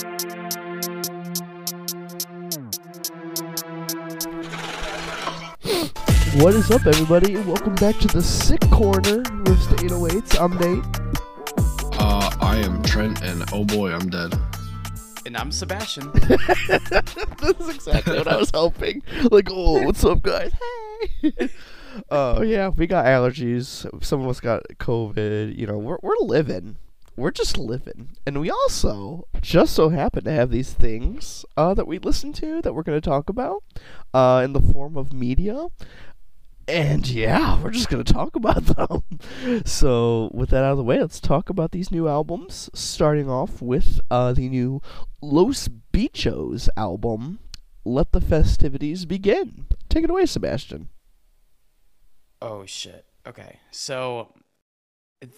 What 0.00 0.14
is 6.54 6.70
up, 6.70 6.86
everybody? 6.86 7.36
Welcome 7.36 7.74
back 7.74 7.98
to 7.98 8.08
the 8.08 8.22
Sick 8.22 8.62
Corner 8.70 9.18
with 9.18 9.68
the 9.68 9.76
808s. 9.90 10.40
I'm 10.40 10.56
Nate. 10.56 12.00
Uh, 12.00 12.30
I 12.40 12.56
am 12.56 12.82
Trent, 12.82 13.20
and 13.20 13.44
oh 13.52 13.66
boy, 13.66 13.92
I'm 13.92 14.08
dead. 14.08 14.34
And 15.26 15.36
I'm 15.36 15.52
Sebastian. 15.52 16.10
That's 16.14 17.68
exactly 17.68 18.16
what 18.16 18.28
I 18.28 18.36
was 18.36 18.50
hoping. 18.54 19.02
Like, 19.30 19.48
oh, 19.50 19.82
what's 19.82 20.02
up, 20.02 20.22
guys? 20.22 20.50
Hey. 21.20 21.50
Oh 22.10 22.40
yeah, 22.42 22.68
we 22.68 22.86
got 22.86 23.04
allergies. 23.04 23.86
Some 24.02 24.22
of 24.22 24.28
us 24.28 24.40
got 24.40 24.62
COVID. 24.78 25.58
You 25.58 25.66
know, 25.66 25.76
we're 25.76 25.98
we're 26.00 26.16
living. 26.20 26.78
We're 27.20 27.30
just 27.30 27.58
living, 27.58 28.16
and 28.26 28.40
we 28.40 28.50
also 28.50 29.28
just 29.42 29.74
so 29.74 29.90
happen 29.90 30.24
to 30.24 30.32
have 30.32 30.50
these 30.50 30.72
things 30.72 31.44
uh, 31.54 31.74
that 31.74 31.86
we 31.86 31.98
listen 31.98 32.32
to 32.32 32.62
that 32.62 32.72
we're 32.74 32.82
going 32.82 32.98
to 32.98 33.06
talk 33.06 33.28
about 33.28 33.62
uh, 34.14 34.40
in 34.42 34.54
the 34.54 34.62
form 34.62 34.96
of 34.96 35.12
media. 35.12 35.66
And 36.66 37.06
yeah, 37.06 37.62
we're 37.62 37.72
just 37.72 37.90
going 37.90 38.02
to 38.02 38.10
talk 38.10 38.36
about 38.36 38.64
them. 39.44 39.66
So, 39.66 40.30
with 40.32 40.48
that 40.48 40.64
out 40.64 40.70
of 40.70 40.78
the 40.78 40.82
way, 40.82 40.98
let's 40.98 41.20
talk 41.20 41.50
about 41.50 41.72
these 41.72 41.90
new 41.90 42.08
albums. 42.08 42.70
Starting 42.72 43.28
off 43.28 43.60
with 43.60 44.00
uh, 44.10 44.32
the 44.32 44.48
new 44.48 44.80
Los 45.20 45.68
Bitchos 45.68 46.70
album, 46.74 47.40
Let 47.84 48.12
the 48.12 48.22
Festivities 48.22 49.04
Begin. 49.04 49.66
Take 49.90 50.04
it 50.04 50.10
away, 50.10 50.24
Sebastian. 50.24 50.88
Oh 52.40 52.64
shit. 52.64 53.04
Okay. 53.26 53.60
So 53.70 54.32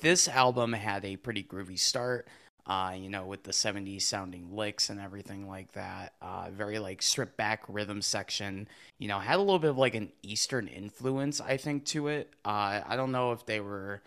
this 0.01 0.29
album 0.29 0.73
had 0.73 1.05
a 1.05 1.17
pretty 1.17 1.43
groovy 1.43 1.79
start. 1.79 2.29
Uh, 2.65 2.95
you 2.97 3.09
know, 3.09 3.27
with 3.27 3.43
the 3.43 3.51
70s 3.51 4.03
sounding 4.03 4.55
licks 4.55 4.89
and 4.89 5.01
everything 5.01 5.49
like 5.49 5.73
that. 5.73 6.13
Uh, 6.23 6.49
very 6.53 6.79
like 6.79 7.03
stripped 7.03 7.37
back 7.37 7.65
rhythm 7.67 8.01
section. 8.01 8.69
You 9.01 9.09
know, 9.09 9.19
had 9.19 9.39
a 9.39 9.41
little 9.41 9.59
bit 9.59 9.71
of 9.71 9.79
like 9.79 9.97
an 9.97 10.13
Eastern 10.23 10.69
influence, 10.69 11.41
I 11.41 11.57
think, 11.57 11.85
to 11.87 12.07
it. 12.07 12.33
Uh, 12.45 12.81
I 12.87 12.95
don't 12.95 13.11
know 13.11 13.33
if 13.33 13.45
they 13.47 13.59
were 13.59 14.01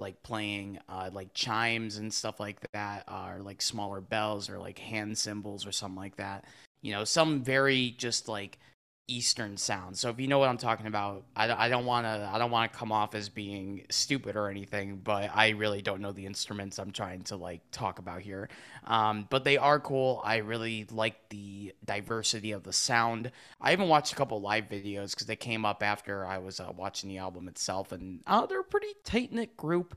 like 0.00 0.20
playing 0.24 0.80
uh, 0.88 1.10
like 1.12 1.32
chimes 1.32 1.98
and 1.98 2.12
stuff 2.12 2.40
like 2.40 2.58
that, 2.72 3.04
uh, 3.06 3.34
or 3.36 3.42
like 3.42 3.62
smaller 3.62 4.00
bells 4.00 4.50
or 4.50 4.58
like 4.58 4.78
hand 4.78 5.16
cymbals 5.16 5.64
or 5.64 5.70
something 5.70 5.96
like 5.96 6.16
that. 6.16 6.44
You 6.82 6.90
know, 6.90 7.04
some 7.04 7.44
very 7.44 7.94
just 7.98 8.26
like 8.26 8.58
Eastern 9.08 9.56
sound. 9.56 9.98
So 9.98 10.10
if 10.10 10.20
you 10.20 10.28
know 10.28 10.38
what 10.38 10.48
I'm 10.48 10.56
talking 10.56 10.86
about, 10.86 11.24
I, 11.34 11.68
don't 11.68 11.84
want 11.84 12.06
to 12.06 12.30
I 12.32 12.38
don't 12.38 12.50
want 12.50 12.72
to 12.72 12.78
come 12.78 12.92
off 12.92 13.14
as 13.14 13.28
being 13.28 13.84
stupid 13.90 14.36
or 14.36 14.48
anything, 14.48 15.00
but 15.02 15.30
I 15.34 15.50
really 15.50 15.82
don't 15.82 16.00
know 16.00 16.12
the 16.12 16.24
instruments 16.24 16.78
I'm 16.78 16.92
trying 16.92 17.22
to 17.24 17.36
like 17.36 17.60
talk 17.72 17.98
about 17.98 18.22
here. 18.22 18.48
Um, 18.86 19.26
but 19.28 19.44
they 19.44 19.56
are 19.56 19.80
cool. 19.80 20.22
I 20.24 20.36
really 20.36 20.86
like 20.90 21.16
the 21.30 21.74
diversity 21.84 22.52
of 22.52 22.62
the 22.62 22.72
sound. 22.72 23.32
I 23.60 23.72
even 23.72 23.88
watched 23.88 24.12
a 24.12 24.16
couple 24.16 24.40
live 24.40 24.68
videos 24.68 25.10
because 25.10 25.26
they 25.26 25.36
came 25.36 25.64
up 25.64 25.82
after 25.82 26.24
I 26.24 26.38
was 26.38 26.60
uh, 26.60 26.72
watching 26.76 27.10
the 27.10 27.18
album 27.18 27.48
itself, 27.48 27.92
and 27.92 28.20
uh, 28.26 28.46
they're 28.46 28.60
a 28.60 28.64
pretty 28.64 28.94
tight 29.04 29.32
knit 29.32 29.56
group. 29.56 29.96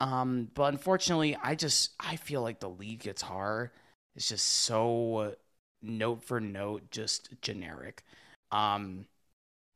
Um, 0.00 0.48
but 0.54 0.64
unfortunately, 0.64 1.36
I 1.40 1.54
just 1.54 1.92
I 2.00 2.16
feel 2.16 2.42
like 2.42 2.58
the 2.58 2.68
lead 2.68 3.00
guitar 3.00 3.72
is 4.16 4.28
just 4.28 4.46
so 4.46 5.36
note 5.80 6.24
for 6.24 6.40
note 6.40 6.90
just 6.90 7.40
generic. 7.40 8.02
Um, 8.52 9.06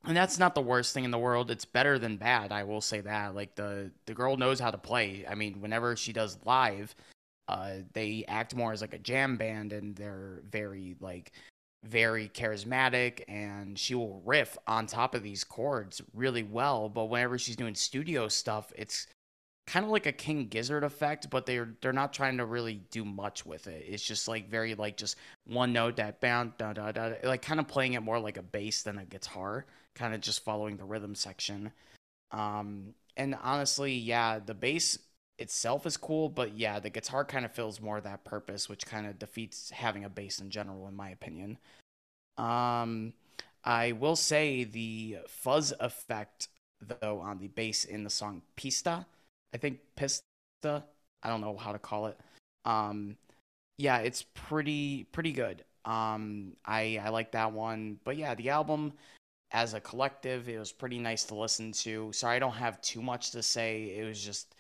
and 0.05 0.17
that's 0.17 0.39
not 0.39 0.55
the 0.55 0.61
worst 0.61 0.95
thing 0.95 1.05
in 1.05 1.11
the 1.11 1.19
world. 1.19 1.51
It's 1.51 1.65
better 1.65 1.99
than 1.99 2.17
bad. 2.17 2.53
I 2.53 2.63
will 2.63 2.81
say 2.81 3.01
that. 3.01 3.35
Like 3.35 3.57
the 3.57 3.91
the 4.07 4.15
girl 4.15 4.37
knows 4.37 4.61
how 4.61 4.71
to 4.71 4.79
play. 4.79 5.25
I 5.29 5.35
mean, 5.35 5.61
whenever 5.61 5.97
she 5.97 6.13
does 6.13 6.39
live, 6.45 6.95
uh, 7.49 7.79
they 7.93 8.25
act 8.29 8.55
more 8.55 8.73
as 8.73 8.81
like 8.81 8.95
a 8.95 8.99
jam 8.99 9.37
band, 9.37 9.73
and 9.73 9.97
they're 9.97 10.43
very 10.49 10.97
like 11.01 11.33
very 11.85 12.29
charismatic, 12.29 13.23
and 13.29 13.79
she 13.79 13.95
will 13.95 14.23
riff 14.25 14.57
on 14.67 14.87
top 14.87 15.15
of 15.15 15.23
these 15.23 15.43
chords 15.43 16.01
really 16.15 16.43
well. 16.45 16.89
But 16.89 17.07
whenever 17.07 17.39
she's 17.39 17.57
doing 17.57 17.75
studio 17.75 18.29
stuff, 18.29 18.73
it's 18.77 19.09
kind 19.67 19.85
of 19.85 19.91
like 19.91 20.07
a 20.07 20.13
King 20.13 20.47
Gizzard 20.47 20.85
effect, 20.85 21.29
but 21.29 21.45
they're 21.45 21.75
they're 21.81 21.93
not 21.93 22.13
trying 22.13 22.39
to 22.39 22.45
really 22.45 22.81
do 22.91 23.05
much 23.05 23.45
with 23.45 23.67
it. 23.67 23.85
It's 23.89 24.03
just 24.03 24.29
like 24.29 24.49
very 24.49 24.75
like 24.75 24.97
just 24.97 25.17
one 25.45 25.73
note 25.73 25.97
that 25.97 26.21
bound 26.21 26.53
da 26.57 26.73
da 26.73 26.93
da, 26.93 27.15
like 27.25 27.43
kind 27.43 27.61
of 27.61 27.67
playing 27.67 27.95
it 27.95 28.01
more 28.03 28.19
like 28.19 28.37
a 28.37 28.43
bass 28.43 28.83
than 28.83 28.99
a 28.99 29.05
guitar, 29.05 29.67
kind 29.95 30.15
of 30.15 30.21
just 30.21 30.45
following 30.45 30.77
the 30.77 30.85
rhythm 30.85 31.15
section. 31.15 31.73
Um, 32.31 32.95
and 33.17 33.37
honestly, 33.43 33.95
yeah, 33.95 34.39
the 34.39 34.55
bass 34.55 34.99
itself 35.39 35.85
is 35.87 35.97
cool, 35.97 36.29
but 36.29 36.57
yeah, 36.57 36.79
the 36.79 36.91
guitar 36.91 37.25
kind 37.25 37.45
of 37.45 37.53
fills 37.53 37.81
more 37.81 37.99
of 37.99 38.05
that 38.05 38.25
purpose, 38.25 38.69
which 38.69 38.87
kind 38.87 39.07
of 39.07 39.19
defeats 39.19 39.71
having 39.71 40.05
a 40.05 40.09
bass 40.09 40.41
in 40.41 40.51
general, 40.51 40.87
in 40.89 40.95
my 40.95 41.11
opinion. 41.11 41.59
Um, 42.39 43.15
I 43.65 43.93
will 43.93 44.17
say 44.17 44.65
the 44.65 45.19
fuzz 45.27 45.73
effect 45.81 46.49
though 47.01 47.21
on 47.21 47.39
the 47.39 47.49
bass 47.49 47.85
in 47.85 48.05
the 48.05 48.11
song 48.11 48.43
Pista 48.55 49.07
I 49.57 49.59
think 49.59 49.79
Pista. 49.97 50.23
I 51.23 51.29
don't 51.31 51.41
know 51.41 51.57
how 51.57 51.73
to 51.73 51.79
call 51.79 52.09
it. 52.09 52.21
Um, 52.67 53.17
yeah, 53.79 53.99
it's 53.99 54.23
pretty 54.35 55.05
pretty 55.05 55.33
good. 55.33 55.65
Um, 55.87 56.53
I 56.67 57.01
I 57.03 57.09
like 57.09 57.33
that 57.33 57.53
one. 57.53 57.99
But 58.05 58.19
yeah, 58.19 58.35
the 58.35 58.51
album 58.51 58.93
as 59.53 59.73
a 59.73 59.81
collective, 59.81 60.51
it 60.51 60.59
was 60.59 60.73
pretty 60.73 60.99
nice 60.99 61.25
to 61.25 61.35
listen 61.35 61.73
to. 61.73 62.13
Sorry, 62.13 62.37
I 62.37 62.39
don't 62.39 62.53
have 62.53 62.83
too 62.83 63.01
much 63.01 63.31
to 63.31 63.43
say. 63.43 63.97
It 63.97 64.05
was 64.05 64.23
just 64.23 64.55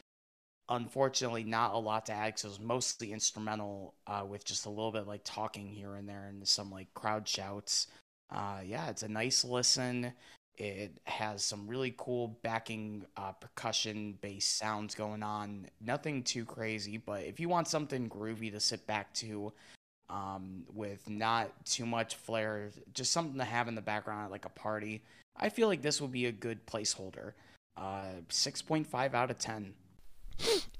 unfortunately 0.70 1.44
not 1.44 1.74
a 1.74 1.78
lot 1.78 2.06
to 2.06 2.12
add 2.14 2.28
because 2.28 2.44
it 2.44 2.48
was 2.48 2.60
mostly 2.60 3.12
instrumental 3.12 3.92
uh, 4.06 4.24
with 4.26 4.46
just 4.46 4.64
a 4.64 4.70
little 4.70 4.92
bit 4.92 5.06
like 5.06 5.20
talking 5.24 5.68
here 5.68 5.96
and 5.96 6.08
there 6.08 6.24
and 6.30 6.48
some 6.48 6.70
like 6.70 6.92
crowd 6.94 7.28
shouts. 7.28 7.88
Uh, 8.30 8.60
yeah, 8.64 8.88
it's 8.88 9.02
a 9.02 9.08
nice 9.08 9.44
listen. 9.44 10.14
It 10.58 10.92
has 11.04 11.44
some 11.44 11.66
really 11.66 11.94
cool 11.96 12.38
backing 12.42 13.04
uh, 13.16 13.32
percussion 13.32 14.18
based 14.20 14.56
sounds 14.56 14.94
going 14.94 15.22
on. 15.22 15.66
Nothing 15.80 16.22
too 16.22 16.44
crazy, 16.44 16.96
but 16.96 17.24
if 17.24 17.38
you 17.38 17.48
want 17.48 17.68
something 17.68 18.08
groovy 18.08 18.50
to 18.52 18.60
sit 18.60 18.86
back 18.86 19.12
to 19.14 19.52
um, 20.08 20.64
with 20.72 21.08
not 21.10 21.50
too 21.66 21.84
much 21.84 22.14
flair, 22.14 22.70
just 22.94 23.12
something 23.12 23.38
to 23.38 23.44
have 23.44 23.68
in 23.68 23.74
the 23.74 23.82
background 23.82 24.24
at 24.24 24.30
like 24.30 24.46
a 24.46 24.50
party, 24.50 25.02
I 25.36 25.50
feel 25.50 25.68
like 25.68 25.82
this 25.82 26.00
would 26.00 26.12
be 26.12 26.26
a 26.26 26.32
good 26.32 26.66
placeholder. 26.66 27.32
Uh, 27.76 28.22
6.5 28.30 29.14
out 29.14 29.30
of 29.30 29.38
10. 29.38 29.74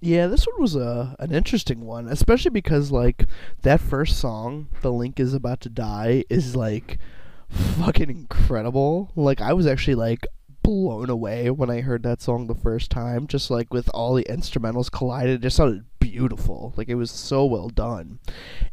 Yeah, 0.01 0.27
this 0.27 0.47
one 0.47 0.61
was 0.61 0.77
a 0.77 1.17
an 1.19 1.33
interesting 1.33 1.81
one, 1.81 2.09
especially 2.09 2.51
because 2.51 2.93
like 2.93 3.25
that 3.63 3.81
first 3.81 4.19
song, 4.19 4.69
"The 4.83 4.93
Link 4.93 5.19
is 5.19 5.33
About 5.33 5.61
to 5.63 5.71
Die," 5.71 6.25
is 6.29 6.55
like 6.55 6.99
fucking 7.49 8.11
incredible. 8.11 9.13
Like 9.17 9.41
I 9.41 9.53
was 9.53 9.67
actually 9.67 9.95
like 9.95 10.27
blown 10.63 11.09
away 11.09 11.49
when 11.51 11.71
I 11.71 11.81
heard 11.81 12.03
that 12.03 12.21
song 12.21 12.47
the 12.47 12.55
first 12.55 12.91
time. 12.91 13.27
Just 13.27 13.51
like 13.51 13.73
with 13.73 13.89
all 13.95 14.15
the 14.15 14.25
instrumentals 14.25 14.91
collided, 14.91 15.37
it 15.37 15.43
just 15.43 15.57
sounded 15.57 15.85
beautiful. 16.01 16.73
Like 16.77 16.89
it 16.89 16.95
was 16.95 17.11
so 17.11 17.45
well 17.45 17.69
done. 17.69 18.19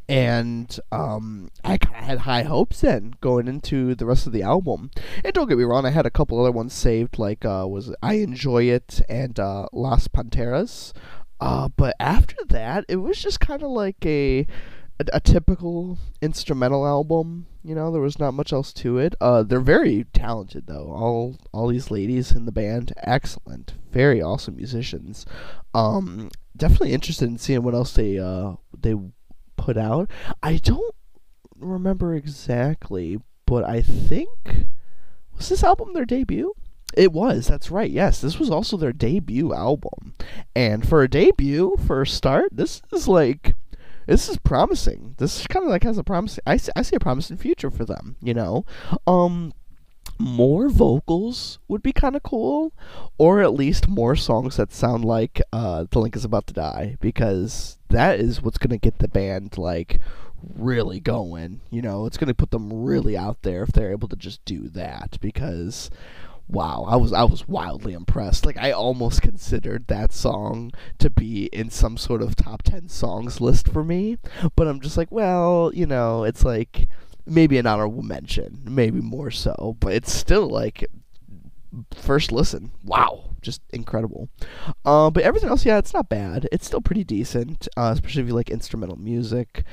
And 0.07 0.75
um, 0.91 1.51
I 1.63 1.77
kind 1.77 1.97
of 1.97 2.03
had 2.03 2.19
high 2.19 2.43
hopes 2.43 2.81
then 2.81 3.15
going 3.21 3.47
into 3.47 3.95
the 3.95 4.05
rest 4.05 4.25
of 4.25 4.33
the 4.33 4.43
album. 4.43 4.91
And 5.23 5.33
don't 5.33 5.47
get 5.47 5.57
me 5.57 5.63
wrong, 5.63 5.85
I 5.85 5.91
had 5.91 6.05
a 6.05 6.11
couple 6.11 6.39
other 6.39 6.51
ones 6.51 6.73
saved, 6.73 7.19
like 7.19 7.45
uh, 7.45 7.65
was 7.67 7.93
I 8.01 8.15
Enjoy 8.15 8.63
It 8.63 9.01
and 9.09 9.39
uh, 9.39 9.67
Las 9.71 10.07
Panteras. 10.07 10.93
Uh, 11.39 11.69
but 11.75 11.95
after 11.99 12.37
that, 12.47 12.85
it 12.87 12.97
was 12.97 13.21
just 13.21 13.39
kind 13.39 13.61
of 13.61 13.69
like 13.69 14.05
a 14.05 14.47
a, 14.99 15.05
a, 15.13 15.19
typical 15.19 15.97
instrumental 16.21 16.85
album. 16.85 17.47
You 17.63 17.75
know, 17.75 17.91
there 17.91 18.01
was 18.01 18.19
not 18.19 18.33
much 18.33 18.53
else 18.53 18.73
to 18.73 18.97
it. 18.97 19.15
Uh, 19.21 19.43
they're 19.43 19.59
very 19.59 20.05
talented 20.13 20.67
though. 20.67 20.91
All 20.91 21.37
all 21.51 21.67
these 21.67 21.91
ladies 21.91 22.31
in 22.31 22.45
the 22.45 22.51
band, 22.51 22.93
excellent, 22.97 23.73
very 23.91 24.21
awesome 24.21 24.55
musicians. 24.55 25.25
Um, 25.73 26.29
definitely 26.55 26.93
interested 26.93 27.29
in 27.29 27.37
seeing 27.37 27.63
what 27.63 27.73
else 27.73 27.93
they 27.93 28.19
uh 28.19 28.53
they 28.77 28.95
put 29.55 29.77
out. 29.77 30.09
I 30.41 30.57
don't 30.57 30.95
remember 31.57 32.13
exactly, 32.13 33.19
but 33.45 33.63
I 33.63 33.81
think 33.81 34.67
was 35.37 35.49
this 35.49 35.63
album 35.63 35.93
their 35.93 36.05
debut? 36.05 36.53
It 36.95 37.11
was. 37.11 37.47
That's 37.47 37.71
right. 37.71 37.89
Yes, 37.89 38.21
this 38.21 38.37
was 38.37 38.51
also 38.51 38.77
their 38.77 38.93
debut 38.93 39.53
album. 39.53 40.13
And 40.55 40.87
for 40.87 41.01
a 41.01 41.09
debut, 41.09 41.75
for 41.87 42.03
a 42.03 42.07
start, 42.07 42.49
this 42.51 42.83
is 42.91 43.07
like 43.07 43.55
this 44.07 44.29
is 44.29 44.37
promising. 44.37 45.15
This 45.17 45.41
is 45.41 45.47
kind 45.47 45.65
of 45.65 45.69
like 45.69 45.83
has 45.83 45.97
a 45.97 46.03
promising. 46.03 46.43
I 46.45 46.57
see, 46.57 46.71
I 46.75 46.81
see 46.81 46.95
a 46.95 46.99
promising 46.99 47.37
future 47.37 47.71
for 47.71 47.85
them. 47.85 48.15
You 48.21 48.33
know, 48.33 48.65
um, 49.07 49.53
more 50.19 50.69
vocals 50.69 51.59
would 51.67 51.81
be 51.81 51.91
kind 51.91 52.15
of 52.15 52.23
cool, 52.23 52.73
or 53.17 53.41
at 53.41 53.53
least 53.53 53.87
more 53.87 54.15
songs 54.15 54.57
that 54.57 54.71
sound 54.71 55.05
like 55.05 55.41
uh, 55.51 55.85
"The 55.89 55.99
Link 55.99 56.15
Is 56.15 56.25
About 56.25 56.47
to 56.47 56.53
Die," 56.53 56.97
because 56.99 57.77
that 57.89 58.19
is 58.19 58.41
what's 58.41 58.57
gonna 58.57 58.77
get 58.77 58.99
the 58.99 59.07
band 59.07 59.57
like 59.57 59.99
really 60.55 60.99
going. 60.99 61.61
You 61.71 61.81
know, 61.81 62.05
it's 62.05 62.17
gonna 62.17 62.33
put 62.33 62.51
them 62.51 62.83
really 62.83 63.17
out 63.17 63.41
there 63.41 63.63
if 63.63 63.71
they're 63.71 63.91
able 63.91 64.07
to 64.09 64.15
just 64.15 64.43
do 64.45 64.67
that. 64.69 65.17
Because 65.21 65.89
wow, 66.47 66.85
I 66.87 66.95
was 66.95 67.13
I 67.13 67.23
was 67.23 67.47
wildly 67.47 67.93
impressed. 67.93 68.45
Like 68.45 68.57
I 68.57 68.71
almost 68.71 69.21
considered 69.23 69.87
that 69.87 70.13
song 70.13 70.71
to 70.99 71.09
be 71.09 71.45
in 71.47 71.69
some 71.69 71.97
sort 71.97 72.21
of 72.21 72.35
top 72.35 72.63
10 72.63 72.89
songs 72.89 73.41
list 73.41 73.67
for 73.69 73.83
me, 73.83 74.17
but 74.55 74.67
I'm 74.67 74.79
just 74.79 74.97
like, 74.97 75.11
well, 75.11 75.71
you 75.73 75.85
know, 75.85 76.23
it's 76.23 76.43
like 76.43 76.87
maybe 77.25 77.57
an 77.57 77.67
honorable 77.67 78.03
mention, 78.03 78.61
maybe 78.65 78.99
more 79.01 79.31
so, 79.31 79.77
but 79.79 79.93
it's 79.93 80.11
still 80.11 80.47
like 80.47 80.85
first 81.95 82.31
listen, 82.31 82.71
wow, 82.83 83.35
just 83.41 83.61
incredible. 83.71 84.29
Uh, 84.85 85.09
but 85.09 85.23
everything 85.23 85.49
else, 85.49 85.65
yeah, 85.65 85.77
it's 85.77 85.93
not 85.93 86.09
bad. 86.09 86.47
It's 86.51 86.65
still 86.65 86.81
pretty 86.81 87.03
decent, 87.03 87.67
uh, 87.77 87.91
especially 87.93 88.21
if 88.21 88.27
you 88.27 88.33
like 88.33 88.49
instrumental 88.49 88.97
music. 88.97 89.63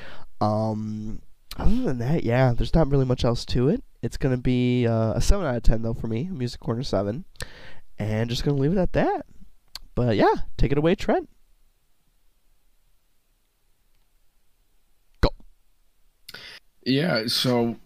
Um, 0.40 1.20
other 1.60 1.82
than 1.82 1.98
that, 1.98 2.24
yeah, 2.24 2.52
there's 2.56 2.74
not 2.74 2.90
really 2.90 3.04
much 3.04 3.24
else 3.24 3.44
to 3.46 3.68
it. 3.68 3.82
It's 4.02 4.16
gonna 4.16 4.36
be 4.36 4.86
uh, 4.86 5.12
a 5.14 5.20
seven 5.20 5.46
out 5.46 5.56
of 5.56 5.62
ten 5.62 5.82
though 5.82 5.94
for 5.94 6.06
me, 6.06 6.28
Music 6.30 6.60
Corner 6.60 6.82
seven, 6.82 7.24
and 7.98 8.30
just 8.30 8.44
gonna 8.44 8.56
leave 8.56 8.72
it 8.72 8.78
at 8.78 8.92
that. 8.94 9.26
But 9.94 10.16
yeah, 10.16 10.34
take 10.56 10.72
it 10.72 10.78
away, 10.78 10.94
Trent. 10.94 11.28
Go. 15.20 15.30
Yeah, 16.84 17.24
so 17.26 17.76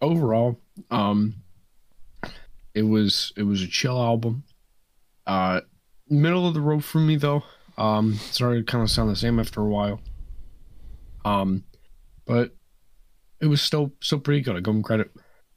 overall, 0.00 0.58
um 0.90 1.34
it 2.74 2.82
was 2.82 3.32
it 3.36 3.42
was 3.42 3.62
a 3.62 3.66
chill 3.66 4.00
album. 4.00 4.44
Uh 5.26 5.60
middle 6.08 6.46
of 6.46 6.54
the 6.54 6.60
road 6.60 6.84
for 6.84 6.98
me 6.98 7.16
though. 7.16 7.42
Um 7.76 8.14
started 8.14 8.66
to 8.66 8.70
kind 8.70 8.82
of 8.82 8.90
sound 8.90 9.10
the 9.10 9.16
same 9.16 9.38
after 9.38 9.60
a 9.60 9.66
while. 9.66 10.00
Um 11.24 11.64
but 12.24 12.54
it 13.40 13.46
was 13.46 13.62
still 13.62 13.92
still 14.00 14.20
pretty 14.20 14.40
good. 14.40 14.56
I 14.56 14.60
give 14.60 14.74
him 14.74 14.82
credit. 14.82 15.10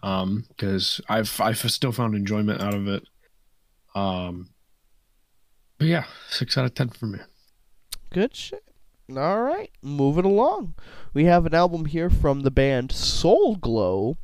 Um 0.04 0.46
because 0.50 1.02
I've 1.10 1.40
I've 1.40 1.58
still 1.58 1.92
found 1.92 2.16
enjoyment 2.16 2.62
out 2.62 2.74
of 2.74 2.88
it. 2.88 3.04
Um 3.96 4.50
but 5.78 5.88
yeah, 5.88 6.06
six 6.30 6.58
out 6.58 6.66
of 6.66 6.76
ten 6.76 6.90
for 6.90 7.08
me. 7.08 7.20
Good 8.12 8.36
shit. 8.36 8.64
All 9.10 9.42
right, 9.42 9.72
moving 9.82 10.26
along. 10.26 10.76
We 11.14 11.26
have 11.26 11.46
an 11.46 11.54
album 11.54 11.86
here 11.86 12.10
from 12.10 12.42
the 12.42 12.52
band 12.52 12.92
Soul 12.92 13.56
Glo. 13.56 14.16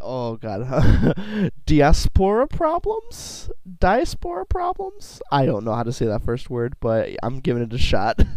Oh 0.00 0.36
god, 0.36 1.52
diaspora 1.66 2.46
problems, 2.46 3.50
diaspora 3.78 4.46
problems. 4.46 5.20
I 5.30 5.46
don't 5.46 5.64
know 5.64 5.74
how 5.74 5.82
to 5.82 5.92
say 5.92 6.06
that 6.06 6.24
first 6.24 6.50
word, 6.50 6.76
but 6.80 7.10
I'm 7.22 7.40
giving 7.40 7.62
it 7.62 7.72
a 7.72 7.78
shot. 7.78 8.20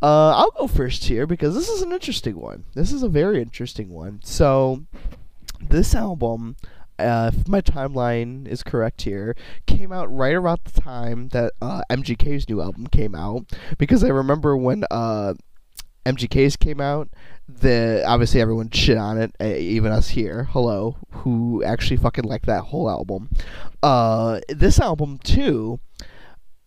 Uh, 0.00 0.34
I'll 0.36 0.50
go 0.52 0.66
first 0.66 1.04
here 1.04 1.26
because 1.26 1.54
this 1.54 1.68
is 1.68 1.82
an 1.82 1.92
interesting 1.92 2.36
one. 2.36 2.64
This 2.74 2.92
is 2.92 3.02
a 3.02 3.08
very 3.08 3.40
interesting 3.40 3.90
one. 3.90 4.20
So, 4.22 4.82
this 5.60 5.94
album 5.94 6.56
uh, 6.98 7.30
if 7.34 7.48
my 7.48 7.60
timeline 7.60 8.46
is 8.46 8.62
correct 8.62 9.02
here, 9.02 9.34
came 9.66 9.92
out 9.92 10.12
right 10.14 10.34
around 10.34 10.60
the 10.64 10.80
time 10.80 11.28
that 11.28 11.52
uh, 11.60 11.82
MGK's 11.90 12.48
new 12.48 12.60
album 12.60 12.86
came 12.86 13.14
out. 13.14 13.46
Because 13.78 14.04
I 14.04 14.08
remember 14.08 14.56
when 14.56 14.84
uh, 14.90 15.34
MGK's 16.06 16.56
came 16.56 16.80
out, 16.80 17.08
the 17.48 18.02
obviously 18.06 18.40
everyone 18.40 18.70
shit 18.70 18.96
on 18.96 19.18
it, 19.18 19.34
even 19.40 19.92
us 19.92 20.08
here. 20.10 20.44
Hello, 20.50 20.96
who 21.10 21.62
actually 21.64 21.96
fucking 21.96 22.24
liked 22.24 22.46
that 22.46 22.64
whole 22.64 22.88
album. 22.88 23.30
Uh, 23.82 24.40
this 24.48 24.80
album 24.80 25.18
too 25.18 25.80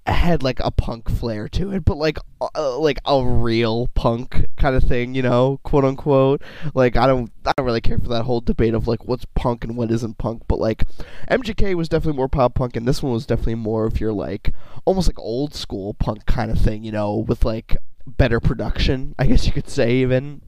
had 0.07 0.43
like 0.43 0.59
a 0.59 0.69
punk 0.69 1.09
flair 1.09 1.47
to 1.49 1.71
it, 1.71 1.83
but 1.83 1.97
like 1.97 2.19
uh, 2.39 2.77
like 2.77 2.99
a 3.05 3.23
real 3.25 3.87
punk 3.95 4.45
kind 4.55 4.75
of 4.75 4.83
thing, 4.83 5.15
you 5.15 5.21
know, 5.21 5.59
quote 5.63 5.83
unquote. 5.83 6.41
Like 6.75 6.95
I 6.95 7.07
don't 7.07 7.31
I 7.45 7.53
don't 7.57 7.65
really 7.65 7.81
care 7.81 7.97
for 7.97 8.09
that 8.09 8.23
whole 8.23 8.41
debate 8.41 8.75
of 8.75 8.87
like 8.87 9.05
what's 9.05 9.25
punk 9.33 9.63
and 9.63 9.75
what 9.75 9.91
isn't 9.91 10.17
punk, 10.17 10.43
but 10.47 10.59
like 10.59 10.83
MGK 11.29 11.73
was 11.75 11.89
definitely 11.89 12.17
more 12.17 12.29
pop 12.29 12.53
punk 12.53 12.75
and 12.75 12.87
this 12.87 13.01
one 13.01 13.13
was 13.13 13.25
definitely 13.25 13.55
more 13.55 13.85
of 13.85 13.99
your 13.99 14.13
like 14.13 14.53
almost 14.85 15.07
like 15.07 15.19
old 15.19 15.55
school 15.55 15.95
punk 15.95 16.25
kind 16.25 16.51
of 16.51 16.59
thing, 16.59 16.83
you 16.83 16.91
know, 16.91 17.17
with 17.17 17.43
like 17.43 17.75
better 18.05 18.39
production, 18.39 19.15
I 19.17 19.25
guess 19.25 19.47
you 19.47 19.53
could 19.53 19.69
say 19.69 19.95
even. 19.97 20.41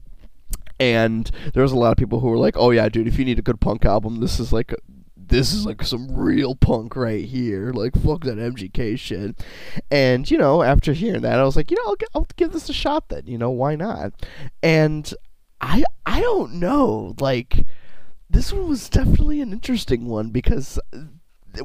And 0.80 1.30
there 1.54 1.62
was 1.62 1.72
a 1.72 1.76
lot 1.76 1.90
of 1.90 1.96
people 1.96 2.20
who 2.20 2.28
were 2.28 2.38
like, 2.38 2.56
"Oh 2.56 2.70
yeah, 2.70 2.88
dude, 2.88 3.08
if 3.08 3.18
you 3.18 3.24
need 3.24 3.38
a 3.38 3.42
good 3.42 3.60
punk 3.60 3.84
album, 3.84 4.20
this 4.20 4.38
is 4.38 4.52
like 4.52 4.72
this 5.28 5.52
is 5.52 5.66
like 5.66 5.82
some 5.82 6.10
real 6.10 6.54
punk 6.54 6.96
right 6.96 7.24
here. 7.24 7.70
Like, 7.72 7.94
fuck 7.94 8.24
that 8.24 8.38
MGK 8.38 8.98
shit. 8.98 9.42
And, 9.90 10.30
you 10.30 10.38
know, 10.38 10.62
after 10.62 10.92
hearing 10.92 11.22
that, 11.22 11.38
I 11.38 11.44
was 11.44 11.56
like, 11.56 11.70
you 11.70 11.76
know, 11.76 11.82
I'll, 11.86 11.96
I'll 12.14 12.26
give 12.36 12.52
this 12.52 12.68
a 12.68 12.72
shot 12.72 13.08
then. 13.08 13.26
You 13.26 13.38
know, 13.38 13.50
why 13.50 13.76
not? 13.76 14.14
And 14.62 15.12
I, 15.60 15.84
I 16.06 16.20
don't 16.20 16.54
know. 16.54 17.14
Like, 17.20 17.66
this 18.30 18.52
one 18.52 18.68
was 18.68 18.88
definitely 18.88 19.40
an 19.40 19.52
interesting 19.52 20.06
one 20.06 20.30
because 20.30 20.78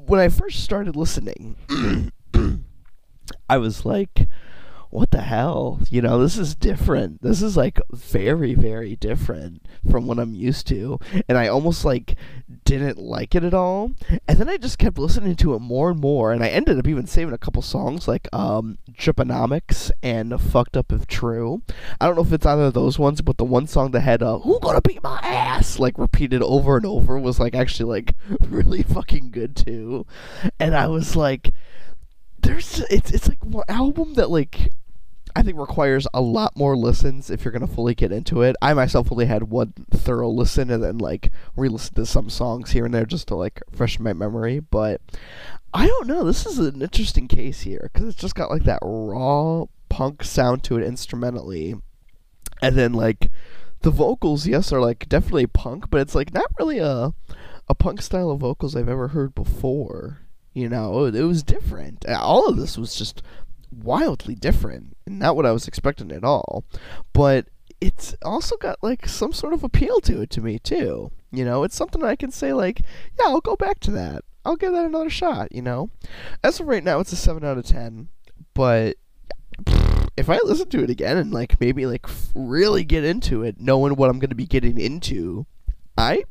when 0.05 0.19
I 0.19 0.29
first 0.29 0.63
started 0.63 0.95
listening, 0.95 1.55
I 3.49 3.57
was 3.57 3.85
like, 3.85 4.27
what 4.93 5.09
the 5.09 5.21
hell? 5.21 5.79
You 5.89 6.03
know, 6.03 6.19
this 6.19 6.37
is 6.37 6.53
different. 6.53 7.23
This 7.23 7.41
is 7.41 7.57
like 7.57 7.81
very, 7.91 8.53
very 8.53 8.95
different 8.95 9.65
from 9.89 10.05
what 10.05 10.19
I'm 10.19 10.35
used 10.35 10.67
to. 10.67 10.99
And 11.27 11.35
I 11.35 11.47
almost 11.47 11.83
like 11.83 12.15
didn't 12.63 12.99
like 12.99 13.33
it 13.33 13.43
at 13.43 13.55
all. 13.55 13.93
And 14.27 14.37
then 14.37 14.47
I 14.47 14.57
just 14.57 14.77
kept 14.77 14.99
listening 14.99 15.35
to 15.37 15.55
it 15.55 15.61
more 15.61 15.89
and 15.89 15.99
more. 15.99 16.31
And 16.31 16.43
I 16.43 16.49
ended 16.49 16.77
up 16.77 16.87
even 16.87 17.07
saving 17.07 17.33
a 17.33 17.39
couple 17.39 17.63
songs 17.63 18.07
like 18.07 18.27
um, 18.31 18.77
Driponomics 18.91 19.89
and 20.03 20.39
Fucked 20.39 20.77
Up 20.77 20.91
If 20.91 21.07
True. 21.07 21.63
I 21.99 22.05
don't 22.05 22.15
know 22.15 22.21
if 22.21 22.31
it's 22.31 22.45
either 22.45 22.65
of 22.65 22.75
those 22.75 22.99
ones, 22.99 23.21
but 23.21 23.37
the 23.37 23.45
one 23.45 23.65
song 23.65 23.91
that 23.91 24.01
had 24.01 24.21
uh, 24.21 24.37
Who 24.39 24.59
Gonna 24.59 24.81
Beat 24.81 25.01
My 25.01 25.19
Ass 25.23 25.79
like 25.79 25.97
repeated 25.97 26.43
over 26.43 26.77
and 26.77 26.85
over 26.85 27.17
was 27.17 27.39
like 27.39 27.55
actually 27.55 27.89
like 27.99 28.15
really 28.47 28.83
fucking 28.83 29.31
good 29.31 29.55
too. 29.55 30.05
And 30.59 30.75
I 30.75 30.85
was 30.85 31.15
like, 31.15 31.49
there's 32.43 32.81
it's 32.91 33.09
it's 33.09 33.27
like 33.27 33.43
one 33.43 33.63
album 33.69 34.13
that 34.15 34.29
like 34.29 34.69
I 35.35 35.41
think 35.41 35.57
requires 35.57 36.07
a 36.13 36.21
lot 36.21 36.55
more 36.55 36.77
listens 36.77 37.29
if 37.29 37.43
you're 37.43 37.51
gonna 37.51 37.67
fully 37.67 37.95
get 37.95 38.11
into 38.11 38.41
it. 38.41 38.55
I 38.61 38.73
myself 38.73 39.11
only 39.11 39.25
had 39.25 39.43
one 39.43 39.73
thorough 39.91 40.29
listen 40.29 40.69
and 40.69 40.83
then 40.83 40.97
like 40.99 41.31
re-listened 41.55 41.95
to 41.95 42.05
some 42.05 42.29
songs 42.29 42.71
here 42.71 42.85
and 42.85 42.93
there 42.93 43.05
just 43.05 43.27
to 43.29 43.35
like 43.35 43.61
freshen 43.71 44.03
my 44.03 44.13
memory. 44.13 44.59
But 44.59 45.01
I 45.73 45.87
don't 45.87 46.07
know. 46.07 46.23
This 46.23 46.45
is 46.45 46.59
an 46.59 46.81
interesting 46.81 47.27
case 47.27 47.61
here 47.61 47.89
because 47.91 48.07
it's 48.07 48.21
just 48.21 48.35
got 48.35 48.51
like 48.51 48.63
that 48.65 48.79
raw 48.83 49.65
punk 49.89 50.23
sound 50.23 50.63
to 50.63 50.77
it 50.77 50.83
instrumentally, 50.83 51.75
and 52.61 52.75
then 52.75 52.93
like 52.93 53.29
the 53.81 53.91
vocals, 53.91 54.47
yes, 54.47 54.71
are 54.71 54.81
like 54.81 55.09
definitely 55.09 55.47
punk, 55.47 55.89
but 55.89 56.01
it's 56.01 56.15
like 56.15 56.33
not 56.33 56.51
really 56.59 56.79
a 56.79 57.13
a 57.67 57.75
punk 57.75 58.01
style 58.01 58.29
of 58.29 58.39
vocals 58.39 58.75
I've 58.75 58.89
ever 58.89 59.09
heard 59.09 59.33
before. 59.33 60.19
You 60.53 60.69
know, 60.69 61.05
it 61.05 61.23
was 61.23 61.41
different. 61.41 62.07
All 62.07 62.47
of 62.47 62.57
this 62.57 62.77
was 62.77 62.95
just 62.95 63.23
wildly 63.81 64.35
different 64.35 64.93
not 65.05 65.35
what 65.35 65.45
I 65.45 65.51
was 65.51 65.67
expecting 65.67 66.11
at 66.11 66.23
all. 66.23 66.65
But 67.13 67.47
it's 67.81 68.15
also 68.23 68.55
got 68.57 68.81
like 68.81 69.07
some 69.07 69.33
sort 69.33 69.53
of 69.53 69.63
appeal 69.63 69.99
to 70.01 70.21
it 70.21 70.29
to 70.31 70.41
me 70.41 70.59
too. 70.59 71.11
You 71.31 71.45
know, 71.45 71.63
it's 71.63 71.75
something 71.75 72.03
I 72.03 72.15
can 72.15 72.31
say 72.31 72.53
like, 72.53 72.81
yeah, 73.19 73.27
I'll 73.27 73.41
go 73.41 73.55
back 73.55 73.79
to 73.81 73.91
that. 73.91 74.23
I'll 74.45 74.55
give 74.55 74.73
that 74.73 74.85
another 74.85 75.09
shot, 75.09 75.51
you 75.51 75.61
know. 75.61 75.89
As 76.43 76.59
of 76.59 76.67
right 76.67 76.83
now 76.83 76.99
it's 76.99 77.13
a 77.13 77.15
7 77.15 77.43
out 77.43 77.57
of 77.57 77.65
10, 77.65 78.09
but 78.53 78.97
if 80.17 80.29
I 80.29 80.39
listen 80.43 80.69
to 80.69 80.83
it 80.83 80.89
again 80.89 81.17
and 81.17 81.31
like 81.31 81.59
maybe 81.59 81.85
like 81.85 82.05
really 82.35 82.83
get 82.83 83.03
into 83.03 83.43
it, 83.43 83.59
knowing 83.59 83.95
what 83.95 84.09
I'm 84.09 84.19
going 84.19 84.29
to 84.29 84.35
be 84.35 84.45
getting 84.45 84.77
into, 84.77 85.45
I 85.97 86.23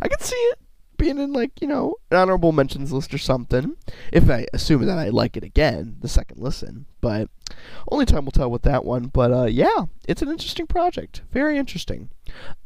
I 0.00 0.08
can 0.08 0.20
see 0.20 0.36
it 0.36 0.58
being 0.96 1.18
in 1.18 1.32
like 1.32 1.60
you 1.60 1.68
know 1.68 1.94
an 2.10 2.16
honorable 2.16 2.52
mentions 2.52 2.92
list 2.92 3.12
or 3.14 3.18
something. 3.18 3.76
If 4.12 4.30
I 4.30 4.46
assume 4.52 4.86
that 4.86 4.98
I 4.98 5.08
like 5.08 5.36
it 5.36 5.44
again 5.44 5.96
the 6.00 6.08
second 6.08 6.40
listen, 6.40 6.86
but 7.00 7.28
only 7.90 8.06
time 8.06 8.24
will 8.24 8.32
tell 8.32 8.50
with 8.50 8.62
that 8.62 8.84
one. 8.84 9.06
But 9.06 9.32
uh, 9.32 9.44
yeah, 9.44 9.86
it's 10.06 10.22
an 10.22 10.28
interesting 10.28 10.66
project, 10.66 11.22
very 11.32 11.58
interesting. 11.58 12.10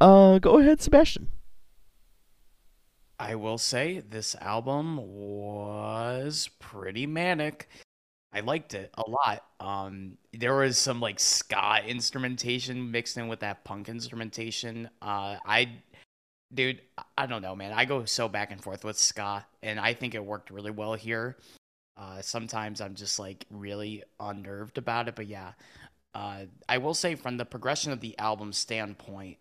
Uh, 0.00 0.38
go 0.38 0.58
ahead, 0.58 0.80
Sebastian. 0.80 1.28
I 3.20 3.34
will 3.34 3.58
say 3.58 4.00
this 4.00 4.36
album 4.40 4.98
was 4.98 6.48
pretty 6.60 7.06
manic. 7.06 7.68
I 8.32 8.40
liked 8.40 8.74
it 8.74 8.92
a 8.94 9.10
lot. 9.10 9.44
Um, 9.58 10.18
there 10.32 10.54
was 10.54 10.78
some 10.78 11.00
like 11.00 11.18
ska 11.18 11.80
instrumentation 11.86 12.90
mixed 12.90 13.16
in 13.16 13.26
with 13.26 13.40
that 13.40 13.64
punk 13.64 13.88
instrumentation. 13.88 14.88
Uh, 15.00 15.36
I 15.44 15.80
dude, 16.52 16.80
I 17.16 17.26
don't 17.26 17.42
know, 17.42 17.54
man. 17.54 17.72
I 17.72 17.84
go 17.84 18.04
so 18.04 18.28
back 18.28 18.50
and 18.50 18.62
forth 18.62 18.84
with 18.84 18.98
ska, 18.98 19.46
and 19.62 19.78
I 19.78 19.94
think 19.94 20.14
it 20.14 20.24
worked 20.24 20.50
really 20.50 20.70
well 20.70 20.94
here. 20.94 21.36
Uh, 21.96 22.22
sometimes 22.22 22.80
I'm 22.80 22.94
just 22.94 23.18
like 23.18 23.44
really 23.50 24.04
unnerved 24.20 24.78
about 24.78 25.08
it, 25.08 25.16
but 25.16 25.26
yeah. 25.26 25.52
Uh, 26.14 26.44
I 26.68 26.78
will 26.78 26.94
say, 26.94 27.14
from 27.14 27.36
the 27.36 27.44
progression 27.44 27.92
of 27.92 28.00
the 28.00 28.18
album 28.18 28.52
standpoint, 28.52 29.38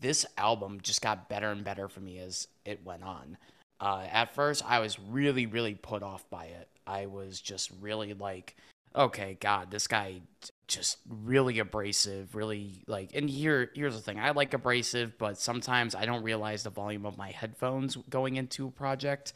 this 0.00 0.24
album 0.36 0.80
just 0.82 1.02
got 1.02 1.28
better 1.28 1.50
and 1.50 1.64
better 1.64 1.88
for 1.88 2.00
me 2.00 2.18
as 2.18 2.48
it 2.64 2.84
went 2.84 3.02
on. 3.02 3.36
Uh, 3.80 4.06
at 4.10 4.34
first, 4.34 4.64
I 4.66 4.80
was 4.80 4.98
really, 4.98 5.46
really 5.46 5.74
put 5.74 6.02
off 6.02 6.28
by 6.30 6.46
it. 6.46 6.68
I 6.86 7.06
was 7.06 7.40
just 7.40 7.70
really 7.80 8.14
like, 8.14 8.56
okay, 8.96 9.36
God, 9.40 9.70
this 9.70 9.86
guy 9.86 10.22
just 10.68 10.98
really 11.08 11.58
abrasive, 11.58 12.34
really 12.34 12.82
like 12.86 13.10
and 13.14 13.28
here 13.30 13.70
here's 13.74 13.94
the 13.96 14.02
thing. 14.02 14.20
I 14.20 14.30
like 14.30 14.54
abrasive, 14.54 15.18
but 15.18 15.38
sometimes 15.38 15.94
I 15.94 16.06
don't 16.06 16.22
realize 16.22 16.62
the 16.62 16.70
volume 16.70 17.06
of 17.06 17.16
my 17.18 17.30
headphones 17.30 17.96
going 18.10 18.36
into 18.36 18.68
a 18.68 18.70
project. 18.70 19.32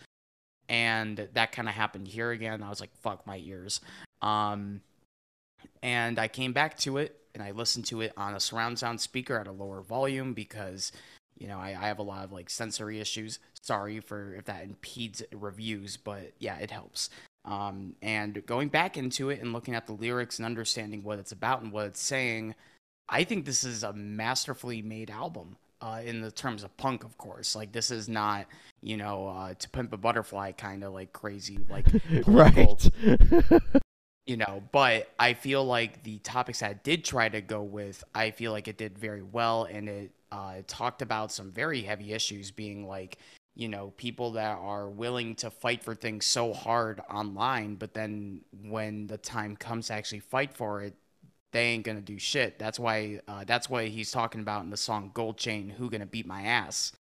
and 0.69 1.29
that 1.35 1.53
kind 1.53 1.69
of 1.69 1.75
happened 1.75 2.09
here 2.09 2.31
again. 2.31 2.63
I 2.63 2.69
was 2.71 2.81
like, 2.81 2.95
fuck 3.03 3.27
my 3.27 3.39
ears. 3.45 3.81
Um, 4.23 4.81
and 5.83 6.19
I 6.19 6.29
came 6.29 6.53
back 6.53 6.79
to 6.81 6.97
it 6.99 7.19
and 7.35 7.43
I 7.43 7.51
listened 7.51 7.87
to 7.87 8.01
it 8.01 8.13
on 8.17 8.35
a 8.35 8.41
surround 8.41 8.79
sound 8.79 9.01
speaker 9.01 9.39
at 9.39 9.47
a 9.47 9.53
lower 9.53 9.83
volume 9.83 10.33
because, 10.35 10.93
you 11.39 11.49
know, 11.49 11.59
I, 11.59 11.69
I 11.79 11.89
have 11.89 11.99
a 11.99 12.03
lot 12.03 12.25
of 12.25 12.33
like 12.33 12.49
sensory 12.51 13.01
issues. 13.01 13.39
Sorry 13.61 14.01
for 14.01 14.35
if 14.35 14.45
that 14.47 14.65
impedes 14.65 15.23
reviews, 15.33 15.97
but 15.97 16.33
yeah, 16.39 16.57
it 16.59 16.71
helps. 16.71 17.11
Um, 17.45 17.95
and 18.03 18.45
going 18.47 18.69
back 18.69 18.97
into 18.97 19.31
it 19.31 19.41
and 19.41 19.53
looking 19.53 19.75
at 19.75 19.87
the 19.87 19.93
lyrics 19.93 20.39
and 20.39 20.47
understanding 20.47 21.03
what 21.03 21.19
it's 21.19 21.33
about 21.33 21.63
and 21.63 21.73
what 21.73 21.87
it's 21.87 22.03
saying, 22.03 22.55
I 23.09 23.25
think 23.25 23.45
this 23.45 23.65
is 23.65 23.83
a 23.83 23.93
masterfully 23.93 24.83
made 24.83 25.11
album. 25.11 25.57
Uh, 25.81 26.01
in 26.05 26.21
the 26.21 26.31
terms 26.31 26.63
of 26.63 26.77
punk, 26.77 27.03
of 27.03 27.19
course, 27.19 27.57
like 27.57 27.73
this 27.73 27.91
is 27.91 28.09
not, 28.09 28.47
you 28.83 28.97
know, 28.97 29.27
uh, 29.27 29.53
to 29.55 29.69
pimp 29.71 29.93
a 29.93 29.97
butterfly 29.97 30.53
kind 30.53 30.85
of 30.85 30.93
like 30.93 31.13
crazy, 31.13 31.59
like 31.69 31.89
right. 32.29 32.89
you 34.27 34.37
know, 34.37 34.63
but 34.71 35.11
I 35.19 35.35
feel 35.35 35.65
like 35.65 36.05
the 36.05 36.19
topics 36.19 36.61
that 36.61 36.71
I 36.71 36.75
did 36.75 37.05
try 37.05 37.29
to 37.29 37.41
go 37.41 37.63
with, 37.63 38.05
I 38.15 38.31
feel 38.31 38.53
like 38.53 38.69
it 38.69 38.79
did 38.79 38.97
very 38.97 39.23
well, 39.23 39.65
and 39.65 39.89
it 39.89 40.13
uh, 40.31 40.59
talked 40.69 41.03
about 41.03 41.33
some 41.33 41.51
very 41.51 41.83
heavy 41.83 42.13
issues, 42.13 42.53
being 42.53 42.87
like, 42.87 43.19
you 43.55 43.69
know, 43.69 43.93
people 43.97 44.33
that 44.33 44.59
are 44.59 44.89
willing 44.89 45.35
to 45.37 45.51
fight 45.51 45.83
for 45.83 45.95
things 45.95 46.25
so 46.25 46.53
hard 46.53 47.01
online, 47.11 47.75
but 47.75 47.93
then 47.93 48.41
when 48.63 49.07
the 49.07 49.19
time 49.19 49.57
comes 49.57 49.89
to 49.89 49.95
actually 49.95 50.21
fight 50.21 50.55
for 50.55 50.83
it, 50.83 50.95
they 51.53 51.67
ain't 51.67 51.85
gonna 51.85 52.01
do 52.01 52.19
shit. 52.19 52.59
That's 52.59 52.79
why 52.79 53.21
uh, 53.29 53.45
that's 53.45 53.69
why 53.69 53.87
he's 53.87 54.11
talking 54.11 54.41
about 54.41 54.65
in 54.65 54.71
the 54.71 54.77
song 54.77 55.11
Gold 55.13 55.37
Chain, 55.37 55.69
who 55.69 55.91
gonna 55.91 56.07
beat 56.07 56.27
my 56.27 56.43
ass? 56.43 56.93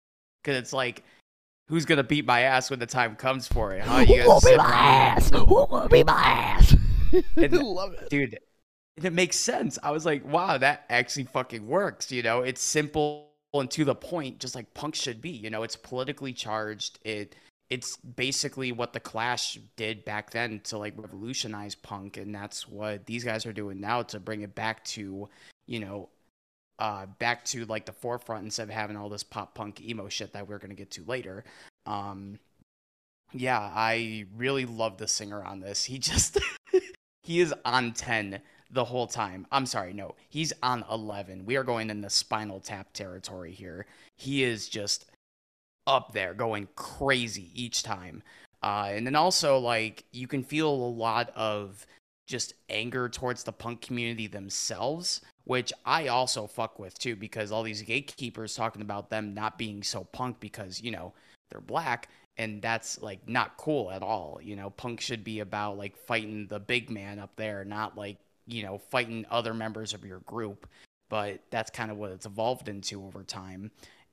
Because 0.42 0.58
it's 0.58 0.72
like, 0.72 1.04
who's 1.68 1.84
gonna 1.84 2.02
beat 2.02 2.26
my 2.26 2.40
ass 2.40 2.68
when 2.68 2.80
the 2.80 2.86
time 2.86 3.14
comes 3.14 3.46
for 3.46 3.72
it? 3.74 3.82
Huh? 3.82 4.00
You 4.00 4.22
Who 4.22 4.28
will 4.28 4.40
beat 4.40 4.56
my 4.56 4.64
ass? 4.64 5.30
Who 5.30 5.66
gonna 5.70 5.88
beat 5.88 6.06
my 6.06 6.12
ass? 6.14 6.76
I 7.36 7.46
love 7.46 7.94
it, 7.94 8.10
dude. 8.10 8.38
It 8.96 9.12
makes 9.12 9.36
sense. 9.36 9.78
I 9.82 9.92
was 9.92 10.04
like, 10.04 10.24
wow, 10.26 10.58
that 10.58 10.84
actually 10.90 11.24
fucking 11.24 11.66
works. 11.66 12.10
You 12.12 12.22
know, 12.22 12.42
it's 12.42 12.60
simple 12.60 13.29
and 13.52 13.70
to 13.72 13.84
the 13.84 13.94
point, 13.94 14.38
just 14.38 14.54
like 14.54 14.72
punk 14.74 14.94
should 14.94 15.20
be. 15.20 15.30
You 15.30 15.50
know, 15.50 15.62
it's 15.62 15.76
politically 15.76 16.32
charged. 16.32 16.98
It 17.04 17.34
it's 17.70 17.96
basically 17.98 18.72
what 18.72 18.92
the 18.92 19.00
Clash 19.00 19.58
did 19.76 20.04
back 20.04 20.30
then 20.30 20.60
to 20.64 20.78
like 20.78 20.94
revolutionize 20.96 21.74
punk, 21.74 22.16
and 22.16 22.34
that's 22.34 22.68
what 22.68 23.06
these 23.06 23.24
guys 23.24 23.46
are 23.46 23.52
doing 23.52 23.80
now 23.80 24.02
to 24.02 24.20
bring 24.20 24.42
it 24.42 24.54
back 24.54 24.84
to, 24.84 25.28
you 25.66 25.80
know, 25.80 26.08
uh, 26.80 27.06
back 27.18 27.44
to 27.46 27.64
like 27.66 27.86
the 27.86 27.92
forefront 27.92 28.44
instead 28.44 28.64
of 28.64 28.74
having 28.74 28.96
all 28.96 29.08
this 29.08 29.22
pop 29.22 29.54
punk 29.54 29.80
emo 29.80 30.08
shit 30.08 30.32
that 30.32 30.48
we're 30.48 30.58
gonna 30.58 30.74
get 30.74 30.90
to 30.92 31.04
later. 31.04 31.44
Um, 31.86 32.38
yeah, 33.32 33.60
I 33.60 34.26
really 34.36 34.66
love 34.66 34.98
the 34.98 35.06
singer 35.06 35.42
on 35.42 35.60
this. 35.60 35.84
He 35.84 35.98
just 35.98 36.38
he 37.22 37.40
is 37.40 37.54
on 37.64 37.92
ten 37.92 38.40
the 38.72 38.84
whole 38.84 39.06
time. 39.06 39.46
I'm 39.50 39.66
sorry, 39.66 39.92
no, 39.92 40.14
he's 40.28 40.52
on 40.62 40.84
eleven. 40.90 41.44
We 41.44 41.56
are 41.56 41.64
going 41.64 41.90
in 41.90 42.00
the 42.00 42.10
Spinal 42.10 42.60
Tap 42.60 42.92
territory 42.92 43.52
here. 43.52 43.86
He 44.16 44.44
is 44.44 44.68
just 44.68 45.06
up 45.86 46.12
there 46.12 46.34
going 46.34 46.68
crazy 46.76 47.50
each 47.54 47.82
time. 47.82 48.22
Uh, 48.62 48.90
and 48.92 49.06
then 49.06 49.16
also, 49.16 49.58
like, 49.58 50.04
you 50.12 50.26
can 50.26 50.44
feel 50.44 50.68
a 50.70 50.70
lot 50.70 51.30
of 51.34 51.86
just 52.28 52.52
anger 52.68 53.08
towards 53.08 53.42
the 53.42 53.52
punk 53.52 53.80
community 53.80 54.26
themselves, 54.26 55.22
which 55.44 55.72
I 55.84 56.08
also 56.08 56.46
fuck 56.46 56.78
with 56.78 56.96
too, 56.98 57.16
because 57.16 57.50
all 57.50 57.62
these 57.62 57.82
gatekeepers 57.82 58.54
talking 58.54 58.82
about 58.82 59.10
them 59.10 59.34
not 59.34 59.58
being 59.58 59.82
so 59.82 60.04
punk 60.04 60.38
because, 60.38 60.80
you 60.80 60.90
know, 60.90 61.12
they're 61.50 61.60
black. 61.60 62.08
And 62.36 62.62
that's 62.62 63.02
like 63.02 63.28
not 63.28 63.56
cool 63.56 63.90
at 63.90 64.02
all. 64.02 64.38
You 64.42 64.56
know, 64.56 64.70
punk 64.70 65.00
should 65.00 65.24
be 65.24 65.40
about 65.40 65.76
like 65.76 65.96
fighting 65.96 66.46
the 66.46 66.60
big 66.60 66.88
man 66.88 67.18
up 67.18 67.34
there, 67.36 67.64
not 67.64 67.96
like, 67.96 68.18
you 68.50 68.62
know, 68.62 68.78
fighting 68.78 69.26
other 69.30 69.54
members 69.54 69.94
of 69.94 70.04
your 70.04 70.20
group. 70.20 70.68
But 71.08 71.40
that's 71.50 71.70
kind 71.70 71.90
of 71.90 71.96
what 71.96 72.12
it's 72.12 72.26
evolved 72.26 72.68
into 72.68 73.04
over 73.04 73.24
time 73.24 73.70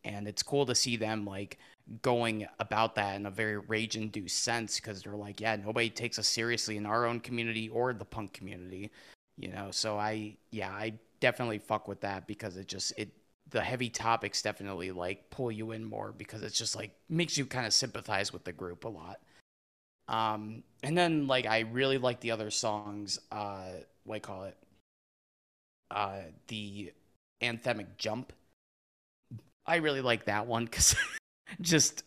and 0.08 0.28
it's 0.28 0.42
cool 0.42 0.66
to 0.66 0.76
see 0.76 0.96
them 0.96 1.26
like 1.26 1.58
going 2.02 2.48
about 2.60 2.96
that 2.96 3.16
in 3.16 3.26
a 3.26 3.32
very 3.32 3.58
rage 3.58 3.96
induced 3.96 4.44
sense 4.44 4.80
because 4.80 5.04
they're 5.04 5.16
like 5.16 5.40
yeah 5.40 5.56
nobody 5.56 5.90
takes 5.90 6.20
us 6.20 6.28
seriously 6.28 6.78
in 6.78 6.86
our 6.86 7.06
own 7.06 7.20
community 7.20 7.70
or 7.70 7.94
the 7.94 8.06
punk 8.06 8.34
community 8.34 8.92
you 9.38 9.50
know 9.50 9.70
so 9.72 9.98
i 9.98 10.36
yeah 10.52 10.72
i 10.72 10.94
definitely 11.20 11.58
fuck 11.58 11.88
with 11.88 12.02
that 12.02 12.28
because 12.28 12.58
it 12.58 12.68
just 12.68 12.94
it 12.98 13.10
the 13.50 13.62
heavy 13.62 13.90
topics 13.90 14.42
definitely 14.42 14.92
like 14.92 15.30
pull 15.30 15.52
you 15.52 15.72
in 15.72 15.84
more 15.84 16.14
because 16.18 16.44
it's 16.44 16.58
just 16.58 16.76
like 16.76 16.92
makes 17.10 17.38
you 17.38 17.46
kind 17.46 17.66
of 17.66 17.74
sympathize 17.74 18.34
with 18.34 18.44
the 18.44 18.52
group 18.52 18.84
a 18.84 18.90
lot 18.90 19.20
um 20.08 20.64
and 20.84 20.98
then 20.98 21.28
like 21.28 21.46
i 21.46 21.60
really 21.60 21.98
like 21.98 22.20
the 22.20 22.32
other 22.32 22.50
songs 22.50 23.20
uh 23.32 23.70
what 24.06 24.16
you 24.16 24.22
call 24.22 24.44
it 24.44 24.58
uh 25.92 26.20
the 26.48 26.92
anthemic 27.42 27.88
jump 27.98 28.34
I 29.68 29.78
really 29.78 30.02
like 30.02 30.26
that 30.26 30.48
one 30.48 30.66
because 30.66 30.96
just 31.62 32.04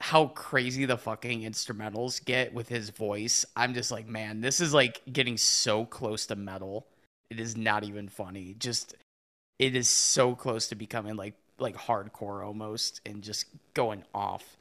how 0.00 0.26
crazy 0.28 0.84
the 0.84 0.98
fucking 0.98 1.42
instrumentals 1.42 2.24
get 2.24 2.52
with 2.52 2.68
his 2.68 2.90
voice. 2.90 3.44
I'm 3.56 3.72
just 3.72 3.90
like, 3.90 4.08
man, 4.08 4.40
this 4.40 4.60
is 4.60 4.74
like 4.74 5.00
getting 5.12 5.36
so 5.36 5.84
close 5.84 6.26
to 6.26 6.36
metal. 6.36 6.86
It 7.30 7.40
is 7.40 7.56
not 7.56 7.84
even 7.84 8.08
funny. 8.08 8.56
Just 8.58 8.94
it 9.58 9.76
is 9.76 9.88
so 9.88 10.34
close 10.34 10.68
to 10.68 10.74
becoming 10.74 11.16
like 11.16 11.34
like 11.58 11.76
hardcore 11.76 12.44
almost 12.44 13.00
and 13.06 13.22
just 13.22 13.46
going 13.74 14.04
off. 14.14 14.56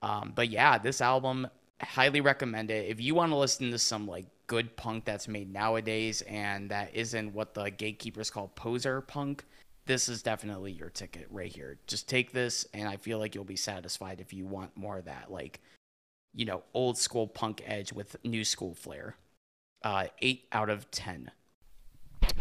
Um, 0.00 0.32
but 0.34 0.48
yeah, 0.48 0.78
this 0.78 1.00
album 1.00 1.48
highly 1.80 2.20
recommend 2.20 2.70
it. 2.70 2.88
If 2.88 3.00
you 3.00 3.14
want 3.14 3.32
to 3.32 3.36
listen 3.36 3.70
to 3.70 3.78
some 3.78 4.06
like 4.06 4.26
good 4.46 4.76
punk 4.76 5.04
that's 5.04 5.28
made 5.28 5.52
nowadays 5.52 6.22
and 6.22 6.70
that 6.70 6.94
isn't 6.94 7.32
what 7.32 7.54
the 7.54 7.70
gatekeepers 7.70 8.30
call 8.30 8.48
poser 8.48 9.00
punk, 9.00 9.44
this 9.86 10.08
is 10.08 10.22
definitely 10.22 10.72
your 10.72 10.90
ticket 10.90 11.26
right 11.30 11.50
here. 11.50 11.78
Just 11.86 12.08
take 12.08 12.32
this, 12.32 12.66
and 12.74 12.88
I 12.88 12.96
feel 12.96 13.18
like 13.18 13.34
you'll 13.34 13.44
be 13.44 13.56
satisfied 13.56 14.20
if 14.20 14.34
you 14.34 14.46
want 14.46 14.76
more 14.76 14.98
of 14.98 15.06
that, 15.06 15.32
like, 15.32 15.60
you 16.34 16.44
know, 16.44 16.62
old 16.74 16.98
school 16.98 17.26
punk 17.26 17.62
edge 17.64 17.92
with 17.92 18.16
new 18.22 18.44
school 18.44 18.74
flair. 18.74 19.16
Uh, 19.82 20.08
eight 20.20 20.46
out 20.52 20.68
of 20.68 20.90
ten. 20.90 21.30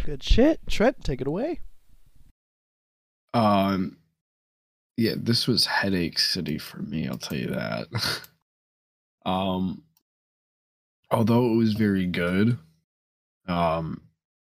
Good 0.03 0.23
shit, 0.23 0.59
Trent. 0.67 1.03
Take 1.03 1.21
it 1.21 1.27
away. 1.27 1.61
Um, 3.33 3.97
yeah, 4.97 5.13
this 5.15 5.47
was 5.47 5.65
headache 5.65 6.19
city 6.19 6.57
for 6.57 6.81
me. 6.81 7.07
I'll 7.07 7.17
tell 7.17 7.37
you 7.37 7.47
that. 7.47 7.87
um, 9.27 9.83
although 11.11 11.51
it 11.51 11.57
was 11.57 11.73
very 11.73 12.07
good, 12.07 12.57
um, 13.47 14.01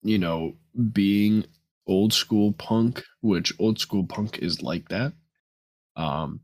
you 0.03 0.19
know, 0.19 0.53
being 0.93 1.46
old 1.88 2.13
school 2.13 2.51
punk, 2.53 3.03
which 3.22 3.51
old 3.60 3.79
school 3.79 4.05
punk 4.05 4.38
is 4.38 4.62
like 4.62 4.88
that. 4.89 5.13
Um, 5.96 6.41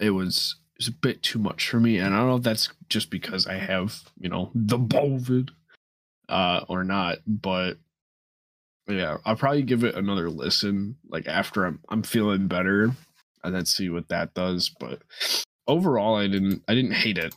it 0.00 0.10
was, 0.10 0.56
it 0.76 0.78
was 0.78 0.88
a 0.88 0.92
bit 0.92 1.22
too 1.22 1.40
much 1.40 1.68
for 1.68 1.80
me, 1.80 1.98
and 1.98 2.14
I 2.14 2.18
don't 2.18 2.28
know 2.28 2.36
if 2.36 2.42
that's 2.44 2.68
just 2.88 3.10
because 3.10 3.46
I 3.48 3.54
have 3.54 4.00
you 4.16 4.28
know 4.28 4.52
the 4.54 4.78
bovid, 4.78 5.50
uh, 6.28 6.64
or 6.68 6.84
not, 6.84 7.18
but 7.26 7.78
yeah, 8.86 9.16
I'll 9.24 9.36
probably 9.36 9.62
give 9.62 9.82
it 9.82 9.96
another 9.96 10.30
listen 10.30 10.96
like 11.08 11.26
after 11.26 11.64
I'm 11.64 11.80
I'm 11.88 12.04
feeling 12.04 12.46
better, 12.46 12.92
and 13.42 13.54
then 13.54 13.66
see 13.66 13.90
what 13.90 14.08
that 14.10 14.34
does. 14.34 14.70
But 14.78 15.02
overall, 15.66 16.16
I 16.16 16.26
didn't 16.26 16.62
I 16.68 16.74
didn't 16.74 16.92
hate 16.92 17.18
it. 17.18 17.34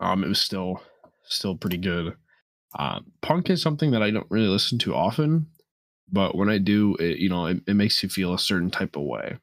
Um, 0.00 0.24
it 0.24 0.28
was 0.28 0.40
still 0.40 0.82
still 1.24 1.56
pretty 1.56 1.78
good. 1.78 2.16
Uh, 2.78 3.00
punk 3.22 3.48
is 3.48 3.62
something 3.62 3.90
that 3.92 4.02
I 4.02 4.10
don't 4.10 4.26
really 4.30 4.48
listen 4.48 4.78
to 4.80 4.94
often, 4.94 5.46
but 6.10 6.34
when 6.34 6.48
I 6.48 6.58
do, 6.58 6.94
it 6.96 7.18
you 7.18 7.28
know 7.28 7.46
it, 7.46 7.62
it 7.66 7.74
makes 7.74 8.02
you 8.02 8.08
feel 8.08 8.34
a 8.34 8.38
certain 8.38 8.70
type 8.70 8.96
of 8.96 9.02
way, 9.02 9.38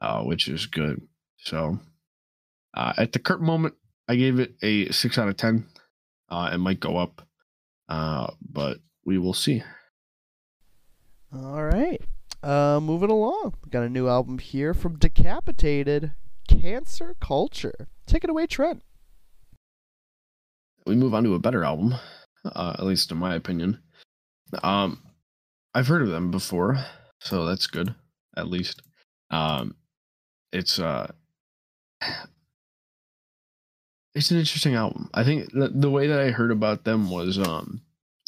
uh, 0.00 0.22
which 0.22 0.48
is 0.48 0.66
good. 0.66 1.02
So 1.38 1.78
uh, 2.74 2.92
at 2.96 3.12
the 3.12 3.18
current 3.18 3.42
moment, 3.42 3.74
I 4.08 4.16
gave 4.16 4.38
it 4.38 4.54
a 4.62 4.90
six 4.90 5.18
out 5.18 5.28
of 5.28 5.36
ten. 5.36 5.66
Uh, 6.28 6.50
it 6.52 6.58
might 6.58 6.80
go 6.80 6.96
up, 6.96 7.26
uh, 7.88 8.28
but 8.40 8.78
we 9.04 9.18
will 9.18 9.34
see. 9.34 9.62
All 11.34 11.64
right, 11.64 12.00
uh, 12.42 12.80
moving 12.82 13.10
along. 13.10 13.54
Got 13.68 13.84
a 13.84 13.88
new 13.88 14.08
album 14.08 14.38
here 14.38 14.72
from 14.74 14.98
Decapitated, 14.98 16.12
Cancer 16.60 17.16
Culture. 17.20 17.88
Take 18.06 18.24
it 18.24 18.30
away, 18.30 18.46
Trent. 18.46 18.82
We 20.86 20.96
move 20.96 21.14
on 21.14 21.24
to 21.24 21.34
a 21.34 21.38
better 21.38 21.64
album 21.64 21.94
uh, 22.44 22.76
at 22.78 22.84
least 22.84 23.10
in 23.10 23.18
my 23.18 23.34
opinion. 23.34 23.78
Um, 24.62 25.02
I've 25.74 25.88
heard 25.88 26.02
of 26.02 26.08
them 26.08 26.30
before, 26.30 26.84
so 27.20 27.44
that's 27.46 27.66
good. 27.66 27.94
At 28.36 28.48
least, 28.48 28.82
um, 29.30 29.74
it's 30.52 30.78
uh, 30.78 31.12
it's 34.14 34.30
an 34.30 34.38
interesting 34.38 34.74
album. 34.74 35.10
I 35.12 35.24
think 35.24 35.52
the, 35.52 35.68
the 35.68 35.90
way 35.90 36.06
that 36.06 36.20
I 36.20 36.30
heard 36.30 36.50
about 36.50 36.84
them 36.84 37.10
was 37.10 37.38
um 37.38 37.82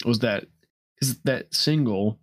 was 0.04 0.18
that 0.20 0.46
is 1.00 1.20
that 1.20 1.54
single 1.54 2.18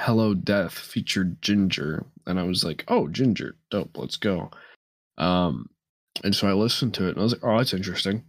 Hello 0.00 0.32
Death 0.34 0.74
featured 0.74 1.40
Jinjer 1.42 2.04
and 2.26 2.38
I 2.38 2.44
was 2.44 2.62
like, 2.64 2.84
"Oh, 2.88 3.08
Jinjer, 3.08 3.52
dope, 3.70 3.96
let's 3.98 4.16
go." 4.16 4.50
Um 5.18 5.68
and 6.24 6.34
so 6.34 6.48
I 6.48 6.52
listened 6.52 6.94
to 6.94 7.06
it 7.06 7.10
and 7.10 7.18
I 7.18 7.22
was 7.22 7.32
like, 7.32 7.44
oh, 7.44 7.58
that's 7.58 7.74
interesting. 7.74 8.24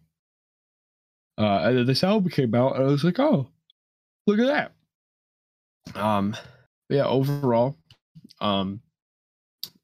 Uh, 1.38 1.62
and 1.64 1.78
then 1.78 1.86
this 1.86 2.04
album 2.04 2.30
came 2.30 2.54
out 2.54 2.76
and 2.76 2.84
I 2.84 2.88
was 2.88 3.04
like, 3.04 3.20
oh, 3.20 3.48
look 4.28 4.40
at 4.40 4.74
that. 5.96 6.00
Um, 6.00 6.36
yeah, 6.90 7.06
overall, 7.06 7.78
um, 8.42 8.82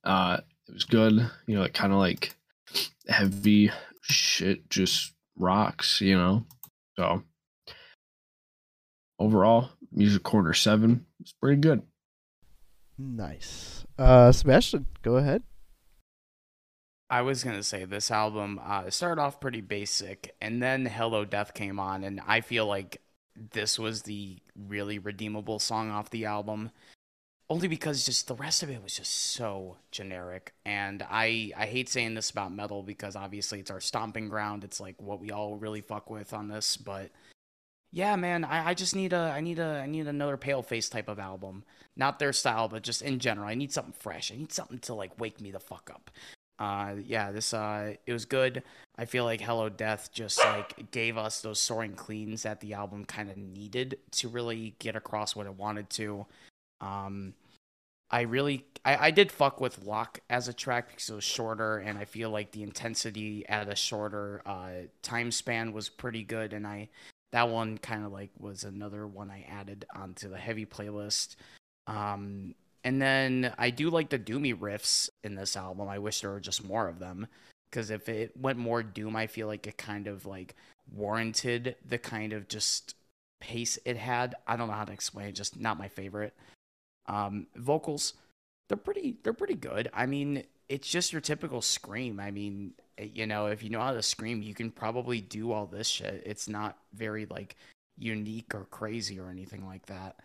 uh, 0.04 0.40
it 0.68 0.74
was 0.74 0.84
good. 0.84 1.14
You 1.48 1.56
know, 1.56 1.64
it 1.64 1.74
kind 1.74 1.94
of 1.94 2.00
like 2.00 2.36
heavy 3.08 3.72
shit 4.02 4.70
just 4.70 5.14
rocks, 5.38 6.02
you 6.02 6.18
know. 6.18 6.46
So 6.98 7.24
overall, 9.18 9.70
Music 9.92 10.24
Corner 10.24 10.54
seven 10.54 11.06
is 11.24 11.34
pretty 11.42 11.62
good. 11.62 11.82
Nice. 12.98 13.86
Uh, 13.98 14.32
Sebastian, 14.32 14.86
go 15.02 15.16
ahead. 15.16 15.44
I 17.10 17.22
was 17.22 17.44
gonna 17.44 17.64
say 17.64 17.86
this 17.86 18.10
album 18.10 18.60
uh, 18.64 18.90
started 18.90 19.22
off 19.22 19.40
pretty 19.40 19.62
basic, 19.62 20.36
and 20.42 20.62
then 20.62 20.86
"Hello 20.86 21.24
Death" 21.24 21.54
came 21.54 21.80
on, 21.80 22.04
and 22.04 22.20
I 22.26 22.42
feel 22.42 22.66
like 22.66 23.02
this 23.36 23.78
was 23.78 24.04
the 24.04 24.40
really 24.56 24.98
redeemable 25.00 25.60
song 25.60 25.92
off 25.92 26.10
the 26.10 26.26
album, 26.26 26.72
only 27.50 27.68
because 27.68 28.06
just 28.06 28.28
the 28.28 28.36
rest 28.36 28.64
of 28.64 28.70
it 28.72 28.82
was 28.82 28.96
just 28.96 29.14
so 29.14 29.78
generic. 29.92 30.54
And 30.66 31.06
I 31.10 31.52
I 31.56 31.68
hate 31.68 31.90
saying 31.90 32.16
this 32.16 32.32
about 32.32 32.52
metal 32.54 32.82
because 32.84 33.16
obviously 33.16 33.60
it's 33.60 33.72
our 33.72 33.82
stomping 33.82 34.30
ground. 34.30 34.64
It's 34.64 34.80
like 34.80 35.00
what 35.02 35.20
we 35.20 35.32
all 35.32 35.58
really 35.58 35.82
fuck 35.82 36.10
with 36.10 36.34
on 36.34 36.48
this, 36.48 36.76
but 36.78 37.12
yeah, 37.92 38.16
man, 38.16 38.44
I, 38.44 38.70
I 38.70 38.74
just 38.74 38.96
need 38.96 39.14
a 39.14 39.32
I 39.36 39.42
need 39.42 39.60
a 39.60 39.82
I 39.84 39.86
need 39.86 40.08
another 40.08 40.38
Paleface 40.38 40.90
type 40.92 41.08
of 41.10 41.20
album. 41.20 41.66
Not 41.96 42.20
their 42.20 42.34
style, 42.34 42.68
but 42.68 42.84
just 42.84 43.02
in 43.04 43.20
general. 43.20 43.48
I 43.48 43.56
need 43.56 43.72
something 43.72 43.94
fresh. 44.00 44.32
I 44.32 44.38
need 44.38 44.52
something 44.52 44.80
to 44.80 44.96
like 44.96 45.20
wake 45.20 45.40
me 45.42 45.52
the 45.52 45.60
fuck 45.60 45.92
up 45.94 46.10
uh 46.60 46.94
yeah 47.06 47.32
this 47.32 47.54
uh 47.54 47.94
it 48.06 48.14
was 48.14 48.26
good. 48.26 48.64
I 48.98 49.06
feel 49.06 49.26
like 49.26 49.42
hello 49.42 49.70
death 49.70 50.10
just 50.14 50.40
like 50.40 50.92
gave 50.92 51.18
us 51.18 51.42
those 51.42 51.60
soaring 51.60 51.94
cleans 51.96 52.44
that 52.44 52.62
the 52.62 52.74
album 52.74 53.06
kind 53.06 53.30
of 53.30 53.38
needed 53.38 53.98
to 54.12 54.30
really 54.30 54.76
get 54.80 54.96
across 54.96 55.36
what 55.36 55.46
it 55.48 55.56
wanted 55.56 55.90
to. 55.92 56.26
Um 56.82 57.34
i 58.12 58.22
really 58.22 58.64
I, 58.84 59.08
I 59.08 59.12
did 59.12 59.32
fuck 59.32 59.60
with 59.60 59.84
lock 59.84 60.20
as 60.30 60.48
a 60.48 60.54
track 60.54 60.90
because 60.90 61.10
it 61.10 61.16
was 61.16 61.24
shorter 61.24 61.80
and 61.80 61.98
i 61.98 62.06
feel 62.06 62.30
like 62.30 62.52
the 62.52 62.62
intensity 62.64 63.44
at 63.50 63.68
a 63.68 63.76
shorter 63.76 64.42
uh 64.46 64.86
time 65.02 65.32
span 65.32 65.74
was 65.74 65.90
pretty 65.90 66.24
good 66.24 66.54
and 66.54 66.68
i 66.68 66.88
that 67.32 67.50
one 67.50 67.78
kind 67.80 68.06
of 68.06 68.12
like 68.12 68.30
was 68.40 68.64
another 68.64 69.08
one 69.08 69.30
i 69.30 69.46
added 69.50 69.86
onto 69.94 70.30
the 70.30 70.38
heavy 70.38 70.66
playlist. 70.66 71.36
Um 71.88 72.56
and 72.86 73.02
then 73.02 73.52
I 73.58 73.72
do 73.72 73.90
like 73.90 74.10
the 74.10 74.20
doomy 74.20 74.56
riffs 74.56 75.10
in 75.24 75.34
this 75.34 75.58
album. 75.58 75.90
I 75.90 75.98
wish 75.98 76.22
there 76.22 76.30
were 76.30 76.40
just 76.40 76.64
more 76.64 76.88
of 76.88 77.00
them 77.00 77.26
because 77.70 77.90
if 77.90 78.08
it 78.08 78.38
went 78.38 78.60
more 78.60 78.84
doom, 78.84 79.16
I 79.16 79.26
feel 79.26 79.48
like 79.48 79.66
it 79.66 79.76
kind 79.76 80.06
of 80.06 80.28
like 80.28 80.56
warranted 80.94 81.78
the 81.84 81.98
kind 81.98 82.32
of 82.32 82.48
just 82.48 82.94
pace 83.42 83.80
it 83.86 83.98
had. 83.98 84.36
I 84.48 84.56
don't 84.56 84.68
know 84.68 84.76
how 84.76 84.86
to 84.86 84.94
explain 84.94 85.30
it, 85.30 85.32
just 85.32 85.60
not 85.60 85.80
my 85.80 85.88
favorite. 85.88 86.36
Um, 87.08 87.48
vocals, 87.56 88.14
they're 88.70 88.78
pretty 88.78 89.18
they're 89.24 89.34
pretty 89.34 89.56
good. 89.56 89.90
I 89.92 90.06
mean, 90.06 90.44
it's 90.70 90.88
just 90.88 91.12
your 91.12 91.22
typical 91.22 91.64
scream. 91.64 92.20
I 92.20 92.30
mean, 92.30 92.76
you 93.00 93.26
know, 93.26 93.48
if 93.48 93.64
you 93.64 93.72
know 93.72 93.82
how 93.82 93.94
to 93.94 94.04
scream, 94.04 94.44
you 94.44 94.54
can 94.54 94.70
probably 94.70 95.22
do 95.22 95.52
all 95.52 95.66
this 95.66 95.88
shit. 95.88 96.22
It's 96.24 96.48
not 96.48 96.78
very 96.94 97.26
like 97.26 97.56
unique 97.98 98.54
or 98.54 98.66
crazy 98.66 99.20
or 99.20 99.32
anything 99.32 99.66
like 99.66 99.88
that. 99.88 100.18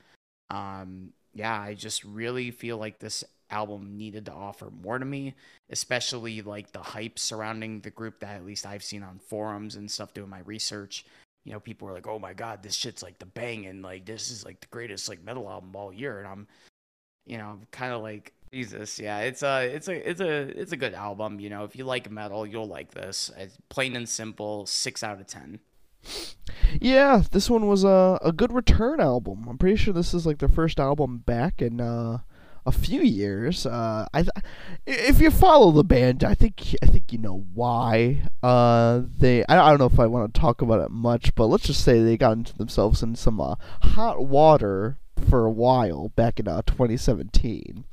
Um, 0.51 1.15
yeah, 1.35 1.59
I 1.61 1.75
just 1.75 2.05
really 2.05 2.51
feel 2.51 2.77
like 2.79 2.99
this 2.99 3.25
album 3.51 3.97
needed 3.97 4.27
to 4.27 4.33
offer 4.33 4.71
more 4.71 4.99
to 4.99 5.05
me, 5.05 5.35
especially 5.71 6.43
like 6.43 6.73
the 6.73 6.83
hype 6.83 7.19
surrounding 7.19 7.81
the 7.81 7.91
group 7.91 8.21
that 8.21 8.37
at 8.37 8.47
least 8.47 8.67
I've 8.67 8.85
seen 8.85 9.03
on 9.03 9.19
forums 9.19 9.77
and 9.77 9.91
stuff 9.91 10.15
doing 10.15 10.31
my 10.31 10.41
research. 10.41 11.05
You 11.45 11.53
know, 11.53 11.61
people 11.61 11.89
were 11.89 11.95
like, 11.95 12.07
"Oh 12.07 12.19
my 12.19 12.35
god, 12.35 12.63
this 12.63 12.75
shit's 12.75 13.03
like 13.03 13.19
the 13.19 13.27
bang 13.27 13.67
and 13.67 13.83
like 13.83 14.05
this 14.05 14.31
is 14.31 14.45
like 14.45 14.61
the 14.61 14.67
greatest 14.71 15.09
like 15.09 15.25
metal 15.25 15.49
album 15.49 15.75
all 15.75 15.93
year." 15.93 16.19
And 16.19 16.29
I'm 16.29 16.49
you 17.27 17.39
know, 17.39 17.59
kind 17.71 17.93
of 17.93 18.03
like 18.03 18.33
Jesus, 18.53 18.99
yeah, 18.99 19.21
it's 19.21 19.43
a 19.43 19.63
it's 19.65 19.89
a 19.89 20.11
it's 20.11 20.21
a 20.21 20.61
it's 20.61 20.73
a 20.73 20.77
good 20.77 20.95
album, 20.95 21.39
you 21.39 21.49
know. 21.51 21.65
If 21.65 21.77
you 21.77 21.85
like 21.85 22.11
metal, 22.11 22.45
you'll 22.47 22.67
like 22.67 22.93
this. 22.93 23.31
It's 23.37 23.57
plain 23.69 23.95
and 23.95 24.09
simple, 24.09 24.67
6 24.67 25.03
out 25.05 25.21
of 25.21 25.27
10. 25.29 25.61
Yeah, 26.81 27.23
this 27.31 27.51
one 27.51 27.67
was 27.67 27.85
a 27.85 28.19
a 28.23 28.33
good 28.33 28.53
return 28.53 29.01
album. 29.01 29.47
I'm 29.49 29.59
pretty 29.59 29.77
sure 29.77 29.93
this 29.93 30.15
is 30.15 30.27
like 30.27 30.39
their 30.39 30.49
first 30.49 30.79
album 30.79 31.19
back 31.19 31.61
in 31.61 31.81
uh, 31.81 32.19
a 32.67 32.73
few 32.73 33.01
years. 33.03 33.67
Uh, 33.67 34.07
I 34.15 34.25
if 34.87 35.21
you 35.21 35.31
follow 35.31 35.73
the 35.73 35.85
band, 35.85 36.23
I 36.25 36.35
think 36.35 36.75
I 36.83 36.87
think 36.87 37.13
you 37.13 37.19
know 37.19 37.45
why. 37.55 38.23
Uh, 38.43 39.03
they 39.19 39.45
I, 39.47 39.59
I 39.67 39.71
don't 39.71 39.79
know 39.79 39.87
if 39.87 40.01
I 40.01 40.07
want 40.07 40.33
to 40.33 40.41
talk 40.41 40.63
about 40.63 40.81
it 40.81 40.91
much, 40.91 41.35
but 41.35 41.47
let's 41.47 41.67
just 41.67 41.85
say 41.85 42.03
they 42.03 42.17
got 42.17 42.33
into 42.33 42.57
themselves 42.57 43.03
in 43.03 43.15
some 43.17 43.41
uh, 43.41 43.57
hot 43.83 44.25
water 44.25 44.99
for 45.29 45.45
a 45.45 45.51
while 45.51 46.11
back 46.11 46.41
in 46.41 46.49
uh, 46.49 46.63
2017. 46.63 47.85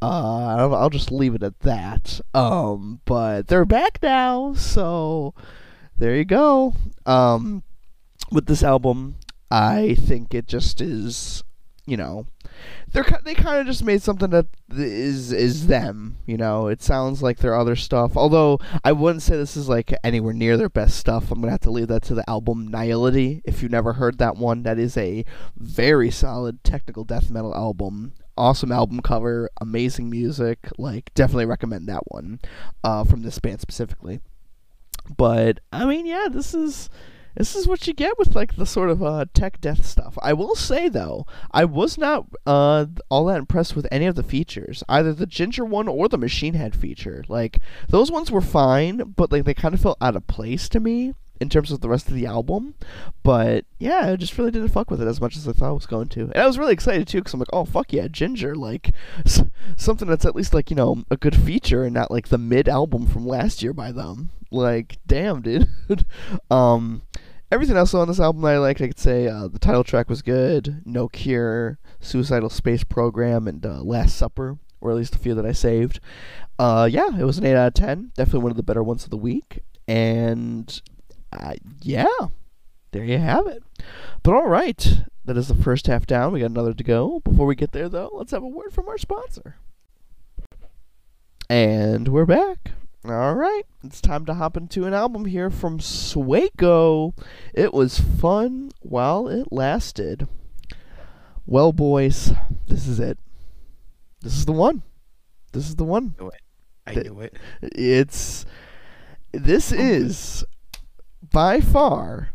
Uh, 0.00 0.56
I'll, 0.56 0.74
I'll 0.74 0.90
just 0.90 1.12
leave 1.12 1.34
it 1.34 1.42
at 1.44 1.60
that. 1.60 2.20
Um, 2.34 3.00
but 3.04 3.46
they're 3.46 3.64
back 3.64 4.00
now, 4.02 4.54
so 4.54 5.34
there 5.98 6.16
you 6.16 6.24
go. 6.24 6.74
Um, 7.06 7.62
with 8.30 8.46
this 8.46 8.62
album, 8.62 9.16
I 9.50 9.94
think 9.94 10.34
it 10.34 10.46
just 10.46 10.80
is, 10.80 11.44
you 11.86 11.96
know, 11.96 12.26
they're 12.92 13.06
they 13.24 13.34
kind 13.34 13.60
of 13.60 13.66
just 13.66 13.84
made 13.84 14.02
something 14.02 14.30
that 14.30 14.46
is 14.70 15.32
is 15.32 15.66
them. 15.66 16.16
You 16.26 16.36
know, 16.36 16.68
it 16.68 16.82
sounds 16.82 17.22
like 17.22 17.38
their 17.38 17.54
other 17.54 17.76
stuff. 17.76 18.16
Although 18.16 18.58
I 18.84 18.92
wouldn't 18.92 19.22
say 19.22 19.36
this 19.36 19.56
is 19.56 19.68
like 19.68 19.92
anywhere 20.04 20.32
near 20.32 20.56
their 20.56 20.68
best 20.68 20.96
stuff. 20.96 21.30
I'm 21.30 21.40
gonna 21.40 21.52
have 21.52 21.60
to 21.60 21.70
leave 21.70 21.88
that 21.88 22.02
to 22.04 22.14
the 22.14 22.28
album 22.28 22.70
Nihility. 22.70 23.42
If 23.44 23.62
you 23.62 23.68
never 23.68 23.94
heard 23.94 24.18
that 24.18 24.36
one, 24.36 24.62
that 24.62 24.78
is 24.78 24.96
a 24.96 25.24
very 25.56 26.10
solid 26.10 26.62
technical 26.64 27.04
death 27.04 27.30
metal 27.30 27.54
album. 27.54 28.14
Awesome 28.36 28.72
album 28.72 29.00
cover, 29.02 29.50
amazing 29.60 30.08
music. 30.08 30.70
Like, 30.78 31.12
definitely 31.14 31.44
recommend 31.44 31.86
that 31.88 32.10
one 32.10 32.40
uh, 32.82 33.04
from 33.04 33.22
this 33.22 33.38
band 33.38 33.60
specifically. 33.60 34.20
But 35.16 35.60
I 35.72 35.84
mean, 35.84 36.06
yeah, 36.06 36.28
this 36.30 36.54
is 36.54 36.88
this 37.36 37.56
is 37.56 37.66
what 37.66 37.86
you 37.86 37.94
get 37.94 38.18
with 38.18 38.34
like 38.34 38.56
the 38.56 38.66
sort 38.66 38.90
of 38.90 39.02
uh, 39.02 39.24
tech 39.32 39.60
death 39.60 39.86
stuff. 39.86 40.18
I 40.22 40.32
will 40.32 40.54
say 40.54 40.88
though, 40.88 41.26
I 41.50 41.64
was 41.64 41.96
not 41.96 42.26
uh, 42.46 42.86
all 43.08 43.26
that 43.26 43.38
impressed 43.38 43.74
with 43.74 43.86
any 43.90 44.06
of 44.06 44.16
the 44.16 44.22
features, 44.22 44.84
either 44.88 45.12
the 45.12 45.26
Jinjer 45.26 45.66
one 45.66 45.88
or 45.88 46.08
the 46.08 46.18
Machine 46.18 46.54
Head 46.54 46.74
feature. 46.74 47.24
Like 47.28 47.58
those 47.88 48.10
ones 48.10 48.30
were 48.30 48.40
fine, 48.40 49.14
but 49.16 49.32
like 49.32 49.44
they 49.44 49.54
kind 49.54 49.74
of 49.74 49.80
felt 49.80 49.98
out 50.00 50.16
of 50.16 50.26
place 50.26 50.68
to 50.70 50.80
me 50.80 51.14
in 51.42 51.48
terms 51.48 51.70
of 51.70 51.80
the 51.80 51.88
rest 51.88 52.08
of 52.08 52.14
the 52.14 52.24
album. 52.24 52.74
But 53.22 53.66
yeah, 53.78 54.12
I 54.12 54.16
just 54.16 54.38
really 54.38 54.50
didn't 54.50 54.68
fuck 54.68 54.90
with 54.90 55.02
it 55.02 55.08
as 55.08 55.20
much 55.20 55.36
as 55.36 55.46
I 55.46 55.52
thought 55.52 55.68
I 55.68 55.72
was 55.72 55.86
going 55.86 56.08
to. 56.10 56.22
And 56.22 56.36
I 56.36 56.46
was 56.46 56.58
really 56.58 56.72
excited 56.72 57.06
too 57.06 57.18
because 57.18 57.34
I'm 57.34 57.40
like, 57.40 57.48
oh 57.52 57.64
fuck 57.64 57.92
yeah, 57.92 58.06
Jinjer, 58.06 58.56
like 58.56 58.92
s- 59.26 59.42
something 59.76 60.08
that's 60.08 60.24
at 60.24 60.36
least 60.36 60.54
like 60.54 60.70
you 60.70 60.76
know 60.76 61.04
a 61.10 61.16
good 61.16 61.36
feature 61.36 61.84
and 61.84 61.92
not 61.92 62.10
like 62.10 62.28
the 62.28 62.38
mid 62.38 62.68
album 62.68 63.06
from 63.06 63.26
last 63.26 63.62
year 63.62 63.72
by 63.72 63.92
them. 63.92 64.30
Like 64.50 64.98
damn, 65.06 65.42
dude. 65.42 65.68
um, 66.50 67.02
everything 67.50 67.76
else 67.76 67.92
on 67.92 68.08
this 68.08 68.20
album 68.20 68.42
that 68.42 68.54
I 68.54 68.58
liked, 68.58 68.80
I 68.80 68.86
could 68.86 68.98
say 68.98 69.26
uh, 69.26 69.48
the 69.48 69.58
title 69.58 69.84
track 69.84 70.08
was 70.08 70.22
good. 70.22 70.82
No 70.86 71.08
Cure, 71.08 71.78
Suicidal 72.00 72.50
Space 72.50 72.84
Program, 72.84 73.48
and 73.48 73.64
uh, 73.66 73.82
Last 73.82 74.16
Supper, 74.16 74.58
or 74.80 74.90
at 74.90 74.96
least 74.96 75.14
a 75.14 75.18
few 75.18 75.34
that 75.34 75.46
I 75.46 75.52
saved. 75.52 76.00
Uh, 76.58 76.88
yeah, 76.90 77.18
it 77.18 77.24
was 77.24 77.38
an 77.38 77.46
8 77.46 77.54
out 77.56 77.68
of 77.68 77.74
10. 77.74 78.12
Definitely 78.14 78.40
one 78.42 78.50
of 78.52 78.56
the 78.56 78.62
better 78.62 78.82
ones 78.82 79.04
of 79.04 79.10
the 79.10 79.16
week. 79.16 79.60
And 79.88 80.80
uh, 81.32 81.54
yeah, 81.80 82.06
there 82.92 83.04
you 83.04 83.18
have 83.18 83.46
it. 83.46 83.62
But 84.22 84.34
all 84.34 84.48
right, 84.48 85.02
that 85.24 85.36
is 85.36 85.48
the 85.48 85.54
first 85.54 85.86
half 85.86 86.06
down. 86.06 86.32
We 86.32 86.40
got 86.40 86.50
another 86.50 86.74
to 86.74 86.84
go. 86.84 87.20
Before 87.20 87.46
we 87.46 87.54
get 87.54 87.72
there, 87.72 87.88
though, 87.88 88.10
let's 88.12 88.32
have 88.32 88.42
a 88.42 88.48
word 88.48 88.72
from 88.72 88.88
our 88.88 88.98
sponsor. 88.98 89.56
And 91.48 92.08
we're 92.08 92.26
back. 92.26 92.72
All 93.04 93.34
right, 93.34 93.64
it's 93.82 94.00
time 94.00 94.24
to 94.26 94.34
hop 94.34 94.56
into 94.56 94.84
an 94.84 94.94
album 94.94 95.24
here 95.24 95.50
from 95.50 95.80
Sueco. 95.80 97.18
It 97.52 97.74
was 97.74 97.98
fun 97.98 98.70
while 98.80 99.26
it 99.26 99.48
lasted. 99.50 100.28
Well, 101.44 101.72
boys, 101.72 102.32
this 102.68 102.86
is 102.86 103.00
it. 103.00 103.18
This 104.20 104.36
is 104.36 104.44
the 104.44 104.52
one. 104.52 104.84
This 105.50 105.68
is 105.68 105.74
the 105.74 105.84
one. 105.84 106.14
I 106.86 106.94
knew 106.94 107.20
it. 107.20 107.36
It's 107.60 108.46
this 109.32 109.72
is 109.72 110.44
by 111.32 111.60
far 111.60 112.28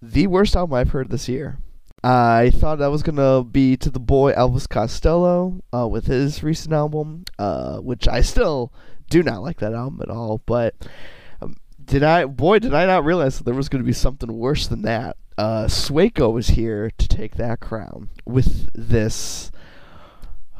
the 0.00 0.26
worst 0.26 0.56
album 0.56 0.74
I've 0.74 0.90
heard 0.90 1.10
this 1.10 1.28
year. 1.28 1.58
I 2.02 2.50
thought 2.50 2.78
that 2.78 2.90
was 2.90 3.02
gonna 3.02 3.44
be 3.44 3.76
to 3.78 3.90
the 3.90 4.00
boy 4.00 4.32
Elvis 4.32 4.68
Costello 4.68 5.62
uh, 5.72 5.86
with 5.88 6.06
his 6.06 6.42
recent 6.42 6.74
album, 6.74 7.24
uh, 7.38 7.78
which 7.78 8.08
I 8.08 8.20
still 8.20 8.72
do 9.08 9.22
not 9.22 9.42
like 9.42 9.58
that 9.60 9.72
album 9.72 10.00
at 10.02 10.10
all. 10.10 10.42
But 10.44 10.74
um, 11.40 11.56
did 11.82 12.02
I, 12.02 12.26
boy, 12.26 12.58
did 12.58 12.74
I 12.74 12.86
not 12.86 13.04
realize 13.04 13.38
that 13.38 13.44
there 13.44 13.54
was 13.54 13.68
gonna 13.68 13.84
be 13.84 13.92
something 13.92 14.32
worse 14.32 14.66
than 14.66 14.82
that. 14.82 15.16
Uh, 15.36 15.64
Sueco 15.64 16.32
was 16.32 16.48
here 16.48 16.90
to 16.96 17.08
take 17.08 17.36
that 17.36 17.60
crown 17.60 18.10
with 18.24 18.68
this. 18.74 19.50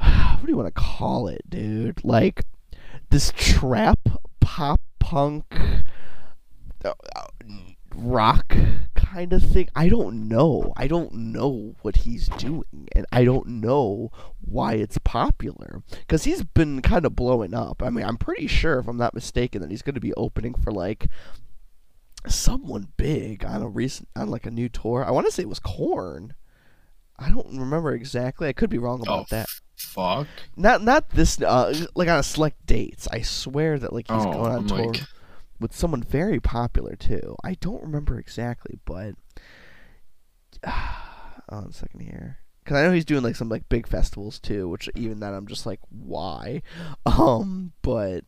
What 0.00 0.46
do 0.46 0.52
you 0.52 0.58
want 0.58 0.74
to 0.74 0.80
call 0.80 1.28
it, 1.28 1.48
dude? 1.48 2.04
Like 2.04 2.44
this 3.08 3.32
trap 3.34 3.98
pop 4.40 4.82
punk 4.98 5.44
rock 7.94 8.54
kind 8.94 9.32
of 9.32 9.42
thing. 9.42 9.68
I 9.74 9.88
don't 9.88 10.28
know. 10.28 10.72
I 10.76 10.86
don't 10.88 11.14
know 11.14 11.76
what 11.82 11.96
he's 11.98 12.28
doing, 12.28 12.88
and 12.94 13.06
I 13.12 13.24
don't 13.24 13.46
know 13.46 14.10
why 14.40 14.74
it's 14.74 14.98
popular 14.98 15.82
because 16.00 16.24
he's 16.24 16.42
been 16.42 16.82
kind 16.82 17.04
of 17.06 17.16
blowing 17.16 17.54
up. 17.54 17.82
I 17.82 17.90
mean, 17.90 18.04
I'm 18.04 18.16
pretty 18.16 18.46
sure, 18.46 18.78
if 18.78 18.88
I'm 18.88 18.96
not 18.96 19.14
mistaken, 19.14 19.62
that 19.62 19.70
he's 19.70 19.82
going 19.82 19.94
to 19.94 20.00
be 20.00 20.14
opening 20.14 20.54
for 20.54 20.72
like 20.72 21.08
someone 22.26 22.88
big 22.96 23.44
on 23.44 23.62
a 23.62 23.68
recent 23.68 24.08
on 24.16 24.28
like 24.28 24.46
a 24.46 24.50
new 24.50 24.68
tour. 24.68 25.04
I 25.04 25.10
want 25.10 25.26
to 25.26 25.32
say 25.32 25.42
it 25.42 25.48
was 25.48 25.60
Korn. 25.60 26.34
I 27.16 27.28
don't 27.30 27.58
remember 27.58 27.92
exactly. 27.94 28.48
I 28.48 28.52
could 28.52 28.70
be 28.70 28.78
wrong 28.78 29.00
about 29.00 29.20
oh, 29.20 29.26
that. 29.30 29.46
Fuck. 29.76 30.26
Not 30.56 30.82
not 30.82 31.10
this 31.10 31.40
uh 31.40 31.86
like 31.94 32.08
on 32.08 32.18
a 32.18 32.22
select 32.22 32.64
dates. 32.66 33.06
I 33.12 33.22
swear 33.22 33.78
that 33.78 33.92
like 33.92 34.08
he's 34.10 34.24
Oh, 34.24 34.32
going 34.32 34.52
on 34.52 34.58
I'm 34.58 34.66
tour 34.66 34.86
like- 34.86 35.02
with 35.60 35.74
someone 35.74 36.02
very 36.02 36.40
popular 36.40 36.96
too. 36.96 37.36
I 37.44 37.54
don't 37.54 37.82
remember 37.82 38.18
exactly, 38.18 38.78
but 38.84 39.14
on 41.48 41.64
a 41.64 41.72
second 41.72 42.00
here. 42.00 42.38
Cause 42.64 42.78
I 42.78 42.82
know 42.82 42.92
he's 42.92 43.04
doing 43.04 43.22
like 43.22 43.36
some 43.36 43.50
like 43.50 43.68
big 43.68 43.86
festivals 43.86 44.38
too, 44.38 44.68
which 44.68 44.88
even 44.94 45.20
then 45.20 45.34
I'm 45.34 45.46
just 45.46 45.66
like, 45.66 45.80
why? 45.90 46.62
Um, 47.06 47.72
but 47.82 48.24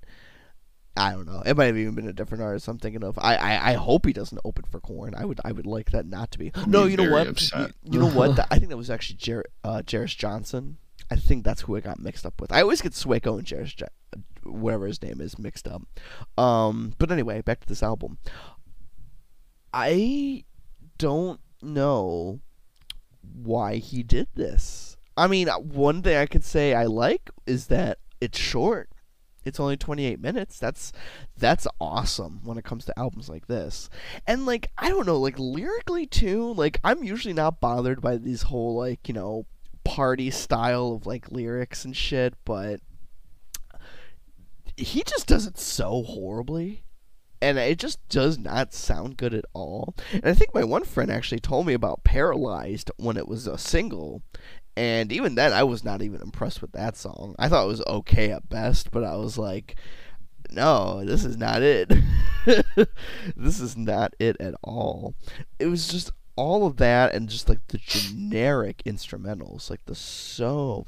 I 0.97 1.13
don't 1.13 1.27
know. 1.27 1.43
It 1.45 1.57
might 1.57 1.67
have 1.67 1.77
even 1.77 1.95
been 1.95 2.09
a 2.09 2.13
different 2.13 2.43
artist. 2.43 2.69
I'm 2.69 2.79
thinking 2.79 3.03
of. 3.05 3.19
I, 3.19 3.37
I, 3.37 3.71
I 3.71 3.73
hope 3.75 4.07
he 4.07 4.13
doesn't 4.13 4.41
open 4.45 4.65
for 4.71 4.81
Korn. 4.81 5.15
I 5.15 5.25
would 5.25 5.41
I 5.45 5.53
would 5.53 5.67
like 5.67 5.91
that 5.91 6.07
not 6.07 6.31
to 6.33 6.39
be. 6.39 6.53
No, 6.67 6.85
you 6.85 6.97
know 6.97 7.11
what? 7.11 7.51
You, 7.53 7.69
you 7.85 7.99
know 7.99 8.09
what? 8.11 8.39
I 8.51 8.59
think 8.59 8.71
that 8.71 8.77
was 8.77 8.91
actually 8.91 9.17
Jer- 9.17 9.45
uh, 9.65 9.83
Jeris 9.85 10.17
Johnson. 10.17 10.79
I 11.11 11.17
think 11.17 11.45
that's 11.45 11.63
who 11.63 11.77
I 11.77 11.81
got 11.81 11.99
mixed 12.01 12.25
up 12.27 12.41
with. 12.41 12.51
I 12.53 12.63
always 12.63 12.81
get 12.81 12.93
Sueco 12.93 13.39
and 13.39 13.47
Jeris, 13.47 13.75
Jo- 13.77 13.87
whatever 14.51 14.87
his 14.87 15.03
name 15.03 15.21
is, 15.21 15.39
mixed 15.39 15.69
up. 15.69 15.83
Um, 16.39 16.95
but 16.99 17.11
anyway, 17.11 17.43
back 17.43 17.61
to 17.61 17.67
this 17.67 17.83
album. 17.83 18.19
I 19.73 20.45
don't 20.99 21.41
know 21.63 22.41
why 23.21 23.77
he 23.77 24.03
did 24.03 24.29
this. 24.35 24.97
I 25.17 25.27
mean, 25.27 25.49
one 25.49 26.03
thing 26.03 26.17
I 26.17 26.27
could 26.27 26.45
say 26.45 26.75
I 26.75 26.85
like 26.85 27.31
is 27.47 27.67
that 27.69 27.99
it's 28.21 28.39
short. 28.39 28.91
It's 29.45 29.61
only 29.61 29.77
28 29.77 30.21
minutes. 30.21 30.59
That's 30.59 30.93
that's 31.39 31.69
awesome 31.81 32.41
when 32.43 32.59
it 32.59 32.65
comes 32.65 32.85
to 32.87 32.99
albums 32.99 33.29
like 33.29 33.47
this. 33.47 33.89
And 34.27 34.45
like 34.45 34.71
I 34.77 34.89
don't 34.89 35.07
know, 35.07 35.19
like 35.19 35.39
lyrically 35.39 36.05
too, 36.05 36.53
like 36.55 36.81
I'm 36.83 37.05
usually 37.05 37.35
not 37.35 37.61
bothered 37.61 38.01
by 38.01 38.17
these 38.17 38.43
whole 38.43 38.75
like, 38.75 39.07
you 39.07 39.15
know, 39.15 39.47
party 39.85 40.31
style 40.31 40.93
of 40.93 41.07
like 41.07 41.31
lyrics 41.31 41.85
and 41.85 41.97
shit, 41.97 42.35
but 42.45 42.81
he 44.77 45.03
just 45.03 45.27
does 45.27 45.47
it 45.47 45.59
so 45.59 46.03
horribly 46.03 46.85
and 47.41 47.59
it 47.59 47.79
just 47.79 48.07
does 48.09 48.39
not 48.39 48.73
sound 48.73 49.17
good 49.17 49.35
at 49.35 49.45
all. 49.53 49.95
And 50.13 50.25
I 50.25 50.35
think 50.35 50.55
my 50.55 50.65
one 50.65 50.85
friend 50.85 51.11
actually 51.11 51.41
told 51.41 51.67
me 51.67 51.75
about 51.75 52.05
Paralyzed 52.05 52.91
when 52.97 53.17
it 53.17 53.29
was 53.29 53.47
a 53.47 53.59
single, 53.59 54.23
and 54.77 55.13
even 55.13 55.35
then 55.35 55.53
I 55.53 55.63
was 55.63 55.85
not 55.85 56.03
even 56.03 56.21
impressed 56.21 56.61
with 56.61 56.73
that 56.73 56.97
song. 56.97 57.35
I 57.39 57.49
thought 57.49 57.65
it 57.65 57.69
was 57.69 57.85
okay 57.87 58.31
at 58.31 58.49
best, 58.49 58.91
but 58.91 59.05
I 59.05 59.17
was 59.17 59.39
like, 59.39 59.77
no, 60.51 61.05
this 61.05 61.25
is 61.25 61.37
not 61.37 61.63
it. 61.63 61.93
this 63.37 63.61
is 63.61 63.77
not 63.77 64.15
it 64.19 64.37
at 64.41 64.55
all. 64.63 65.15
It 65.59 65.67
was 65.67 65.89
just 65.89 66.11
all 66.37 66.67
of 66.67 66.77
that 66.77 67.15
and 67.15 67.29
just 67.29 67.49
like 67.49 67.67
the 67.69 67.79
generic 67.79 68.83
instrumentals, 68.85 69.71
like 69.71 69.85
the 69.87 69.95
so 69.95 70.87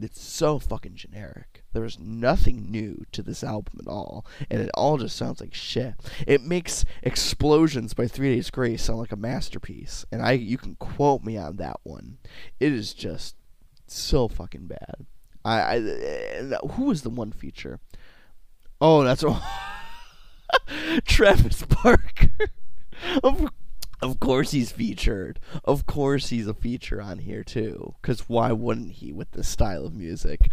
it's 0.00 0.20
so 0.20 0.58
fucking 0.58 0.94
generic. 0.94 1.59
There's 1.72 1.98
nothing 1.98 2.70
new 2.70 3.04
to 3.12 3.22
this 3.22 3.44
album 3.44 3.80
at 3.80 3.86
all, 3.86 4.26
and 4.50 4.60
it 4.60 4.70
all 4.74 4.98
just 4.98 5.16
sounds 5.16 5.40
like 5.40 5.54
shit. 5.54 5.94
It 6.26 6.42
makes 6.42 6.84
Explosions 7.02 7.94
by 7.94 8.08
Three 8.08 8.34
Days 8.34 8.50
Grace 8.50 8.82
sound 8.82 8.98
like 8.98 9.12
a 9.12 9.16
masterpiece, 9.16 10.04
and 10.10 10.22
I 10.22 10.32
you 10.32 10.58
can 10.58 10.74
quote 10.76 11.22
me 11.22 11.36
on 11.36 11.56
that 11.56 11.80
one. 11.82 12.18
It 12.58 12.72
is 12.72 12.92
just 12.92 13.36
so 13.86 14.28
fucking 14.28 14.66
bad. 14.66 15.06
I, 15.44 15.76
I 15.76 16.56
who 16.72 16.84
was 16.84 17.02
the 17.02 17.10
one 17.10 17.32
feature? 17.32 17.80
Oh, 18.80 19.04
that's 19.04 19.24
Travis 21.04 21.62
Barker. 21.62 22.50
of 23.22 23.48
of 24.02 24.20
course 24.20 24.50
he's 24.52 24.72
featured. 24.72 25.40
Of 25.64 25.86
course 25.86 26.28
he's 26.28 26.46
a 26.46 26.54
feature 26.54 27.00
on 27.00 27.18
here 27.18 27.44
too. 27.44 27.94
Cause 28.02 28.28
why 28.28 28.52
wouldn't 28.52 28.92
he 28.92 29.12
with 29.12 29.30
this 29.32 29.48
style 29.48 29.84
of 29.84 29.94
music? 29.94 30.50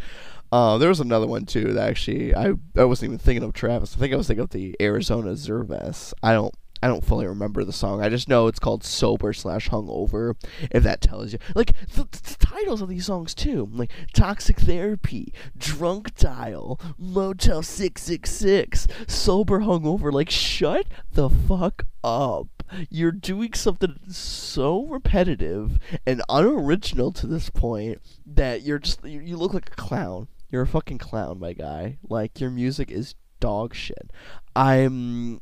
Uh, 0.52 0.78
there 0.78 0.90
was 0.90 1.00
another 1.00 1.28
one 1.28 1.46
too 1.46 1.74
that 1.74 1.90
actually 1.90 2.34
I 2.36 2.54
I 2.76 2.84
wasn't 2.84 3.10
even 3.10 3.20
thinking 3.20 3.44
of 3.44 3.54
Travis. 3.54 3.96
I 3.96 4.00
think 4.00 4.14
I 4.14 4.18
was 4.18 4.28
thinking 4.28 4.44
of 4.44 4.50
the 4.52 4.76
Arizona 4.82 5.32
Zervas. 5.32 6.14
I 6.24 6.34
don't 6.34 6.54
I 6.82 6.88
don't 6.88 7.04
fully 7.04 7.26
remember 7.26 7.64
the 7.64 7.74
song. 7.74 8.02
I 8.02 8.10
just 8.10 8.30
know 8.30 8.48
it's 8.48 8.60
called 8.60 8.84
Sober 8.84 9.34
slash 9.34 9.70
Hungover. 9.70 10.36
If 10.70 10.84
that 10.84 11.02
tells 11.02 11.34
you, 11.34 11.40
like 11.56 11.72
the, 11.94 12.04
the 12.04 12.36
titles 12.40 12.82
of 12.82 12.90
these 12.90 13.08
songs 13.08 13.34
too, 13.34 13.68
like 13.72 13.92
Toxic 14.14 14.60
Therapy, 14.60 15.34
Drunk 15.58 16.16
Dial, 16.16 16.80
Motel 16.98 17.64
Six 17.64 18.04
Six 18.04 18.32
Six, 18.32 18.88
Sober 19.08 19.62
Hungover. 19.62 20.12
Like 20.12 20.30
shut 20.30 20.86
the 21.12 21.30
fuck 21.30 21.86
up. 22.04 22.57
You're 22.89 23.12
doing 23.12 23.53
something 23.53 23.97
so 24.10 24.86
repetitive 24.86 25.80
and 26.06 26.21
unoriginal 26.30 27.12
to 27.13 27.27
this 27.27 27.49
point 27.49 28.01
that 28.25 28.63
you're 28.63 28.80
just 28.80 29.03
you, 29.06 29.19
you 29.19 29.38
look 29.38 29.53
like 29.53 29.71
a 29.71 29.75
clown. 29.75 30.27
You're 30.49 30.63
a 30.63 30.67
fucking 30.67 30.97
clown, 30.99 31.39
my 31.39 31.53
guy. 31.53 31.97
Like 32.08 32.39
your 32.39 32.49
music 32.49 32.91
is 32.91 33.15
dog 33.39 33.73
shit. 33.73 34.12
I'm 34.56 35.41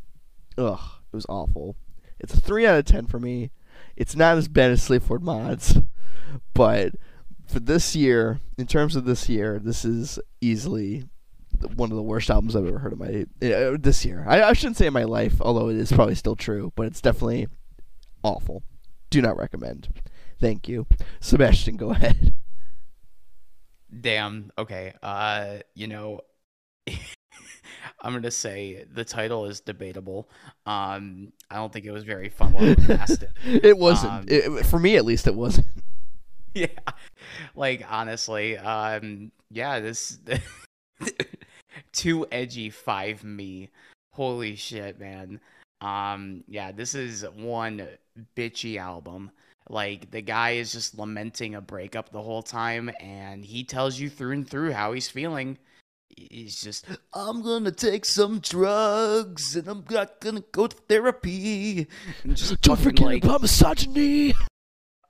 ugh, 0.58 0.80
it 1.12 1.16
was 1.16 1.26
awful. 1.30 1.76
It's 2.20 2.34
a 2.34 2.42
three 2.42 2.66
out 2.66 2.80
of 2.80 2.86
ten 2.86 3.08
for 3.08 3.20
me. 3.20 3.52
It's 3.96 4.16
not 4.16 4.38
as 4.38 4.48
bad 4.48 4.72
as 4.72 4.84
Sleaford 4.84 5.24
Mods, 5.24 5.78
but 6.54 6.94
for 7.48 7.60
this 7.60 7.96
year, 7.96 8.40
in 8.58 8.68
terms 8.68 8.96
of 8.96 9.06
this 9.06 9.30
year, 9.30 9.60
this 9.60 9.86
is 9.86 10.20
easily 10.42 11.06
one 11.76 11.92
of 11.92 11.96
the 11.98 12.04
worst 12.04 12.30
albums 12.30 12.56
I've 12.56 12.66
ever 12.68 12.80
heard 12.80 12.94
in 12.94 13.00
my 13.00 13.52
uh, 13.54 13.78
this 13.80 14.06
year. 14.06 14.26
I, 14.28 14.44
I 14.44 14.54
shouldn't 14.54 14.78
say 14.78 14.88
in 14.88 14.94
my 14.94 15.04
life, 15.04 15.42
although 15.42 15.70
it 15.70 15.78
is 15.78 15.92
probably 15.92 16.16
still 16.16 16.36
true, 16.36 16.72
but 16.76 16.88
it's 16.88 17.02
definitely 17.02 17.48
awful. 18.24 18.64
Do 19.10 19.22
not 19.22 19.38
recommend. 19.38 19.90
Thank 20.40 20.68
you, 20.68 20.88
Sebastian. 21.20 21.78
Go 21.78 21.90
ahead. 21.92 22.34
Damn. 24.02 24.52
Okay. 24.58 24.94
Uh, 25.02 25.58
you 25.74 25.88
know, 25.88 26.22
I'm 26.88 28.14
gonna 28.14 28.32
say 28.32 28.86
the 28.94 29.06
title 29.06 29.46
is 29.46 29.62
debatable. 29.62 30.30
Um, 30.66 31.32
I 31.50 31.56
don't 31.56 31.72
think 31.72 31.86
it 31.86 31.92
was 31.92 32.04
very 32.04 32.30
fun 32.30 32.54
while 32.54 32.64
it 32.66 32.90
lasted. 32.90 33.30
it 33.46 33.66
It 33.66 33.78
wasn't. 33.78 34.12
Um, 34.14 34.26
it- 34.28 34.66
for 34.66 34.80
me, 34.80 34.98
at 34.98 35.06
least, 35.06 35.28
it 35.28 35.36
wasn't. 35.36 35.68
yeah. 36.54 36.68
Like 37.56 37.86
honestly, 37.90 38.58
um, 38.58 39.32
yeah, 39.50 39.80
this 39.80 40.20
too 41.96 42.28
edgy 42.32 42.70
five 42.70 43.24
me. 43.24 43.70
Holy 44.14 44.56
shit, 44.56 45.00
man. 45.00 45.40
Um, 45.82 46.44
yeah, 46.48 46.72
this 46.72 46.96
is 46.96 47.26
one 47.36 47.88
bitchy 48.36 48.78
album. 48.78 49.32
Like 49.70 50.12
the 50.12 50.22
guy 50.22 50.52
is 50.52 50.72
just 50.72 50.98
lamenting 50.98 51.56
a 51.56 51.62
breakup 51.62 52.12
the 52.12 52.22
whole 52.22 52.44
time, 52.44 52.92
and 53.00 53.44
he 53.44 53.64
tells 53.64 54.00
you 54.00 54.10
through 54.10 54.34
and 54.34 54.50
through 54.50 54.74
how 54.74 54.94
he's 54.94 55.10
feeling. 55.10 55.58
He's 56.16 56.62
just, 56.62 56.86
I'm 57.14 57.42
gonna 57.42 57.72
take 57.72 58.06
some 58.06 58.40
drugs, 58.40 59.56
and 59.56 59.68
I'm 59.68 59.84
not 59.90 60.22
gonna 60.22 60.44
go 60.52 60.68
to 60.68 60.76
therapy. 60.88 61.88
And 62.24 62.38
just 62.38 62.62
Don't 62.62 62.78
fucking, 62.78 62.92
forget 62.92 63.06
like, 63.06 63.24
about 63.24 63.42
misogyny. 63.42 64.34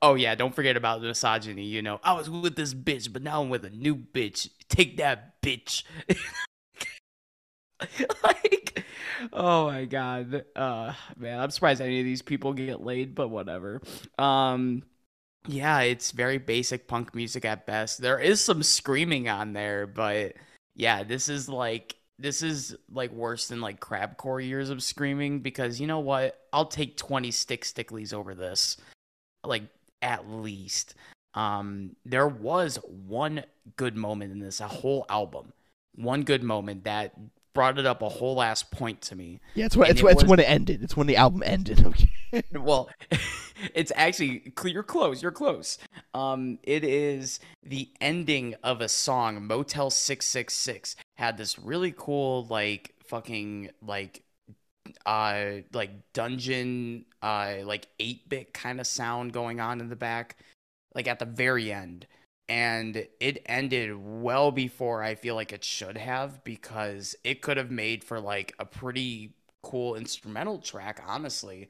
Oh 0.02 0.14
yeah, 0.14 0.34
don't 0.34 0.54
forget 0.54 0.76
about 0.76 1.00
the 1.00 1.08
misogyny. 1.08 1.64
You 1.64 1.82
know, 1.82 2.00
I 2.02 2.14
was 2.14 2.28
with 2.30 2.56
this 2.56 2.74
bitch, 2.74 3.12
but 3.12 3.22
now 3.22 3.42
I'm 3.42 3.50
with 3.50 3.64
a 3.64 3.70
new 3.70 3.94
bitch. 3.94 4.48
Take 4.68 4.96
that, 4.96 5.40
bitch. 5.42 5.84
like, 8.24 8.84
oh 9.32 9.66
my 9.66 9.84
god, 9.84 10.44
uh, 10.54 10.92
man, 11.16 11.40
I'm 11.40 11.50
surprised 11.50 11.80
any 11.80 12.00
of 12.00 12.04
these 12.04 12.22
people 12.22 12.52
get 12.52 12.82
laid, 12.82 13.14
but 13.14 13.28
whatever. 13.28 13.80
Um, 14.18 14.82
yeah, 15.48 15.80
it's 15.80 16.10
very 16.10 16.38
basic 16.38 16.88
punk 16.88 17.14
music 17.14 17.44
at 17.44 17.66
best. 17.66 18.00
There 18.00 18.18
is 18.18 18.40
some 18.40 18.62
screaming 18.62 19.28
on 19.28 19.52
there, 19.52 19.86
but 19.86 20.34
yeah, 20.74 21.02
this 21.04 21.28
is 21.28 21.48
like 21.48 21.96
this 22.18 22.42
is 22.42 22.76
like 22.90 23.12
worse 23.12 23.48
than 23.48 23.60
like 23.60 23.80
crabcore 23.80 24.46
years 24.46 24.70
of 24.70 24.82
screaming 24.82 25.40
because 25.40 25.80
you 25.80 25.86
know 25.86 26.00
what? 26.00 26.38
I'll 26.52 26.66
take 26.66 26.96
20 26.96 27.30
stick 27.30 27.64
stickleys 27.64 28.14
over 28.14 28.34
this. 28.34 28.76
Like 29.44 29.64
at 30.02 30.28
least. 30.28 30.94
Um 31.34 31.96
there 32.04 32.28
was 32.28 32.78
one 32.86 33.44
good 33.76 33.96
moment 33.96 34.32
in 34.32 34.38
this 34.38 34.60
a 34.60 34.68
whole 34.68 35.04
album. 35.08 35.52
One 35.94 36.22
good 36.22 36.42
moment 36.42 36.84
that 36.84 37.14
brought 37.56 37.78
it 37.78 37.86
up 37.86 38.02
a 38.02 38.08
whole 38.08 38.40
ass 38.42 38.62
point 38.62 39.00
to 39.00 39.16
me. 39.16 39.40
Yeah, 39.54 39.64
it's 39.66 39.76
when 39.76 39.90
it's, 39.90 40.00
it 40.00 40.06
it's 40.06 40.22
was- 40.22 40.30
when 40.30 40.38
it 40.38 40.48
ended. 40.48 40.82
It's 40.82 40.96
when 40.96 41.08
the 41.08 41.16
album 41.16 41.42
ended. 41.44 41.84
Okay. 42.32 42.42
well, 42.52 42.90
it's 43.74 43.92
actually 43.96 44.52
you're 44.64 44.82
close. 44.82 45.22
You're 45.22 45.32
close. 45.32 45.78
Um, 46.12 46.58
it 46.62 46.84
is 46.84 47.40
the 47.62 47.88
ending 48.00 48.56
of 48.62 48.80
a 48.80 48.88
song. 48.88 49.46
Motel 49.46 49.90
Six 49.90 50.26
Six 50.26 50.54
Six 50.54 50.96
had 51.14 51.38
this 51.38 51.58
really 51.58 51.94
cool 51.96 52.44
like 52.46 52.94
fucking 53.06 53.70
like 53.80 54.22
uh 55.06 55.62
like 55.72 55.90
dungeon 56.12 57.04
uh 57.22 57.54
like 57.64 57.88
8-bit 57.98 58.52
kind 58.52 58.80
of 58.80 58.86
sound 58.86 59.32
going 59.32 59.60
on 59.60 59.80
in 59.80 59.88
the 59.88 59.96
back 59.96 60.36
like 60.94 61.08
at 61.08 61.18
the 61.18 61.24
very 61.24 61.72
end 61.72 62.06
and 62.48 63.06
it 63.20 63.42
ended 63.46 63.96
well 63.96 64.50
before 64.50 65.02
I 65.02 65.14
feel 65.14 65.34
like 65.34 65.52
it 65.52 65.64
should 65.64 65.96
have 65.96 66.44
because 66.44 67.16
it 67.24 67.42
could 67.42 67.56
have 67.56 67.70
made 67.70 68.04
for 68.04 68.20
like 68.20 68.54
a 68.58 68.64
pretty 68.64 69.34
cool 69.62 69.96
instrumental 69.96 70.58
track 70.58 71.02
honestly. 71.06 71.68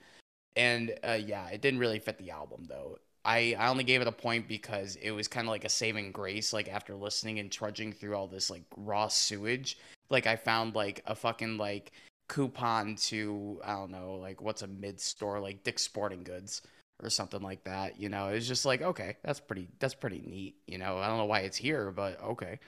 And 0.54 0.94
uh, 1.06 1.12
yeah 1.12 1.48
it 1.48 1.62
didn't 1.62 1.80
really 1.80 1.98
fit 1.98 2.18
the 2.18 2.30
album 2.30 2.66
though. 2.68 2.98
I, 3.24 3.56
I 3.58 3.68
only 3.68 3.82
gave 3.82 4.00
it 4.00 4.06
a 4.06 4.12
point 4.12 4.46
because 4.46 4.96
it 4.96 5.10
was 5.10 5.26
kind 5.26 5.48
of 5.48 5.50
like 5.50 5.64
a 5.64 5.68
saving 5.68 6.12
grace 6.12 6.52
like 6.52 6.68
after 6.68 6.94
listening 6.94 7.40
and 7.40 7.50
trudging 7.50 7.92
through 7.92 8.14
all 8.14 8.28
this 8.28 8.50
like 8.50 8.62
raw 8.76 9.08
sewage. 9.08 9.78
Like 10.10 10.26
I 10.26 10.36
found 10.36 10.74
like 10.74 11.02
a 11.06 11.14
fucking 11.14 11.56
like 11.58 11.92
coupon 12.28 12.96
to 12.96 13.60
I 13.64 13.72
don't 13.72 13.90
know 13.90 14.16
like 14.16 14.42
what's 14.42 14.62
a 14.62 14.66
mid 14.66 15.00
store 15.00 15.40
like 15.40 15.64
Dick's 15.64 15.82
Sporting 15.82 16.22
Goods 16.22 16.62
or 17.02 17.10
something 17.10 17.42
like 17.42 17.64
that. 17.64 18.00
You 18.00 18.08
know, 18.08 18.28
it's 18.28 18.46
just 18.46 18.64
like 18.64 18.82
okay, 18.82 19.16
that's 19.22 19.40
pretty 19.40 19.68
that's 19.78 19.94
pretty 19.94 20.22
neat. 20.24 20.56
You 20.66 20.78
know, 20.78 20.98
I 20.98 21.08
don't 21.08 21.18
know 21.18 21.26
why 21.26 21.40
it's 21.40 21.56
here, 21.56 21.90
but 21.90 22.20
okay. 22.22 22.58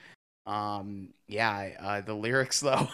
Um, 0.45 1.09
yeah, 1.27 1.69
uh, 1.79 2.01
the 2.01 2.13
lyrics 2.13 2.59
though. 2.61 2.87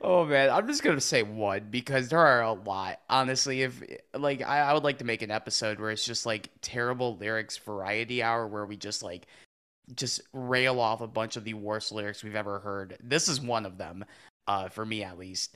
oh 0.00 0.24
man, 0.24 0.50
I'm 0.50 0.66
just 0.66 0.82
gonna 0.82 1.00
say 1.00 1.22
one 1.22 1.68
because 1.70 2.08
there 2.08 2.18
are 2.18 2.42
a 2.42 2.52
lot. 2.52 3.00
Honestly, 3.08 3.62
if 3.62 3.82
like 4.14 4.42
I, 4.42 4.60
I 4.60 4.74
would 4.74 4.84
like 4.84 4.98
to 4.98 5.04
make 5.04 5.22
an 5.22 5.30
episode 5.30 5.80
where 5.80 5.90
it's 5.90 6.04
just 6.04 6.26
like 6.26 6.50
terrible 6.60 7.16
lyrics 7.16 7.56
variety 7.56 8.22
hour 8.22 8.46
where 8.46 8.66
we 8.66 8.76
just 8.76 9.02
like 9.02 9.26
just 9.94 10.22
rail 10.32 10.80
off 10.80 11.00
a 11.00 11.06
bunch 11.06 11.36
of 11.36 11.44
the 11.44 11.54
worst 11.54 11.92
lyrics 11.92 12.24
we've 12.24 12.34
ever 12.34 12.58
heard. 12.58 12.96
This 13.02 13.28
is 13.28 13.40
one 13.40 13.66
of 13.66 13.76
them, 13.76 14.04
uh, 14.46 14.68
for 14.68 14.84
me 14.84 15.02
at 15.04 15.18
least. 15.18 15.54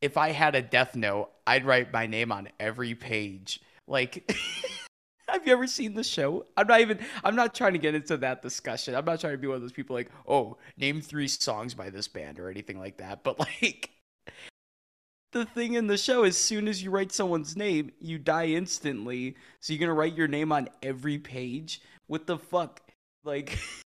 If 0.00 0.16
I 0.16 0.30
had 0.30 0.54
a 0.54 0.62
death 0.62 0.96
note, 0.96 1.30
I'd 1.46 1.64
write 1.64 1.92
my 1.92 2.06
name 2.06 2.32
on 2.32 2.48
every 2.58 2.94
page. 2.94 3.60
Like, 3.86 4.32
have 5.28 5.46
you 5.46 5.52
ever 5.52 5.66
seen 5.66 5.94
the 5.94 6.04
show? 6.04 6.46
I'm 6.56 6.66
not 6.66 6.80
even. 6.80 6.98
I'm 7.22 7.36
not 7.36 7.54
trying 7.54 7.72
to 7.74 7.78
get 7.78 7.94
into 7.94 8.16
that 8.18 8.42
discussion. 8.42 8.94
I'm 8.94 9.04
not 9.04 9.20
trying 9.20 9.34
to 9.34 9.38
be 9.38 9.46
one 9.46 9.56
of 9.56 9.62
those 9.62 9.72
people 9.72 9.94
like, 9.94 10.10
oh, 10.26 10.56
name 10.76 11.00
three 11.00 11.28
songs 11.28 11.74
by 11.74 11.90
this 11.90 12.08
band 12.08 12.38
or 12.38 12.48
anything 12.48 12.78
like 12.78 12.98
that. 12.98 13.22
But 13.24 13.38
like, 13.38 13.90
the 15.32 15.44
thing 15.44 15.74
in 15.74 15.86
the 15.86 15.98
show, 15.98 16.24
as 16.24 16.36
soon 16.36 16.68
as 16.68 16.82
you 16.82 16.90
write 16.90 17.12
someone's 17.12 17.56
name, 17.56 17.90
you 18.00 18.18
die 18.18 18.46
instantly. 18.46 19.36
So 19.60 19.72
you're 19.72 19.80
gonna 19.80 19.94
write 19.94 20.16
your 20.16 20.28
name 20.28 20.52
on 20.52 20.68
every 20.82 21.18
page. 21.18 21.82
What 22.06 22.26
the 22.26 22.38
fuck? 22.38 22.80
Like, 23.24 23.58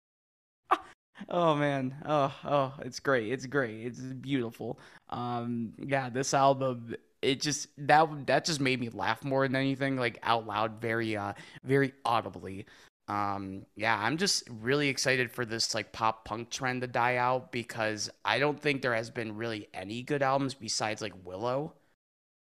oh 1.28 1.54
man, 1.54 1.94
oh 2.04 2.34
oh, 2.44 2.74
it's 2.80 3.00
great, 3.00 3.32
it's 3.32 3.46
great, 3.46 3.86
it's 3.86 4.00
beautiful. 4.00 4.78
Um, 5.10 5.72
yeah, 5.78 6.08
this 6.10 6.34
album, 6.34 6.94
it 7.22 7.40
just 7.40 7.68
that 7.78 8.26
that 8.26 8.44
just 8.44 8.60
made 8.60 8.80
me 8.80 8.88
laugh 8.88 9.24
more 9.24 9.46
than 9.46 9.56
anything, 9.56 9.96
like 9.96 10.18
out 10.22 10.46
loud, 10.46 10.80
very 10.80 11.16
uh, 11.16 11.32
very 11.64 11.92
audibly. 12.04 12.66
Um, 13.08 13.66
yeah, 13.74 13.98
I'm 13.98 14.18
just 14.18 14.44
really 14.48 14.88
excited 14.88 15.32
for 15.32 15.44
this 15.44 15.74
like 15.74 15.92
pop 15.92 16.24
punk 16.24 16.50
trend 16.50 16.82
to 16.82 16.86
die 16.86 17.16
out 17.16 17.50
because 17.50 18.08
I 18.24 18.38
don't 18.38 18.60
think 18.60 18.82
there 18.82 18.94
has 18.94 19.10
been 19.10 19.36
really 19.36 19.68
any 19.74 20.02
good 20.02 20.22
albums 20.22 20.54
besides 20.54 21.02
like 21.02 21.14
Willow 21.24 21.74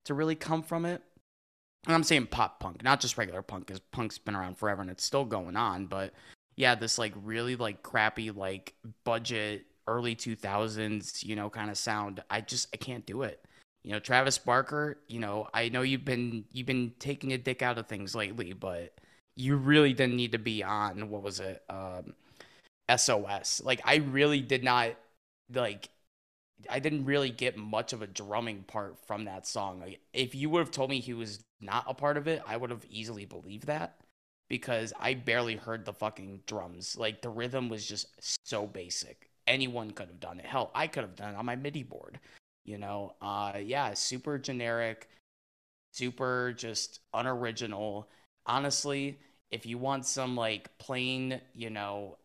to 0.06 0.16
really 0.16 0.36
come 0.36 0.64
from 0.64 0.86
it. 0.86 1.04
And 1.86 1.94
I'm 1.94 2.04
saying 2.04 2.28
pop 2.28 2.60
punk, 2.60 2.84
not 2.84 3.00
just 3.00 3.16
regular 3.16 3.44
punk, 3.44 3.68
because 3.68 3.80
punk's 3.80 4.18
been 4.18 4.36
around 4.36 4.58
forever 4.58 4.82
and 4.82 4.90
it's 4.90 5.04
still 5.04 5.24
going 5.24 5.56
on. 5.56 5.86
But 5.86 6.14
yeah, 6.56 6.76
this 6.76 6.98
like 6.98 7.14
really 7.24 7.56
like 7.56 7.84
crappy 7.84 8.32
like 8.32 8.74
budget 9.04 9.66
early 9.88 10.16
2000s, 10.16 11.24
you 11.24 11.36
know, 11.36 11.50
kind 11.50 11.70
of 11.70 11.78
sound. 11.78 12.24
I 12.30 12.42
just 12.42 12.70
I 12.74 12.78
can't 12.78 13.06
do 13.06 13.24
it. 13.24 13.44
You 13.84 13.92
know, 13.92 14.00
Travis 14.00 14.38
Barker, 14.38 14.98
you 15.08 15.20
know, 15.20 15.48
I 15.54 15.70
know 15.70 15.82
you've 15.82 16.06
been 16.06 16.46
you've 16.52 16.68
been 16.68 16.94
taking 17.00 17.34
a 17.34 17.38
dick 17.38 17.62
out 17.62 17.78
of 17.78 17.88
things 17.88 18.16
lately, 18.16 18.54
but 18.54 18.94
you 19.36 19.58
really 19.58 19.94
didn't 19.94 20.16
need 20.16 20.32
to 20.32 20.40
be 20.40 20.64
on 20.64 21.10
what 21.10 21.24
was 21.24 21.40
it? 21.40 21.64
Um 21.70 22.14
SOS. 22.90 23.62
Like 23.64 23.82
I 23.86 23.98
really 23.98 24.42
did 24.42 24.64
not 24.64 24.96
like 25.54 25.90
I 26.70 26.80
didn't 26.80 27.06
really 27.06 27.30
get 27.32 27.58
much 27.58 27.94
of 27.94 28.02
a 28.02 28.08
drumming 28.08 28.64
part 28.64 28.98
from 29.08 29.26
that 29.26 29.46
song. 29.48 29.82
Like, 29.82 30.00
if 30.14 30.36
you 30.36 30.50
would 30.50 30.60
have 30.60 30.72
told 30.72 30.90
me 30.90 31.00
he 31.00 31.14
was 31.14 31.44
not 31.62 31.86
a 31.88 31.94
part 31.94 32.18
of 32.18 32.28
it, 32.28 32.42
I 32.48 32.58
would 32.58 32.70
have 32.72 32.86
easily 32.90 33.26
believed 33.26 33.68
that 33.68 33.98
because 34.48 34.94
I 35.00 35.14
barely 35.14 35.56
heard 35.56 35.86
the 35.86 35.94
fucking 35.94 36.42
drums. 36.46 36.96
Like 36.98 37.22
the 37.22 37.30
rhythm 37.30 37.70
was 37.70 37.86
just 37.86 38.08
so 38.48 38.66
basic. 38.66 39.30
Anyone 39.48 39.92
could 39.92 40.08
have 40.08 40.20
done 40.20 40.40
it. 40.40 40.46
Hell, 40.46 40.72
I 40.74 40.88
could 40.88 41.04
have 41.04 41.16
done 41.16 41.34
it 41.34 41.38
on 41.38 41.46
my 41.46 41.56
MIDI 41.56 41.84
board. 41.84 42.20
You 42.66 42.78
know, 42.78 43.14
uh, 43.22 43.54
yeah, 43.62 43.94
super 43.94 44.40
generic, 44.40 45.08
super 45.94 46.54
just 46.58 47.00
unoriginal. 47.14 48.10
Honestly, 48.46 49.20
if 49.52 49.66
you 49.66 49.78
want 49.78 50.06
some 50.06 50.36
like 50.36 50.76
plain, 50.80 51.42
you 51.54 51.70
know, 51.70 52.18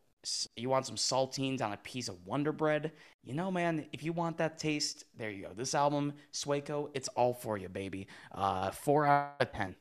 you 0.56 0.68
want 0.68 0.86
some 0.86 0.96
saltines 0.96 1.62
on 1.62 1.72
a 1.72 1.78
piece 1.78 2.08
of 2.08 2.26
Wonder 2.26 2.52
Bread, 2.52 2.92
you 3.24 3.34
know, 3.34 3.50
man, 3.50 3.86
if 3.92 4.02
you 4.02 4.12
want 4.12 4.38
that 4.38 4.58
taste, 4.58 5.04
there 5.16 5.30
you 5.30 5.44
go. 5.44 5.50
This 5.54 5.74
album, 5.74 6.12
Sueco, 6.32 6.90
it's 6.94 7.08
all 7.08 7.34
for 7.34 7.56
you, 7.58 7.68
baby. 7.68 8.06
Uh, 8.32 8.70
four 8.70 9.06
out 9.06 9.36
of 9.40 9.52
ten. 9.52 9.76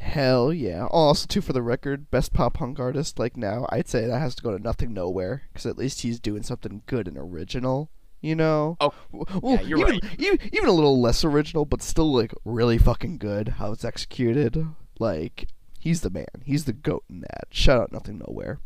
Hell 0.00 0.52
yeah! 0.52 0.88
Oh, 0.90 1.08
also, 1.08 1.26
too, 1.26 1.42
for 1.42 1.52
the 1.52 1.62
record, 1.62 2.10
best 2.10 2.32
pop 2.32 2.54
punk 2.54 2.80
artist 2.80 3.18
like 3.18 3.36
now, 3.36 3.66
I'd 3.68 3.86
say 3.86 4.06
that 4.06 4.18
has 4.18 4.34
to 4.34 4.42
go 4.42 4.50
to 4.50 4.62
Nothing 4.62 4.94
Nowhere 4.94 5.42
because 5.52 5.66
at 5.66 5.76
least 5.76 6.00
he's 6.00 6.18
doing 6.18 6.42
something 6.42 6.82
good 6.86 7.06
and 7.06 7.18
original. 7.18 7.90
You 8.22 8.34
know? 8.34 8.76
Oh, 8.80 8.92
well, 9.12 9.54
yeah, 9.54 9.60
you're 9.62 9.78
even, 9.78 9.92
right. 9.92 10.04
Even, 10.18 10.38
even 10.52 10.68
a 10.68 10.72
little 10.72 11.00
less 11.00 11.24
original, 11.24 11.64
but 11.64 11.82
still 11.82 12.12
like 12.12 12.32
really 12.44 12.76
fucking 12.76 13.18
good 13.18 13.48
how 13.58 13.72
it's 13.72 13.84
executed. 13.84 14.66
Like 14.98 15.48
he's 15.78 16.00
the 16.00 16.10
man. 16.10 16.26
He's 16.44 16.64
the 16.64 16.72
goat 16.72 17.04
in 17.08 17.20
that. 17.20 17.48
Shout 17.50 17.80
out 17.80 17.92
Nothing 17.92 18.22
Nowhere. 18.26 18.58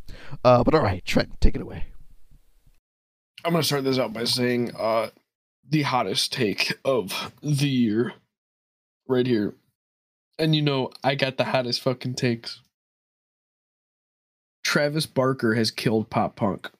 Uh, 0.44 0.64
but 0.64 0.74
all 0.74 0.82
right, 0.82 1.04
Trent, 1.04 1.40
take 1.40 1.56
it 1.56 1.62
away. 1.62 1.86
I'm 3.44 3.52
gonna 3.52 3.62
start 3.62 3.84
this 3.84 3.98
out 3.98 4.12
by 4.12 4.24
saying 4.24 4.72
uh 4.78 5.10
the 5.68 5.82
hottest 5.82 6.32
take 6.32 6.78
of 6.84 7.32
the 7.42 7.68
year 7.68 8.14
right 9.06 9.26
here. 9.26 9.54
And 10.38 10.54
you 10.54 10.62
know, 10.62 10.90
I 11.02 11.14
got 11.14 11.36
the 11.36 11.44
hottest 11.44 11.80
fucking 11.82 12.14
takes. 12.14 12.60
Travis 14.64 15.06
Barker 15.06 15.54
has 15.54 15.70
killed 15.70 16.10
pop 16.10 16.36
punk. 16.36 16.70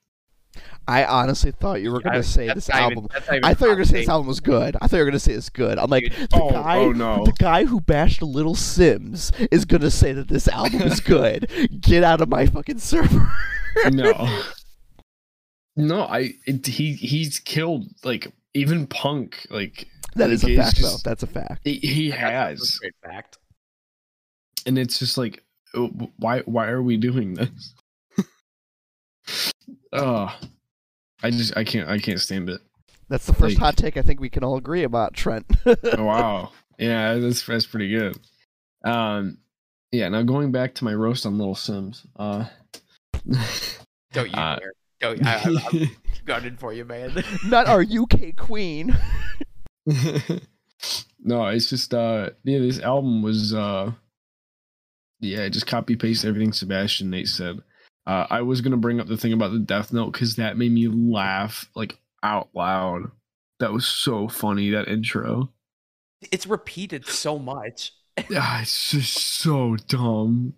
I 0.86 1.04
honestly 1.04 1.50
thought 1.50 1.80
you 1.82 1.90
were 1.90 2.00
gonna 2.00 2.22
say 2.22 2.52
this 2.52 2.68
album. 2.70 3.08
that's 3.12 3.26
not 3.26 3.36
even 3.36 3.44
I 3.44 3.54
thought 3.54 3.64
you 3.66 3.70
were 3.70 3.76
gonna 3.76 3.86
say 3.86 4.00
this 4.00 4.08
album 4.08 4.26
was 4.26 4.40
good. 4.40 4.76
I 4.80 4.86
thought 4.86 4.96
you 4.98 5.02
were 5.02 5.10
gonna 5.10 5.18
say 5.18 5.32
it's 5.32 5.48
good. 5.50 5.78
I'm 5.78 5.90
like, 5.90 6.04
Dude, 6.04 6.30
the 6.30 6.42
oh, 6.42 6.50
guy, 6.50 6.78
oh, 6.78 6.92
no. 6.92 7.24
the 7.24 7.32
guy 7.32 7.64
who 7.64 7.80
bashed 7.80 8.22
Little 8.22 8.54
Simz 8.54 9.32
is 9.50 9.64
gonna 9.64 9.90
say 9.90 10.12
that 10.12 10.28
this 10.28 10.46
album 10.48 10.82
is 10.82 11.00
good. 11.00 11.50
Get 11.80 12.04
out 12.04 12.20
of 12.20 12.28
my 12.28 12.46
fucking 12.46 12.78
server. 12.78 13.30
no. 13.90 14.42
No, 15.76 16.02
I 16.02 16.34
it, 16.46 16.64
he 16.68 16.92
he's 16.92 17.40
killed 17.40 17.86
like 18.04 18.30
even 18.54 18.86
punk 18.86 19.44
like 19.50 19.88
That 20.14 20.30
is 20.30 20.44
a 20.44 20.54
fact, 20.54 20.76
just- 20.76 21.04
though. 21.04 21.10
That's 21.10 21.24
a 21.24 21.26
fact. 21.26 21.62
he, 21.64 21.78
he 21.78 22.10
That's 22.10 22.22
a 22.22 22.26
has 22.30 22.78
great 22.78 22.94
fact. 23.02 23.38
And 24.66 24.78
it's 24.78 24.98
just 24.98 25.18
like 25.18 25.42
oh, 25.74 25.90
why 26.18 26.40
why 26.40 26.68
are 26.68 26.82
we 26.82 26.96
doing 26.96 27.34
this? 27.34 27.74
oh, 29.92 30.36
I 31.22 31.30
just 31.30 31.56
I 31.56 31.64
can't 31.64 31.88
I 31.88 31.98
can't 31.98 32.20
stand 32.20 32.48
it. 32.50 32.60
That's 33.08 33.26
the 33.26 33.34
first 33.34 33.56
like- 33.56 33.62
hot 33.62 33.76
take 33.76 33.96
I 33.96 34.02
think 34.02 34.20
we 34.20 34.30
can 34.30 34.44
all 34.44 34.56
agree 34.56 34.82
about, 34.82 35.14
Trent. 35.14 35.46
Oh, 35.66 35.76
wow. 36.04 36.52
Yeah, 36.78 37.14
that's 37.14 37.44
that's 37.46 37.66
pretty 37.66 37.90
good. 37.90 38.18
Um 38.84 39.38
yeah, 39.92 40.08
now 40.08 40.22
going 40.22 40.50
back 40.50 40.74
to 40.76 40.84
my 40.84 40.94
roast 40.94 41.26
on 41.26 41.38
Little 41.38 41.54
Simz. 41.54 42.06
Uh 42.16 42.46
Don't 44.12 44.30
you 44.30 44.34
Uh, 44.36 44.56
dare. 44.56 44.72
Don't, 45.00 45.26
I, 45.26 45.34
I, 45.34 45.58
I'm 45.72 45.90
gunning 46.24 46.56
for 46.56 46.72
you, 46.72 46.84
man. 46.84 47.22
Not 47.44 47.66
our 47.66 47.82
UK 47.82 48.36
queen. 48.36 48.96
no, 49.86 51.46
it's 51.46 51.68
just 51.68 51.92
uh 51.92 52.30
yeah, 52.42 52.58
this 52.58 52.80
album 52.80 53.22
was 53.22 53.52
uh 53.52 53.92
yeah, 55.24 55.48
just 55.48 55.66
copy 55.66 55.96
paste 55.96 56.24
everything 56.24 56.52
Sebastian 56.52 57.10
Nate 57.10 57.28
said. 57.28 57.60
Uh 58.06 58.26
I 58.30 58.42
was 58.42 58.60
gonna 58.60 58.76
bring 58.76 59.00
up 59.00 59.06
the 59.06 59.16
thing 59.16 59.32
about 59.32 59.52
the 59.52 59.58
Death 59.58 59.92
Note 59.92 60.12
because 60.12 60.36
that 60.36 60.56
made 60.56 60.72
me 60.72 60.88
laugh 60.88 61.68
like 61.74 61.98
out 62.22 62.48
loud. 62.54 63.10
That 63.60 63.72
was 63.72 63.86
so 63.86 64.28
funny, 64.28 64.70
that 64.70 64.88
intro. 64.88 65.50
It's 66.32 66.46
repeated 66.46 67.06
so 67.06 67.38
much. 67.38 67.92
Yeah, 68.28 68.60
it's 68.62 68.90
just 68.90 69.16
so 69.16 69.76
dumb. 69.88 70.54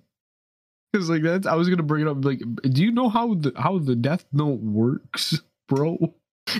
Cause 0.94 1.10
like 1.10 1.22
that's 1.22 1.46
I 1.46 1.54
was 1.54 1.68
gonna 1.68 1.82
bring 1.82 2.06
it 2.06 2.08
up. 2.08 2.24
Like, 2.24 2.40
do 2.62 2.82
you 2.82 2.90
know 2.90 3.08
how 3.08 3.34
the 3.34 3.52
how 3.56 3.78
the 3.78 3.94
Death 3.94 4.24
Note 4.32 4.60
works, 4.60 5.40
bro? 5.68 6.14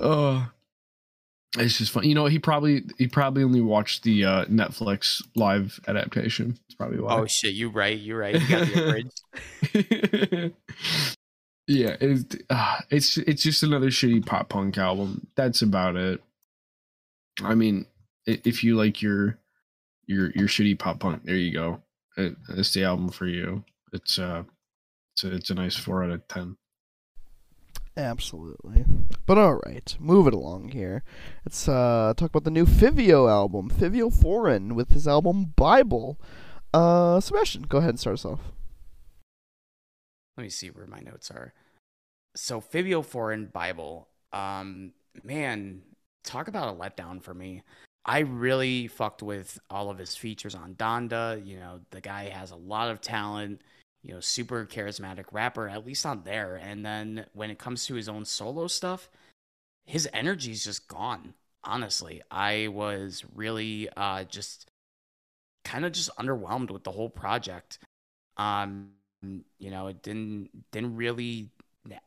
uh 0.00 0.46
it's 1.58 1.78
just 1.78 1.92
fun. 1.92 2.04
You 2.04 2.14
know, 2.14 2.26
he 2.26 2.38
probably 2.38 2.82
he 2.98 3.06
probably 3.06 3.44
only 3.44 3.60
watched 3.60 4.02
the 4.02 4.24
uh 4.24 4.44
Netflix 4.46 5.22
live 5.36 5.78
adaptation. 5.86 6.58
It's 6.66 6.74
probably 6.74 7.00
why. 7.00 7.14
Oh 7.14 7.26
shit, 7.26 7.54
you 7.54 7.70
right, 7.70 7.98
you 7.98 8.16
right. 8.16 8.40
You 8.40 8.48
got 8.48 8.66
the 8.66 8.88
abridged. 9.72 10.54
Yeah, 11.66 11.96
it's 11.98 12.36
uh, 12.50 12.80
it's 12.90 13.16
it's 13.16 13.42
just 13.42 13.62
another 13.62 13.88
shitty 13.88 14.26
pop 14.26 14.50
punk 14.50 14.76
album. 14.76 15.26
That's 15.34 15.62
about 15.62 15.96
it. 15.96 16.22
I 17.42 17.54
mean, 17.54 17.86
if 18.26 18.62
you 18.62 18.76
like 18.76 19.00
your 19.00 19.38
your 20.06 20.30
your 20.32 20.46
shitty 20.46 20.78
pop 20.78 21.00
punk, 21.00 21.24
there 21.24 21.36
you 21.36 21.52
go. 21.52 21.80
It, 22.16 22.36
it's 22.50 22.74
the 22.74 22.84
album 22.84 23.08
for 23.08 23.26
you. 23.26 23.64
It's 23.92 24.18
uh, 24.18 24.42
it's 25.14 25.24
a, 25.24 25.34
it's 25.34 25.50
a 25.50 25.54
nice 25.54 25.76
four 25.76 26.04
out 26.04 26.10
of 26.10 26.28
ten. 26.28 26.56
Absolutely. 27.96 28.84
But 29.26 29.38
all 29.38 29.60
right, 29.66 29.96
move 30.00 30.26
it 30.26 30.34
along 30.34 30.70
here. 30.70 31.04
Let's 31.44 31.68
uh, 31.68 32.12
talk 32.16 32.30
about 32.30 32.44
the 32.44 32.50
new 32.50 32.66
Fivio 32.66 33.30
album, 33.30 33.70
Fivio 33.70 34.12
Foreign, 34.12 34.74
with 34.74 34.90
his 34.90 35.06
album 35.06 35.52
Bible. 35.56 36.18
Uh, 36.72 37.20
Sebastian, 37.20 37.62
go 37.62 37.78
ahead 37.78 37.90
and 37.90 38.00
start 38.00 38.14
us 38.14 38.24
off. 38.24 38.52
Let 40.36 40.42
me 40.42 40.50
see 40.50 40.68
where 40.68 40.86
my 40.86 40.98
notes 40.98 41.30
are. 41.30 41.52
So 42.34 42.60
Fivio 42.60 43.04
Foreign 43.04 43.46
Bible. 43.46 44.08
Um, 44.32 44.92
man, 45.22 45.82
talk 46.24 46.48
about 46.48 46.74
a 46.74 46.76
letdown 46.76 47.22
for 47.22 47.32
me. 47.32 47.62
I 48.04 48.20
really 48.20 48.88
fucked 48.88 49.22
with 49.22 49.58
all 49.70 49.88
of 49.88 49.98
his 49.98 50.16
features 50.16 50.56
on 50.56 50.74
Donda. 50.74 51.46
You 51.46 51.58
know, 51.58 51.80
the 51.90 52.00
guy 52.00 52.28
has 52.28 52.50
a 52.50 52.56
lot 52.56 52.90
of 52.90 53.00
talent 53.00 53.62
you 54.04 54.14
know, 54.14 54.20
super 54.20 54.66
charismatic 54.66 55.26
rapper, 55.32 55.68
at 55.68 55.86
least 55.86 56.06
on 56.06 56.24
there. 56.24 56.56
And 56.56 56.86
then 56.86 57.26
when 57.34 57.50
it 57.50 57.58
comes 57.58 57.86
to 57.86 57.94
his 57.96 58.08
own 58.08 58.26
solo 58.26 58.68
stuff, 58.68 59.10
his 59.86 60.08
energy's 60.12 60.64
just 60.64 60.88
gone. 60.88 61.34
Honestly, 61.64 62.22
I 62.30 62.68
was 62.68 63.24
really 63.34 63.88
uh, 63.96 64.24
just 64.24 64.68
kind 65.64 65.84
of 65.84 65.92
just 65.92 66.10
underwhelmed 66.18 66.70
with 66.70 66.84
the 66.84 66.92
whole 66.92 67.10
project. 67.10 67.78
Um, 68.36 68.90
you 69.58 69.70
know, 69.70 69.88
it 69.88 70.02
didn't 70.02 70.50
didn't 70.72 70.96
really. 70.96 71.50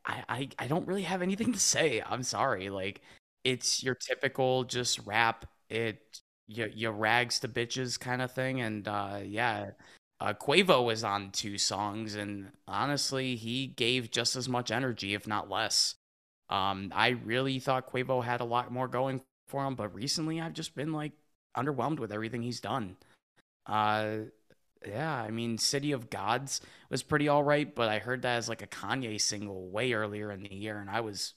I, 0.06 0.24
I 0.30 0.50
I 0.60 0.68
don't 0.68 0.88
really 0.88 1.04
have 1.04 1.22
anything 1.22 1.54
to 1.54 1.60
say. 1.60 2.02
I'm 2.06 2.24
sorry. 2.24 2.70
Like, 2.70 3.02
it's 3.44 3.84
your 3.84 3.96
typical 3.96 4.64
just 4.64 5.00
rap. 5.06 5.46
It 5.70 6.22
you, 6.48 6.72
you 6.74 6.90
rags 6.92 7.40
to 7.42 7.48
bitches 7.50 8.00
kind 8.00 8.22
of 8.22 8.32
thing, 8.32 8.62
and 8.62 8.88
uh, 8.88 9.20
yeah 9.24 9.72
uh, 10.20 10.34
Quavo 10.34 10.84
was 10.84 11.04
on 11.04 11.32
two 11.32 11.58
songs, 11.58 12.16
and 12.16 12.52
honestly, 12.68 13.36
he 13.36 13.68
gave 13.68 14.12
just 14.12 14.36
as 14.36 14.50
much 14.50 14.72
energy, 14.72 15.14
if 15.14 15.28
not 15.28 15.50
less. 15.50 15.96
Um, 16.50 16.92
I 16.96 17.10
really 17.10 17.60
thought 17.60 17.92
Quavo 17.92 18.24
had 18.24 18.42
a 18.42 18.46
lot 18.46 18.72
more 18.72 18.88
going 18.88 19.22
for 19.48 19.66
him, 19.66 19.76
but 19.76 19.94
recently 19.94 20.42
I've 20.42 20.54
just 20.54 20.76
been 20.76 20.94
like 20.94 21.12
underwhelmed 21.56 22.00
with 22.00 22.12
everything 22.12 22.42
he's 22.42 22.62
done. 22.62 22.98
Uh, 23.66 24.18
yeah, 24.88 25.22
I 25.22 25.30
mean, 25.30 25.58
City 25.58 25.92
of 25.92 26.10
Gods 26.10 26.62
was 26.90 27.04
pretty 27.04 27.28
all 27.28 27.44
right, 27.44 27.74
but 27.74 27.90
I 27.90 28.00
heard 28.00 28.22
that 28.22 28.38
as 28.38 28.50
like 28.50 28.62
a 28.62 28.68
Kanye 28.68 29.20
single 29.20 29.70
way 29.70 29.94
earlier 29.94 30.32
in 30.32 30.44
the 30.44 30.54
year, 30.54 30.80
and 30.80 30.90
I 30.90 31.02
was 31.02 31.34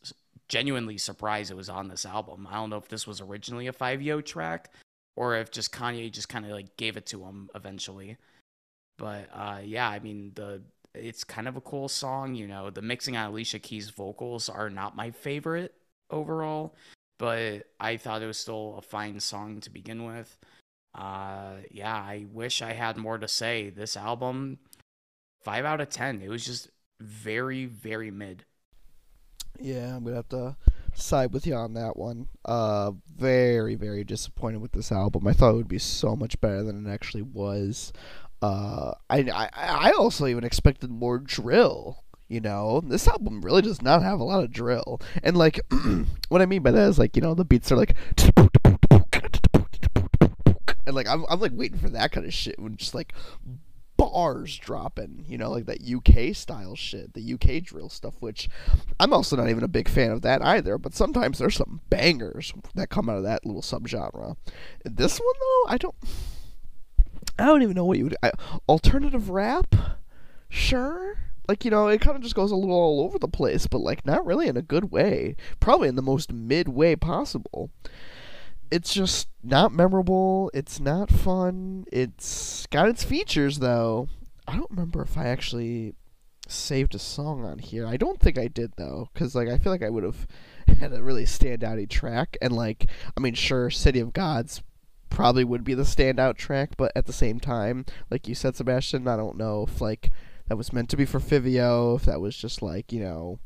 genuinely 0.48 0.98
surprised 0.98 1.50
it 1.50 1.56
was 1.56 1.68
on 1.68 1.88
this 1.88 2.06
album. 2.06 2.46
I 2.50 2.54
don't 2.54 2.70
know 2.70 2.76
if 2.76 2.88
this 2.88 3.06
was 3.06 3.20
originally 3.20 3.66
a 3.66 3.72
Fivio 3.72 4.24
track 4.24 4.72
or 5.16 5.36
if 5.36 5.50
just 5.50 5.72
Kanye 5.72 6.10
just 6.10 6.28
kind 6.28 6.44
of 6.44 6.50
like 6.50 6.76
gave 6.76 6.96
it 6.96 7.06
to 7.06 7.24
him 7.24 7.50
eventually. 7.54 8.16
But 9.00 9.30
uh, 9.32 9.60
yeah, 9.64 9.88
I 9.88 9.98
mean 9.98 10.32
the 10.34 10.60
it's 10.94 11.24
kind 11.24 11.48
of 11.48 11.56
a 11.56 11.60
cool 11.62 11.88
song. 11.88 12.34
You 12.34 12.46
know, 12.46 12.68
the 12.68 12.82
mixing 12.82 13.16
on 13.16 13.30
Alicia 13.30 13.58
Keys' 13.58 13.88
vocals 13.88 14.50
are 14.50 14.68
not 14.68 14.94
my 14.94 15.10
favorite 15.10 15.74
overall, 16.10 16.76
but 17.18 17.66
I 17.80 17.96
thought 17.96 18.20
it 18.20 18.26
was 18.26 18.38
still 18.38 18.76
a 18.76 18.82
fine 18.82 19.18
song 19.18 19.60
to 19.62 19.70
begin 19.70 20.04
with. 20.04 20.36
Uh, 20.94 21.54
yeah, 21.70 21.94
I 21.94 22.26
wish 22.30 22.60
I 22.60 22.74
had 22.74 22.98
more 22.98 23.16
to 23.16 23.26
say. 23.26 23.70
This 23.70 23.96
album, 23.96 24.58
five 25.42 25.64
out 25.64 25.80
of 25.80 25.88
ten. 25.88 26.20
It 26.20 26.28
was 26.28 26.44
just 26.44 26.68
very, 27.00 27.64
very 27.64 28.10
mid. 28.10 28.44
Yeah, 29.58 29.96
I'm 29.96 30.04
gonna 30.04 30.16
have 30.16 30.28
to 30.30 30.56
side 30.94 31.32
with 31.32 31.46
you 31.46 31.54
on 31.54 31.74
that 31.74 31.96
one. 31.96 32.28
Uh, 32.44 32.92
very, 33.16 33.76
very 33.76 34.04
disappointed 34.04 34.60
with 34.60 34.72
this 34.72 34.92
album. 34.92 35.26
I 35.26 35.32
thought 35.32 35.50
it 35.50 35.56
would 35.56 35.68
be 35.68 35.78
so 35.78 36.14
much 36.16 36.40
better 36.40 36.62
than 36.62 36.86
it 36.86 36.90
actually 36.90 37.22
was. 37.22 37.92
Uh, 38.42 38.92
I, 39.08 39.18
I 39.20 39.48
I 39.52 39.90
also 39.92 40.26
even 40.26 40.44
expected 40.44 40.90
more 40.90 41.18
drill. 41.18 42.04
You 42.28 42.40
know, 42.40 42.80
this 42.80 43.08
album 43.08 43.40
really 43.40 43.62
does 43.62 43.82
not 43.82 44.02
have 44.02 44.20
a 44.20 44.24
lot 44.24 44.44
of 44.44 44.52
drill. 44.52 45.00
And 45.22 45.36
like, 45.36 45.60
what 46.28 46.40
I 46.40 46.46
mean 46.46 46.62
by 46.62 46.70
that 46.70 46.88
is 46.88 46.98
like, 46.98 47.16
you 47.16 47.22
know, 47.22 47.34
the 47.34 47.44
beats 47.44 47.72
are 47.72 47.76
like, 47.76 47.96
and 50.86 50.94
like 50.94 51.08
I'm 51.08 51.24
I'm 51.28 51.40
like 51.40 51.52
waiting 51.54 51.78
for 51.78 51.90
that 51.90 52.12
kind 52.12 52.26
of 52.26 52.32
shit 52.32 52.58
when 52.58 52.76
just 52.76 52.94
like 52.94 53.14
bars 53.96 54.56
dropping, 54.56 55.24
you 55.28 55.36
know, 55.36 55.50
like 55.50 55.66
that 55.66 55.82
UK 55.82 56.34
style 56.34 56.74
shit, 56.74 57.12
the 57.12 57.34
UK 57.34 57.62
drill 57.62 57.90
stuff, 57.90 58.14
which 58.20 58.48
I'm 58.98 59.12
also 59.12 59.36
not 59.36 59.50
even 59.50 59.62
a 59.62 59.68
big 59.68 59.88
fan 59.88 60.10
of 60.10 60.22
that 60.22 60.42
either, 60.42 60.78
but 60.78 60.94
sometimes 60.94 61.38
there's 61.38 61.56
some 61.56 61.80
bangers 61.90 62.54
that 62.74 62.88
come 62.88 63.10
out 63.10 63.18
of 63.18 63.24
that 63.24 63.44
little 63.44 63.60
subgenre. 63.60 64.36
This 64.84 65.18
one 65.18 65.34
though, 65.38 65.72
I 65.72 65.76
don't 65.76 65.94
I 67.40 67.46
don't 67.46 67.62
even 67.62 67.74
know 67.74 67.84
what 67.84 67.98
you 67.98 68.04
would 68.04 68.16
I, 68.22 68.32
alternative 68.68 69.30
rap. 69.30 69.74
Sure, 70.48 71.16
like 71.48 71.64
you 71.64 71.70
know, 71.70 71.88
it 71.88 72.00
kind 72.00 72.16
of 72.16 72.22
just 72.22 72.34
goes 72.34 72.52
a 72.52 72.56
little 72.56 72.76
all 72.76 73.00
over 73.02 73.18
the 73.18 73.28
place, 73.28 73.66
but 73.66 73.80
like 73.80 74.06
not 74.06 74.24
really 74.24 74.46
in 74.46 74.56
a 74.56 74.62
good 74.62 74.92
way. 74.92 75.34
Probably 75.58 75.88
in 75.88 75.96
the 75.96 76.02
most 76.02 76.32
mid 76.32 76.68
way 76.68 76.94
possible. 76.96 77.70
It's 78.70 78.94
just 78.94 79.28
not 79.42 79.72
memorable. 79.72 80.50
It's 80.54 80.78
not 80.78 81.10
fun. 81.10 81.86
It's 81.90 82.66
got 82.66 82.88
its 82.88 83.02
features 83.02 83.58
though. 83.58 84.08
I 84.46 84.56
don't 84.56 84.70
remember 84.70 85.02
if 85.02 85.18
I 85.18 85.26
actually 85.26 85.94
saved 86.46 86.94
a 86.94 87.00
song 87.00 87.44
on 87.44 87.58
here. 87.58 87.86
I 87.86 87.96
don't 87.96 88.20
think 88.20 88.38
I 88.38 88.46
did 88.46 88.72
though, 88.76 89.08
because 89.12 89.34
like 89.34 89.48
I 89.48 89.58
feel 89.58 89.72
like 89.72 89.82
I 89.82 89.90
would 89.90 90.04
have 90.04 90.26
had 90.78 90.92
a 90.92 91.02
really 91.02 91.24
standouty 91.24 91.88
track. 91.88 92.36
And 92.40 92.52
like, 92.52 92.86
I 93.16 93.20
mean, 93.20 93.34
sure, 93.34 93.70
City 93.70 93.98
of 93.98 94.12
Gods 94.12 94.62
probably 95.10 95.44
would 95.44 95.64
be 95.64 95.74
the 95.74 95.82
standout 95.82 96.36
track, 96.36 96.70
but 96.76 96.92
at 96.96 97.06
the 97.06 97.12
same 97.12 97.40
time, 97.40 97.84
like 98.10 98.26
you 98.26 98.34
said, 98.34 98.56
Sebastian, 98.56 99.06
I 99.08 99.16
don't 99.16 99.36
know 99.36 99.66
if 99.68 99.80
like 99.80 100.10
that 100.48 100.56
was 100.56 100.72
meant 100.72 100.88
to 100.90 100.96
be 100.96 101.04
for 101.04 101.20
Fivio, 101.20 101.96
if 101.96 102.04
that 102.04 102.20
was 102.20 102.36
just 102.36 102.62
like 102.62 102.92
you 102.92 103.00
know 103.00 103.38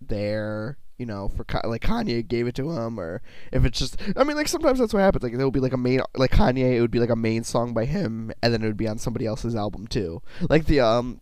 there, 0.00 0.78
you 0.98 1.06
know, 1.06 1.28
for 1.28 1.44
like 1.64 1.82
Kanye 1.82 2.26
gave 2.26 2.46
it 2.46 2.54
to 2.56 2.70
him, 2.72 2.98
or 2.98 3.22
if 3.52 3.64
it's 3.64 3.78
just, 3.78 3.96
I 4.16 4.24
mean, 4.24 4.36
like 4.36 4.48
sometimes 4.48 4.78
that's 4.78 4.92
what 4.92 5.00
happens. 5.00 5.22
Like 5.22 5.36
there 5.36 5.46
will 5.46 5.50
be 5.50 5.60
like 5.60 5.72
a 5.72 5.78
main, 5.78 6.00
like 6.16 6.32
Kanye, 6.32 6.76
it 6.76 6.80
would 6.80 6.90
be 6.90 7.00
like 7.00 7.10
a 7.10 7.16
main 7.16 7.44
song 7.44 7.72
by 7.72 7.84
him, 7.84 8.32
and 8.42 8.52
then 8.52 8.62
it 8.62 8.66
would 8.66 8.76
be 8.76 8.88
on 8.88 8.98
somebody 8.98 9.26
else's 9.26 9.54
album 9.54 9.86
too. 9.86 10.22
Like 10.48 10.66
the 10.66 10.80
um 10.80 11.20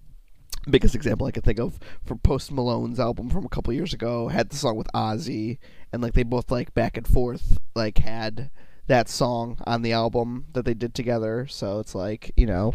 biggest 0.69 0.95
example 0.95 1.27
I 1.27 1.31
can 1.31 1.43
think 1.43 1.59
of 1.59 1.79
for 2.05 2.17
Post 2.17 2.53
Malone's 2.53 3.01
album 3.01 3.31
from 3.31 3.45
a 3.45 3.49
couple 3.49 3.73
years 3.73 3.95
ago 3.95 4.29
had 4.29 4.51
the 4.51 4.57
song 4.57 4.77
with 4.77 4.89
Ozzy, 4.95 5.59
and 5.93 6.03
like 6.03 6.15
they 6.15 6.23
both 6.23 6.51
like 6.51 6.75
back 6.75 6.97
and 6.97 7.07
forth 7.07 7.59
like 7.75 7.99
had 7.99 8.51
that 8.89 9.09
song 9.09 9.59
on 9.67 9.83
the 9.83 9.93
album 9.93 10.47
that 10.53 10.65
they 10.65 10.75
did 10.75 10.95
together. 10.95 11.47
So 11.49 11.79
it's 11.79 11.95
like 11.95 12.33
you 12.37 12.47
know, 12.47 12.75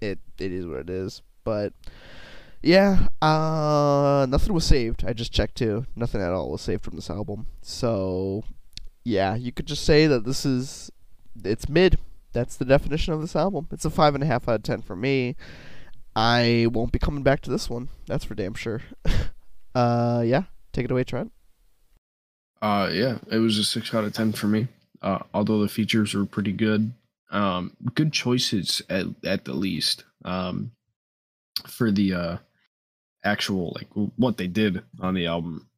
it 0.00 0.20
it 0.38 0.52
is 0.52 0.66
what 0.66 0.78
it 0.78 0.90
is. 0.90 1.22
But 1.42 1.72
yeah, 2.62 3.08
uh, 3.20 4.26
nothing 4.28 4.54
was 4.54 4.64
saved. 4.64 5.04
I 5.06 5.12
just 5.12 5.32
checked 5.32 5.56
too. 5.56 5.86
Nothing 5.96 6.20
at 6.20 6.32
all 6.32 6.50
was 6.50 6.62
saved 6.62 6.84
from 6.84 6.96
this 6.96 7.10
album. 7.10 7.46
So 7.62 8.44
yeah, 9.04 9.34
you 9.34 9.52
could 9.52 9.66
just 9.66 9.84
say 9.84 10.06
that 10.06 10.24
this 10.24 10.46
is 10.46 10.90
it's 11.44 11.68
mid. 11.68 11.98
That's 12.32 12.56
the 12.56 12.64
definition 12.64 13.14
of 13.14 13.20
this 13.20 13.34
album. 13.34 13.68
It's 13.72 13.84
a 13.84 13.90
five 13.90 14.14
and 14.14 14.22
a 14.22 14.26
half 14.26 14.48
out 14.48 14.56
of 14.56 14.62
ten 14.62 14.82
for 14.82 14.94
me. 14.94 15.34
I 16.14 16.66
won't 16.72 16.92
be 16.92 16.98
coming 16.98 17.22
back 17.22 17.40
to 17.42 17.50
this 17.50 17.70
one. 17.70 17.88
That's 18.06 18.24
for 18.24 18.34
damn 18.34 18.54
sure. 18.54 18.82
uh, 19.74 20.22
yeah, 20.26 20.44
take 20.72 20.84
it 20.84 20.90
away, 20.90 21.04
Trent. 21.04 21.32
Uh, 22.60 22.90
yeah, 22.92 23.18
it 23.30 23.38
was 23.38 23.56
a 23.56 23.64
six 23.64 23.94
out 23.94 24.04
of 24.04 24.12
ten 24.12 24.32
for 24.32 24.48
me 24.48 24.66
uh, 25.02 25.20
although 25.34 25.60
the 25.60 25.68
features 25.68 26.14
were 26.14 26.26
pretty 26.26 26.52
good. 26.52 26.92
Um, 27.30 27.76
good 27.94 28.12
choices 28.12 28.80
at 28.88 29.06
at 29.24 29.44
the 29.44 29.52
least 29.52 30.04
um, 30.24 30.72
for 31.66 31.90
the 31.90 32.14
uh, 32.14 32.36
actual 33.24 33.76
like 33.76 33.88
what 34.16 34.36
they 34.38 34.46
did 34.46 34.82
on 35.00 35.14
the 35.14 35.26
album 35.26 35.68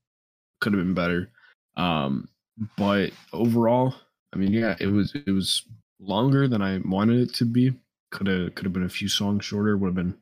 could 0.61 0.73
have 0.73 0.83
been 0.83 0.95
better. 0.95 1.31
Um, 1.77 2.29
but 2.77 3.11
overall, 3.33 3.95
I 4.33 4.37
mean, 4.37 4.53
yeah, 4.53 4.77
it 4.79 4.87
was 4.87 5.15
it 5.15 5.31
was 5.31 5.65
longer 5.99 6.47
than 6.47 6.63
I 6.63 6.79
wanted 6.79 7.21
it 7.29 7.35
to 7.37 7.45
be. 7.45 7.73
Could 8.11 8.27
have 8.27 8.55
could 8.55 8.65
have 8.65 8.73
been 8.73 8.85
a 8.85 8.89
few 8.89 9.09
songs 9.09 9.45
shorter. 9.45 9.77
Would 9.77 9.89
have 9.89 9.95
been 9.95 10.17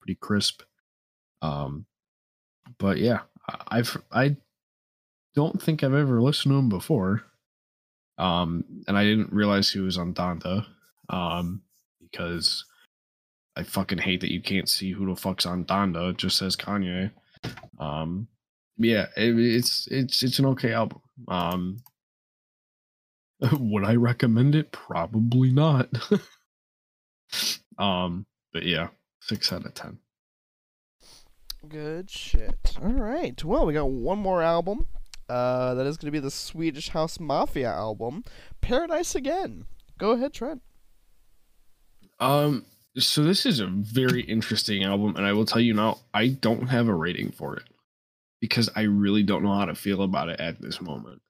pretty 0.00 0.16
crisp. 0.16 0.62
Um, 1.42 1.86
but 2.78 2.98
yeah, 2.98 3.20
I've 3.68 4.00
I 4.10 4.36
don't 5.34 5.60
think 5.60 5.82
I've 5.82 5.94
ever 5.94 6.20
listened 6.20 6.52
to 6.52 6.56
them 6.56 6.68
before. 6.68 7.24
Um, 8.18 8.64
and 8.86 8.96
I 8.96 9.04
didn't 9.04 9.32
realize 9.32 9.70
he 9.70 9.80
was 9.80 9.98
on 9.98 10.14
Donda. 10.14 10.66
Um, 11.08 11.62
because 12.12 12.64
I 13.56 13.64
fucking 13.64 13.98
hate 13.98 14.20
that 14.20 14.32
you 14.32 14.40
can't 14.40 14.68
see 14.68 14.92
who 14.92 15.06
the 15.06 15.16
fuck's 15.16 15.46
on 15.46 15.64
Donda. 15.64 16.10
It 16.10 16.18
just 16.18 16.36
says 16.36 16.56
Kanye. 16.56 17.10
Um, 17.78 18.28
yeah, 18.76 19.06
it, 19.16 19.38
it's 19.38 19.88
it's 19.90 20.22
it's 20.22 20.38
an 20.38 20.46
okay 20.46 20.72
album. 20.72 21.00
Um, 21.26 21.78
would 23.58 23.84
I 23.84 23.96
recommend 23.96 24.54
it? 24.54 24.70
Probably 24.72 25.50
not. 25.50 25.88
um, 27.78 28.26
but 28.52 28.64
yeah, 28.64 28.88
six 29.20 29.52
out 29.52 29.66
of 29.66 29.74
ten. 29.74 29.98
Good 31.68 32.10
shit. 32.10 32.76
All 32.82 32.90
right. 32.90 33.42
Well, 33.44 33.66
we 33.66 33.72
got 33.72 33.90
one 33.90 34.18
more 34.18 34.42
album. 34.42 34.88
Uh, 35.32 35.72
that 35.72 35.86
is 35.86 35.96
going 35.96 36.08
to 36.08 36.12
be 36.12 36.18
the 36.18 36.30
Swedish 36.30 36.90
House 36.90 37.18
Mafia 37.18 37.70
album, 37.70 38.22
Paradise 38.60 39.14
Again. 39.14 39.64
Go 39.96 40.10
ahead, 40.10 40.34
Trent. 40.34 40.60
Um, 42.20 42.66
so 42.98 43.24
this 43.24 43.46
is 43.46 43.58
a 43.58 43.66
very 43.66 44.20
interesting 44.24 44.84
album, 44.84 45.16
and 45.16 45.24
I 45.24 45.32
will 45.32 45.46
tell 45.46 45.62
you 45.62 45.72
now, 45.72 46.00
I 46.12 46.28
don't 46.28 46.66
have 46.68 46.86
a 46.86 46.94
rating 46.94 47.32
for 47.32 47.56
it 47.56 47.64
because 48.42 48.68
I 48.76 48.82
really 48.82 49.22
don't 49.22 49.42
know 49.42 49.54
how 49.54 49.64
to 49.64 49.74
feel 49.74 50.02
about 50.02 50.28
it 50.28 50.38
at 50.38 50.60
this 50.60 50.82
moment. 50.82 51.22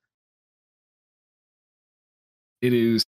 It 2.60 2.72
is 2.72 3.04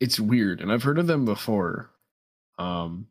it's 0.00 0.18
weird, 0.18 0.60
and 0.60 0.72
I've 0.72 0.82
heard 0.82 0.98
of 0.98 1.06
them 1.06 1.24
before. 1.24 1.90
Um 2.58 3.06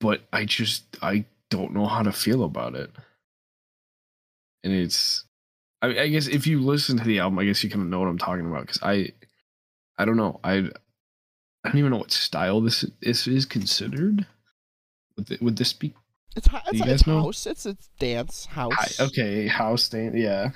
but 0.00 0.22
I 0.32 0.44
just 0.44 0.84
I 1.00 1.24
don't 1.50 1.72
know 1.72 1.86
how 1.86 2.02
to 2.02 2.10
feel 2.10 2.42
about 2.42 2.74
it. 2.74 2.90
And 4.64 4.72
it's 4.72 5.24
I, 5.82 5.88
I 6.00 6.08
guess 6.08 6.26
if 6.26 6.46
you 6.46 6.60
listen 6.60 6.98
to 6.98 7.04
the 7.04 7.20
album, 7.20 7.38
I 7.38 7.44
guess 7.44 7.62
you 7.62 7.70
kind 7.70 7.82
of 7.82 7.88
know 7.88 8.00
what 8.00 8.08
I'm 8.08 8.18
talking 8.18 8.46
about 8.46 8.62
because 8.62 8.80
I 8.82 9.12
I 9.96 10.04
don't 10.04 10.16
know. 10.16 10.40
I 10.44 10.70
I 11.64 11.70
don't 11.70 11.78
even 11.78 11.90
know 11.90 11.98
what 11.98 12.12
style 12.12 12.60
this 12.60 12.84
this 13.00 13.26
is 13.26 13.44
considered. 13.44 14.26
Would, 15.16 15.30
it, 15.30 15.42
would 15.42 15.56
this 15.56 15.72
be 15.72 15.94
It's, 16.36 16.48
it's, 16.72 16.86
it's 16.86 17.06
know? 17.06 17.22
house. 17.22 17.46
It's 17.46 17.66
it's 17.66 17.88
dance 17.98 18.46
house. 18.46 18.72
Hi- 18.98 19.04
okay, 19.06 19.46
house 19.48 19.88
dance, 19.88 20.14
yeah. 20.16 20.50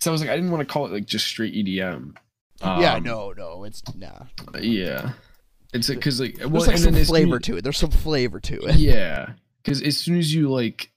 So 0.00 0.10
I 0.10 0.12
was 0.12 0.20
like, 0.20 0.30
I 0.30 0.36
didn't 0.36 0.50
want 0.50 0.66
to 0.66 0.72
call 0.72 0.86
it 0.86 0.92
like 0.92 1.06
just 1.06 1.26
straight 1.26 1.54
EDM. 1.54 2.16
yeah, 2.62 2.94
Um, 2.94 3.02
no, 3.02 3.32
no, 3.32 3.64
it's 3.64 3.82
nah. 3.94 4.26
Yeah, 4.60 5.12
it's 5.74 5.88
because 5.88 6.20
like, 6.20 6.36
There's 6.36 6.50
well, 6.50 6.62
like 6.62 6.70
and 6.70 6.78
some 6.80 6.92
then 6.92 7.00
as 7.02 7.08
soon 7.08 7.14
flavor 7.14 7.38
to 7.40 7.56
it. 7.56 7.62
There's 7.62 7.78
some 7.78 7.90
flavor 7.90 8.40
to 8.40 8.60
it. 8.68 8.76
Yeah, 8.76 9.32
because 9.62 9.82
as 9.82 9.98
soon 9.98 10.18
as 10.18 10.32
you 10.34 10.48
like, 10.50 10.89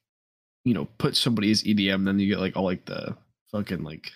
you 0.65 0.73
know, 0.73 0.85
put 0.97 1.15
somebody 1.15 1.51
as 1.51 1.63
EDM, 1.63 2.05
then 2.05 2.19
you 2.19 2.27
get 2.27 2.39
like 2.39 2.55
all 2.55 2.63
like 2.65 2.85
the 2.85 3.15
fucking 3.51 3.83
like 3.83 4.11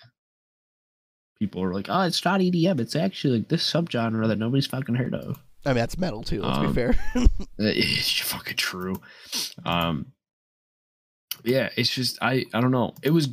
people 1.38 1.62
are 1.62 1.72
like, 1.74 1.86
oh, 1.88 2.02
it's 2.02 2.24
not 2.24 2.40
EDM. 2.40 2.80
It's 2.80 2.96
actually 2.96 3.38
like 3.38 3.48
this 3.48 3.70
subgenre 3.70 4.26
that 4.28 4.38
nobody's 4.38 4.66
fucking 4.66 4.94
heard 4.96 5.14
of. 5.14 5.38
I 5.64 5.70
mean, 5.70 5.76
that's 5.78 5.98
metal 5.98 6.22
too. 6.22 6.40
Let's 6.42 6.58
be 6.58 6.66
Um, 6.66 6.74
fair. 6.74 6.96
It's 7.58 8.20
fucking 8.20 8.56
true. 8.56 9.00
Um, 9.64 10.12
yeah, 11.44 11.70
it's 11.76 11.90
just 11.90 12.18
I 12.22 12.44
I 12.54 12.60
don't 12.60 12.70
know. 12.70 12.94
It 13.02 13.10
was 13.10 13.28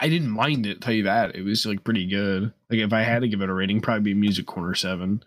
I 0.00 0.08
didn't 0.08 0.30
mind 0.30 0.66
it. 0.66 0.80
Tell 0.80 0.94
you 0.94 1.04
that 1.04 1.36
it 1.36 1.42
was 1.42 1.66
like 1.66 1.84
pretty 1.84 2.06
good. 2.06 2.52
Like 2.70 2.80
if 2.80 2.92
I 2.92 3.02
had 3.02 3.20
to 3.22 3.28
give 3.28 3.42
it 3.42 3.48
a 3.50 3.54
rating, 3.54 3.80
probably 3.80 4.02
be 4.02 4.14
Music 4.14 4.46
Corner 4.46 4.74
seven. 4.74 5.22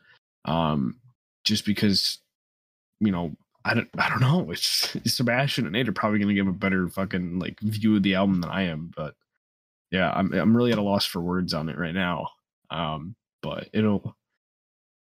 Um, 0.46 0.98
just 1.44 1.66
because 1.66 2.20
you 3.00 3.12
know 3.12 3.36
I 3.68 3.74
don't 3.74 3.90
I 3.98 4.10
don't 4.10 4.22
know. 4.22 4.52
It's, 4.52 4.96
Sebastian 5.06 5.66
and 5.66 5.74
Nate 5.74 5.90
are 5.90 5.94
probably 5.94 6.20
gonna 6.20 6.34
give 6.34 6.48
a 6.48 6.54
better 6.54 6.88
fucking 6.88 7.40
like 7.40 7.60
view 7.60 7.96
of 7.96 8.04
the 8.04 8.16
album 8.16 8.42
than 8.42 8.50
I 8.50 8.64
am. 8.64 8.92
But 8.96 9.16
yeah, 9.92 10.12
I'm 10.12 10.34
I'm 10.34 10.56
really 10.56 10.72
at 10.72 10.78
a 10.78 10.84
loss 10.84 11.06
for 11.06 11.22
words 11.22 11.54
on 11.54 11.70
it 11.70 11.78
right 11.78 11.94
now. 11.94 12.30
Um, 12.70 13.16
but 13.42 13.70
it'll 13.74 14.16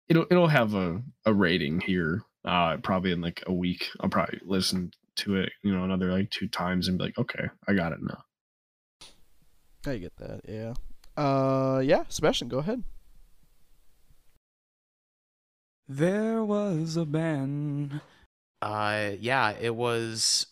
it'll 0.08 0.26
it'll 0.30 0.48
have 0.48 0.74
a, 0.74 1.02
a 1.24 1.32
rating 1.32 1.80
here 1.80 2.22
uh 2.44 2.76
probably 2.76 3.10
in 3.10 3.20
like 3.20 3.42
a 3.48 3.52
week 3.52 3.88
i'll 3.98 4.08
probably 4.08 4.38
listen 4.44 4.92
to 5.16 5.34
it 5.34 5.50
you 5.64 5.74
know 5.74 5.82
another 5.82 6.12
like 6.12 6.30
two 6.30 6.46
times 6.46 6.86
and 6.86 6.96
be 6.96 7.04
like 7.04 7.18
okay 7.18 7.48
i 7.66 7.72
got 7.72 7.90
it 7.90 7.98
now 8.00 8.22
I 9.86 9.98
get 9.98 10.16
that. 10.16 10.40
Yeah. 10.48 10.74
Uh, 11.16 11.80
yeah. 11.80 12.04
Sebastian, 12.08 12.48
go 12.48 12.58
ahead. 12.58 12.82
There 15.88 16.44
was 16.44 16.96
a 16.96 17.04
band. 17.04 18.00
Uh, 18.62 19.12
yeah, 19.20 19.52
it 19.60 19.74
was. 19.74 20.46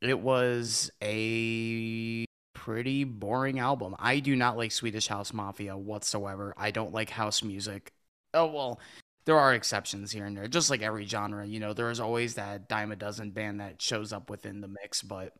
It 0.00 0.20
was 0.20 0.90
a 1.02 2.24
pretty 2.54 3.04
boring 3.04 3.58
album. 3.58 3.96
I 3.98 4.20
do 4.20 4.36
not 4.36 4.56
like 4.56 4.72
Swedish 4.72 5.08
House 5.08 5.32
Mafia 5.32 5.76
whatsoever. 5.76 6.54
I 6.56 6.70
don't 6.70 6.92
like 6.94 7.10
house 7.10 7.42
music. 7.42 7.92
Oh 8.34 8.46
well, 8.46 8.80
there 9.24 9.38
are 9.38 9.54
exceptions 9.54 10.12
here 10.12 10.26
and 10.26 10.36
there. 10.36 10.48
Just 10.48 10.70
like 10.70 10.82
every 10.82 11.06
genre, 11.06 11.46
you 11.46 11.60
know, 11.60 11.72
there 11.72 11.90
is 11.90 12.00
always 12.00 12.34
that 12.34 12.68
dime 12.68 12.92
a 12.92 12.96
dozen 12.96 13.30
band 13.32 13.60
that 13.60 13.82
shows 13.82 14.12
up 14.12 14.30
within 14.30 14.60
the 14.60 14.68
mix. 14.68 15.02
But 15.02 15.34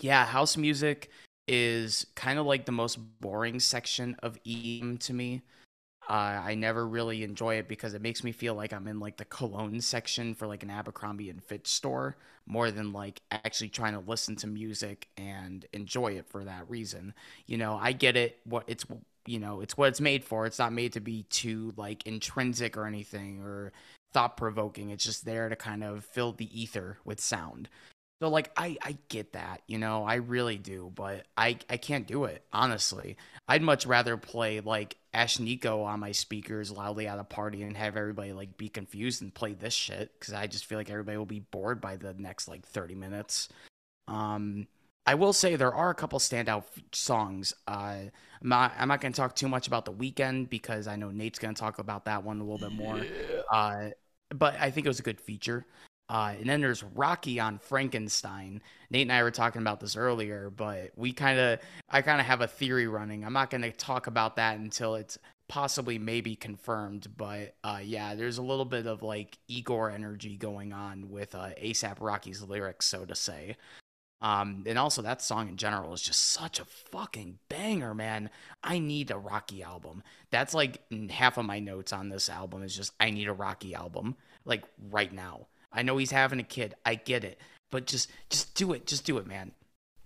yeah, 0.00 0.24
house 0.24 0.56
music 0.56 1.10
is 1.48 2.06
kind 2.14 2.38
of 2.38 2.46
like 2.46 2.64
the 2.66 2.72
most 2.72 2.96
boring 3.20 3.60
section 3.60 4.16
of 4.22 4.38
EDM 4.44 4.98
to 4.98 5.12
me. 5.12 5.42
Uh, 6.08 6.42
I 6.44 6.54
never 6.56 6.86
really 6.86 7.22
enjoy 7.22 7.56
it 7.56 7.68
because 7.68 7.94
it 7.94 8.02
makes 8.02 8.24
me 8.24 8.32
feel 8.32 8.54
like 8.54 8.72
I'm 8.72 8.88
in 8.88 8.98
like 8.98 9.16
the 9.16 9.24
cologne 9.24 9.80
section 9.80 10.34
for 10.34 10.46
like 10.46 10.62
an 10.62 10.70
Abercrombie 10.70 11.30
and 11.30 11.42
Fitch 11.42 11.68
store 11.68 12.16
more 12.44 12.70
than 12.72 12.92
like 12.92 13.22
actually 13.30 13.68
trying 13.68 13.92
to 13.94 14.00
listen 14.00 14.34
to 14.36 14.46
music 14.48 15.08
and 15.16 15.64
enjoy 15.72 16.14
it 16.14 16.26
for 16.26 16.44
that 16.44 16.68
reason. 16.68 17.14
You 17.46 17.56
know, 17.56 17.78
I 17.80 17.92
get 17.92 18.16
it. 18.16 18.40
What 18.44 18.64
it's 18.66 18.84
you 19.26 19.38
know, 19.38 19.60
it's 19.60 19.76
what 19.76 19.88
it's 19.90 20.00
made 20.00 20.24
for. 20.24 20.44
It's 20.44 20.58
not 20.58 20.72
made 20.72 20.92
to 20.94 21.00
be 21.00 21.22
too 21.30 21.72
like 21.76 22.04
intrinsic 22.06 22.76
or 22.76 22.86
anything 22.86 23.40
or 23.40 23.72
thought 24.12 24.36
provoking. 24.36 24.90
It's 24.90 25.04
just 25.04 25.24
there 25.24 25.48
to 25.48 25.56
kind 25.56 25.84
of 25.84 26.04
fill 26.04 26.32
the 26.32 26.60
ether 26.60 26.98
with 27.04 27.20
sound. 27.20 27.68
So 28.22 28.28
like 28.28 28.52
I 28.56 28.76
I 28.80 28.96
get 29.08 29.32
that, 29.32 29.62
you 29.66 29.78
know, 29.78 30.04
I 30.04 30.14
really 30.14 30.56
do, 30.56 30.92
but 30.94 31.26
I 31.36 31.58
I 31.68 31.76
can't 31.76 32.06
do 32.06 32.22
it, 32.22 32.44
honestly. 32.52 33.16
I'd 33.48 33.62
much 33.62 33.84
rather 33.84 34.16
play 34.16 34.60
like 34.60 34.96
Ashnikko 35.12 35.84
on 35.84 35.98
my 35.98 36.12
speakers 36.12 36.70
loudly 36.70 37.08
at 37.08 37.18
a 37.18 37.24
party 37.24 37.64
and 37.64 37.76
have 37.76 37.96
everybody 37.96 38.32
like 38.32 38.56
be 38.56 38.68
confused 38.68 39.22
and 39.22 39.34
play 39.34 39.54
this 39.54 39.74
shit 39.74 40.12
cuz 40.20 40.32
I 40.32 40.46
just 40.46 40.66
feel 40.66 40.78
like 40.78 40.88
everybody 40.88 41.18
will 41.18 41.26
be 41.26 41.40
bored 41.40 41.80
by 41.80 41.96
the 41.96 42.14
next 42.14 42.46
like 42.46 42.64
30 42.64 42.94
minutes. 42.94 43.48
Um 44.06 44.68
I 45.04 45.16
will 45.16 45.32
say 45.32 45.56
there 45.56 45.74
are 45.74 45.90
a 45.90 45.94
couple 45.96 46.20
standout 46.20 46.62
songs. 46.92 47.52
Uh, 47.66 48.02
I'm 48.40 48.48
not, 48.48 48.72
I'm 48.78 48.86
not 48.86 49.00
going 49.00 49.12
to 49.12 49.16
talk 49.16 49.34
too 49.34 49.48
much 49.48 49.66
about 49.66 49.84
the 49.84 49.92
Weeknd 49.92 50.48
because 50.48 50.86
I 50.86 50.94
know 50.94 51.10
Nate's 51.10 51.40
going 51.40 51.56
to 51.56 51.60
talk 51.60 51.80
about 51.80 52.04
that 52.04 52.22
one 52.22 52.38
a 52.38 52.44
little 52.44 52.68
bit 52.68 52.70
more. 52.70 53.04
Uh, 53.50 53.90
but 54.28 54.54
I 54.60 54.70
think 54.70 54.86
it 54.86 54.88
was 54.88 55.00
a 55.00 55.02
good 55.02 55.20
feature. 55.20 55.66
Uh, 56.12 56.34
and 56.38 56.46
then 56.46 56.60
there's 56.60 56.82
Rocky 56.82 57.40
on 57.40 57.58
Frankenstein. 57.58 58.60
Nate 58.90 59.00
and 59.00 59.12
I 59.12 59.22
were 59.22 59.30
talking 59.30 59.62
about 59.62 59.80
this 59.80 59.96
earlier, 59.96 60.50
but 60.54 60.90
we 60.94 61.14
kind 61.14 61.38
of, 61.38 61.58
I 61.88 62.02
kind 62.02 62.20
of 62.20 62.26
have 62.26 62.42
a 62.42 62.46
theory 62.46 62.86
running. 62.86 63.24
I'm 63.24 63.32
not 63.32 63.48
going 63.48 63.62
to 63.62 63.72
talk 63.72 64.08
about 64.08 64.36
that 64.36 64.58
until 64.58 64.94
it's 64.94 65.16
possibly 65.48 65.98
maybe 65.98 66.36
confirmed. 66.36 67.08
But 67.16 67.54
uh, 67.64 67.80
yeah, 67.82 68.14
there's 68.14 68.36
a 68.36 68.42
little 68.42 68.66
bit 68.66 68.86
of 68.86 69.02
like 69.02 69.38
Igor 69.48 69.90
energy 69.90 70.36
going 70.36 70.74
on 70.74 71.08
with 71.08 71.34
uh, 71.34 71.48
ASAP 71.58 71.96
Rocky's 71.98 72.42
lyrics, 72.42 72.84
so 72.84 73.06
to 73.06 73.14
say. 73.14 73.56
Um, 74.20 74.64
and 74.66 74.78
also 74.78 75.00
that 75.00 75.22
song 75.22 75.48
in 75.48 75.56
general 75.56 75.94
is 75.94 76.02
just 76.02 76.22
such 76.24 76.60
a 76.60 76.66
fucking 76.66 77.38
banger, 77.48 77.94
man. 77.94 78.28
I 78.62 78.80
need 78.80 79.10
a 79.10 79.16
Rocky 79.16 79.62
album. 79.62 80.02
That's 80.30 80.52
like 80.52 80.82
half 81.08 81.38
of 81.38 81.46
my 81.46 81.58
notes 81.58 81.90
on 81.90 82.10
this 82.10 82.28
album 82.28 82.62
is 82.62 82.76
just 82.76 82.92
I 83.00 83.08
need 83.08 83.28
a 83.28 83.32
Rocky 83.32 83.74
album, 83.74 84.16
like 84.44 84.64
right 84.90 85.10
now. 85.10 85.46
I 85.72 85.82
know 85.82 85.96
he's 85.96 86.10
having 86.10 86.38
a 86.40 86.44
kid. 86.44 86.74
I 86.84 86.94
get 86.96 87.24
it, 87.24 87.38
but 87.70 87.86
just 87.86 88.10
just 88.30 88.54
do 88.54 88.72
it. 88.72 88.86
Just 88.86 89.04
do 89.04 89.18
it, 89.18 89.26
man. 89.26 89.52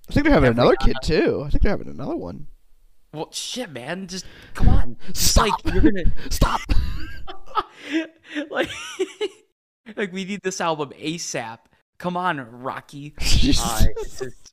I 0.08 0.12
think 0.12 0.24
they're 0.24 0.32
having 0.34 0.50
Every- 0.50 0.60
another 0.62 0.76
kid 0.76 0.96
too. 1.02 1.42
I 1.46 1.50
think 1.50 1.62
they're 1.62 1.72
having 1.72 1.88
another 1.88 2.16
one. 2.16 2.46
Well, 3.12 3.28
shit, 3.32 3.70
man. 3.70 4.06
Just 4.06 4.26
come 4.54 4.68
on. 4.68 4.96
Stop. 5.12 5.64
like 5.64 5.74
you're 5.74 5.82
gonna 5.82 6.12
Stop. 6.30 6.60
like 8.50 8.68
like 9.96 10.12
we 10.12 10.24
need 10.24 10.40
this 10.42 10.60
album 10.60 10.90
ASAP. 10.98 11.58
Come 11.98 12.16
on, 12.16 12.40
Rocky. 12.60 13.14
uh, 13.18 13.22
it's 13.22 14.18
just, 14.20 14.52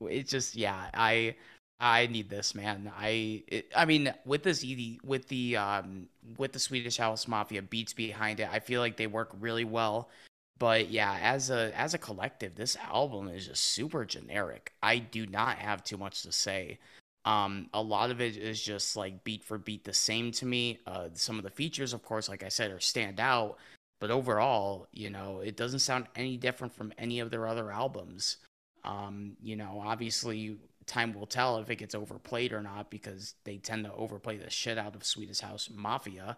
it's 0.00 0.30
just, 0.30 0.56
yeah. 0.56 0.90
I, 0.92 1.36
I 1.80 2.06
need 2.08 2.28
this, 2.28 2.54
man. 2.54 2.92
I, 2.98 3.44
it, 3.48 3.72
I 3.74 3.86
mean, 3.86 4.12
with 4.26 4.42
this 4.42 4.62
ED, 4.62 4.98
with 5.02 5.26
the, 5.28 5.56
um, 5.56 6.08
with 6.36 6.52
the 6.52 6.58
Swedish 6.58 6.98
House 6.98 7.26
Mafia 7.26 7.62
beats 7.62 7.94
behind 7.94 8.40
it, 8.40 8.48
I 8.52 8.58
feel 8.58 8.82
like 8.82 8.98
they 8.98 9.06
work 9.06 9.30
really 9.40 9.64
well. 9.64 10.10
But 10.58 10.90
yeah, 10.90 11.18
as 11.20 11.50
a 11.50 11.72
as 11.78 11.94
a 11.94 11.98
collective, 11.98 12.54
this 12.54 12.76
album 12.76 13.28
is 13.28 13.46
just 13.46 13.62
super 13.62 14.04
generic. 14.04 14.72
I 14.82 14.98
do 14.98 15.26
not 15.26 15.58
have 15.58 15.84
too 15.84 15.96
much 15.98 16.22
to 16.22 16.32
say. 16.32 16.78
Um, 17.26 17.68
a 17.74 17.82
lot 17.82 18.10
of 18.10 18.20
it 18.20 18.36
is 18.36 18.62
just 18.62 18.96
like 18.96 19.24
beat 19.24 19.44
for 19.44 19.58
beat 19.58 19.84
the 19.84 19.92
same 19.92 20.30
to 20.32 20.46
me. 20.46 20.78
Uh, 20.86 21.08
some 21.12 21.38
of 21.38 21.44
the 21.44 21.50
features, 21.50 21.92
of 21.92 22.02
course, 22.02 22.28
like 22.28 22.42
I 22.42 22.48
said, 22.48 22.70
are 22.70 22.80
stand 22.80 23.20
out. 23.20 23.58
But 23.98 24.10
overall, 24.10 24.88
you 24.92 25.10
know, 25.10 25.40
it 25.40 25.56
doesn't 25.56 25.80
sound 25.80 26.06
any 26.14 26.36
different 26.36 26.74
from 26.74 26.92
any 26.98 27.20
of 27.20 27.30
their 27.30 27.46
other 27.46 27.70
albums. 27.70 28.36
Um, 28.84 29.36
you 29.42 29.56
know, 29.56 29.82
obviously, 29.84 30.56
time 30.86 31.12
will 31.12 31.26
tell 31.26 31.58
if 31.58 31.68
it 31.68 31.76
gets 31.76 31.94
overplayed 31.94 32.52
or 32.52 32.62
not 32.62 32.90
because 32.90 33.34
they 33.44 33.56
tend 33.56 33.84
to 33.84 33.92
overplay 33.92 34.36
the 34.36 34.50
shit 34.50 34.78
out 34.78 34.94
of 34.94 35.04
Swedish 35.04 35.40
House 35.40 35.68
Mafia. 35.74 36.36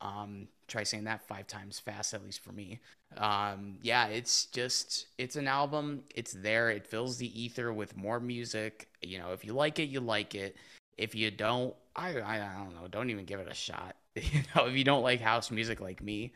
Um, 0.00 0.48
try 0.68 0.84
saying 0.84 1.04
that 1.04 1.26
five 1.26 1.46
times 1.46 1.78
fast, 1.78 2.14
at 2.14 2.24
least 2.24 2.40
for 2.40 2.52
me. 2.52 2.80
Um, 3.16 3.78
yeah, 3.82 4.06
it's 4.06 4.46
just, 4.46 5.06
it's 5.18 5.36
an 5.36 5.48
album. 5.48 6.02
It's 6.14 6.32
there. 6.32 6.70
It 6.70 6.86
fills 6.86 7.16
the 7.16 7.40
ether 7.40 7.72
with 7.72 7.96
more 7.96 8.20
music. 8.20 8.88
You 9.02 9.18
know, 9.18 9.32
if 9.32 9.44
you 9.44 9.52
like 9.54 9.78
it, 9.78 9.88
you 9.88 10.00
like 10.00 10.34
it. 10.34 10.56
If 10.96 11.14
you 11.14 11.30
don't, 11.30 11.74
I, 11.96 12.10
I, 12.20 12.38
don't 12.58 12.74
know. 12.74 12.88
Don't 12.88 13.10
even 13.10 13.24
give 13.24 13.40
it 13.40 13.48
a 13.50 13.54
shot. 13.54 13.96
You 14.20 14.42
know, 14.56 14.66
if 14.66 14.76
you 14.76 14.82
don't 14.82 15.04
like 15.04 15.20
house 15.20 15.48
music 15.52 15.80
like 15.80 16.02
me, 16.02 16.32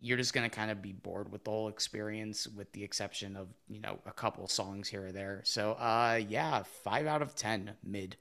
you're 0.00 0.16
just 0.16 0.32
gonna 0.32 0.48
kind 0.48 0.70
of 0.70 0.80
be 0.80 0.92
bored 0.92 1.30
with 1.30 1.44
the 1.44 1.50
whole 1.50 1.68
experience, 1.68 2.46
with 2.46 2.72
the 2.72 2.82
exception 2.82 3.36
of 3.36 3.48
you 3.68 3.80
know 3.80 3.98
a 4.06 4.12
couple 4.12 4.46
songs 4.48 4.88
here 4.88 5.06
or 5.06 5.12
there. 5.12 5.42
So, 5.44 5.72
uh, 5.72 6.20
yeah, 6.28 6.62
five 6.62 7.06
out 7.06 7.20
of 7.20 7.34
ten, 7.34 7.72
mid. 7.84 8.16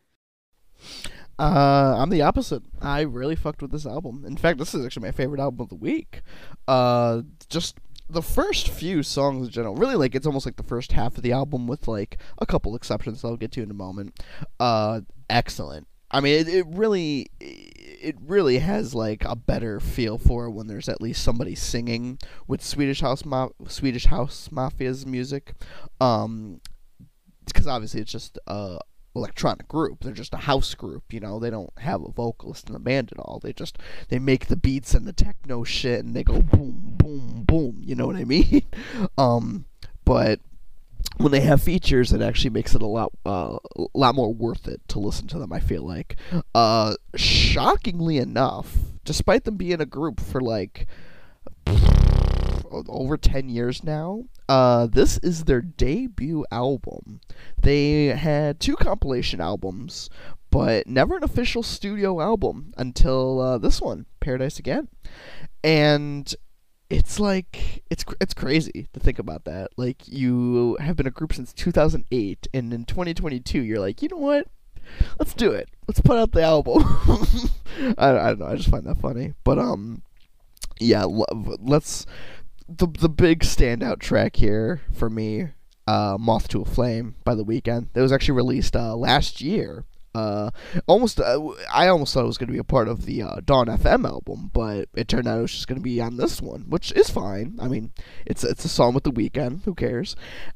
Uh, 1.37 1.95
I'm 1.97 2.09
the 2.09 2.21
opposite. 2.21 2.63
I 2.81 3.01
really 3.01 3.35
fucked 3.35 3.61
with 3.61 3.71
this 3.71 3.85
album. 3.85 4.23
In 4.25 4.37
fact, 4.37 4.57
this 4.57 4.73
is 4.73 4.85
actually 4.85 5.07
my 5.07 5.11
favorite 5.11 5.41
album 5.41 5.61
of 5.61 5.69
the 5.69 5.75
week. 5.75 6.21
Uh, 6.67 7.23
just 7.49 7.77
the 8.09 8.21
first 8.21 8.69
few 8.69 9.03
songs 9.03 9.47
in 9.47 9.51
general, 9.51 9.75
really 9.75 9.95
like 9.95 10.15
it's 10.15 10.27
almost 10.27 10.45
like 10.45 10.55
the 10.55 10.63
first 10.63 10.93
half 10.93 11.17
of 11.17 11.23
the 11.23 11.31
album 11.31 11.67
with 11.67 11.87
like 11.87 12.17
a 12.37 12.45
couple 12.45 12.75
exceptions 12.75 13.23
I'll 13.23 13.35
get 13.35 13.51
to 13.53 13.63
in 13.63 13.71
a 13.71 13.75
moment. 13.75 14.19
Uh, 14.59 15.01
excellent. 15.29 15.87
I 16.11 16.21
mean, 16.21 16.39
it, 16.39 16.47
it 16.47 16.65
really, 16.69 17.29
it 17.41 18.15
really 18.21 18.59
has 18.59 18.95
like 18.95 19.25
a 19.25 19.35
better 19.35 19.79
feel 19.79 20.17
for 20.17 20.49
when 20.49 20.67
there's 20.67 20.87
at 20.87 21.01
least 21.01 21.23
somebody 21.23 21.55
singing 21.55 22.19
with 22.47 22.63
Swedish 22.63 23.01
House 23.01 23.25
Ma- 23.25 23.49
Swedish 23.67 24.05
House 24.05 24.49
Mafia's 24.51 25.05
music. 25.05 25.53
Um, 25.99 26.61
because 27.45 27.67
obviously 27.67 28.01
it's 28.01 28.11
just 28.11 28.39
a 28.47 28.79
electronic 29.15 29.67
group. 29.67 30.03
They're 30.03 30.13
just 30.13 30.33
a 30.33 30.37
house 30.37 30.73
group, 30.75 31.11
you 31.11 31.19
know. 31.19 31.39
They 31.39 31.49
don't 31.49 31.71
have 31.79 32.03
a 32.03 32.11
vocalist 32.11 32.67
in 32.67 32.73
the 32.73 32.79
band 32.79 33.11
at 33.11 33.19
all. 33.19 33.39
They 33.41 33.53
just 33.53 33.77
they 34.09 34.19
make 34.19 34.47
the 34.47 34.55
beats 34.55 34.93
and 34.93 35.07
the 35.07 35.13
techno 35.13 35.63
shit 35.63 36.03
and 36.03 36.15
they 36.15 36.23
go 36.23 36.41
boom 36.41 36.95
boom 36.97 37.43
boom, 37.45 37.81
you 37.83 37.95
know 37.95 38.07
what 38.07 38.15
I 38.15 38.23
mean? 38.25 38.63
um 39.17 39.65
but 40.03 40.39
when 41.17 41.31
they 41.31 41.41
have 41.41 41.61
features, 41.61 42.11
it 42.11 42.21
actually 42.21 42.49
makes 42.49 42.75
it 42.75 42.81
a 42.81 42.87
lot, 42.87 43.11
uh, 43.25 43.57
a 43.77 43.85
lot 43.93 44.15
more 44.15 44.33
worth 44.33 44.67
it 44.67 44.81
to 44.89 44.99
listen 44.99 45.27
to 45.27 45.39
them. 45.39 45.53
I 45.53 45.59
feel 45.59 45.83
like, 45.83 46.17
uh, 46.53 46.95
shockingly 47.15 48.17
enough, 48.17 48.75
despite 49.05 49.45
them 49.45 49.55
being 49.55 49.79
a 49.79 49.85
group 49.85 50.19
for 50.19 50.41
like 50.41 50.87
over 52.87 53.17
10 53.17 53.49
years 53.49 53.83
now. 53.83 54.25
Uh, 54.47 54.87
this 54.87 55.17
is 55.19 55.45
their 55.45 55.61
debut 55.61 56.45
album. 56.51 57.21
They 57.61 58.07
had 58.07 58.59
two 58.59 58.75
compilation 58.75 59.41
albums, 59.41 60.09
but 60.51 60.87
never 60.87 61.17
an 61.17 61.23
official 61.23 61.63
studio 61.63 62.21
album 62.21 62.73
until 62.77 63.41
uh, 63.41 63.57
this 63.57 63.81
one, 63.81 64.05
Paradise 64.19 64.59
Again. 64.59 64.87
And 65.63 66.33
it's 66.89 67.19
like 67.19 67.83
it's 67.89 68.05
it's 68.21 68.33
crazy 68.33 68.87
to 68.93 68.99
think 68.99 69.17
about 69.17 69.45
that. 69.45 69.71
Like 69.75 70.07
you 70.07 70.77
have 70.79 70.95
been 70.95 71.07
a 71.07 71.11
group 71.11 71.33
since 71.33 71.51
2008 71.53 72.47
and 72.53 72.73
in 72.73 72.85
2022 72.85 73.61
you're 73.61 73.79
like, 73.79 74.01
"You 74.01 74.09
know 74.09 74.17
what? 74.17 74.47
Let's 75.19 75.33
do 75.33 75.51
it. 75.51 75.69
Let's 75.87 76.01
put 76.01 76.17
out 76.17 76.31
the 76.31 76.43
album." 76.43 76.83
I, 77.97 78.11
I 78.11 78.27
don't 78.27 78.39
know. 78.39 78.47
I 78.47 78.55
just 78.55 78.69
find 78.69 78.85
that 78.85 78.99
funny. 78.99 79.33
But 79.43 79.57
um 79.57 80.03
yeah, 80.79 81.05
let's 81.05 82.05
the 82.67 82.87
the 82.87 83.09
big 83.09 83.41
standout 83.41 83.99
track 83.99 84.37
here 84.37 84.81
for 84.93 85.09
me, 85.09 85.49
uh, 85.87 86.17
"Moth 86.19 86.47
to 86.49 86.61
a 86.61 86.65
Flame" 86.65 87.15
by 87.23 87.35
the 87.35 87.45
Weeknd. 87.45 87.89
That 87.93 88.01
was 88.01 88.11
actually 88.11 88.35
released 88.35 88.75
uh, 88.75 88.95
last 88.95 89.41
year. 89.41 89.85
Uh, 90.15 90.49
almost, 90.87 91.19
uh, 91.19 91.39
I 91.73 91.89
almost 91.89 92.13
thought 92.13 92.23
it 92.23 92.27
was 92.27 92.37
going 92.37 92.47
to 92.47 92.53
be 92.53 92.59
a 92.59 92.63
part 92.63 92.87
of 92.87 93.05
the 93.05 93.21
uh, 93.21 93.41
Dawn 93.43 93.67
FM 93.67 94.07
album, 94.07 94.49
but 94.53 94.87
it 94.95 95.09
turned 95.09 95.27
out 95.27 95.39
it 95.39 95.41
was 95.41 95.51
just 95.51 95.67
going 95.67 95.77
to 95.77 95.83
be 95.83 95.99
on 95.99 96.15
this 96.15 96.41
one, 96.41 96.61
which 96.69 96.93
is 96.93 97.09
fine. 97.09 97.57
I 97.61 97.67
mean, 97.67 97.91
it's 98.25 98.45
it's 98.45 98.63
a 98.63 98.69
song 98.69 98.93
with 98.93 99.03
the 99.03 99.11
Weeknd. 99.11 99.65
Who 99.65 99.75
cares? 99.75 100.15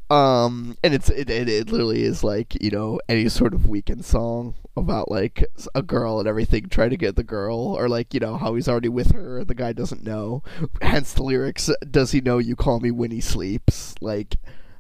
Um, 0.10 0.78
and 0.82 0.94
it's 0.94 1.10
it, 1.10 1.30
it, 1.30 1.50
it 1.50 1.72
literally 1.72 2.04
is 2.04 2.24
like 2.24 2.56
you 2.64 2.72
know 2.72 3.02
any 3.10 3.28
sort 3.28 3.54
of 3.54 3.62
Weeknd 3.62 4.06
song 4.06 4.56
about 4.78 5.12
like 5.12 5.46
a 5.76 5.84
girl 5.84 6.20
and 6.20 6.28
everything, 6.28 6.70
trying 6.70 6.92
to 6.92 6.98
get 6.98 7.18
the 7.18 7.24
girl, 7.24 7.58
or 7.58 7.90
like 7.90 8.14
you 8.14 8.22
know 8.22 8.38
how 8.38 8.56
he's 8.56 8.70
already 8.70 8.88
with 8.88 9.12
her, 9.12 9.40
and 9.40 9.48
the 9.50 9.56
guy 9.56 9.74
doesn't 9.74 10.06
know. 10.06 10.42
Hence 10.82 11.12
the 11.12 11.24
lyrics: 11.24 11.70
"Does 11.92 12.12
he 12.12 12.22
know 12.22 12.38
you 12.38 12.56
call 12.56 12.80
me 12.80 12.92
when 12.92 13.12
he 13.12 13.20
sleeps?" 13.20 13.94
Like 14.00 14.38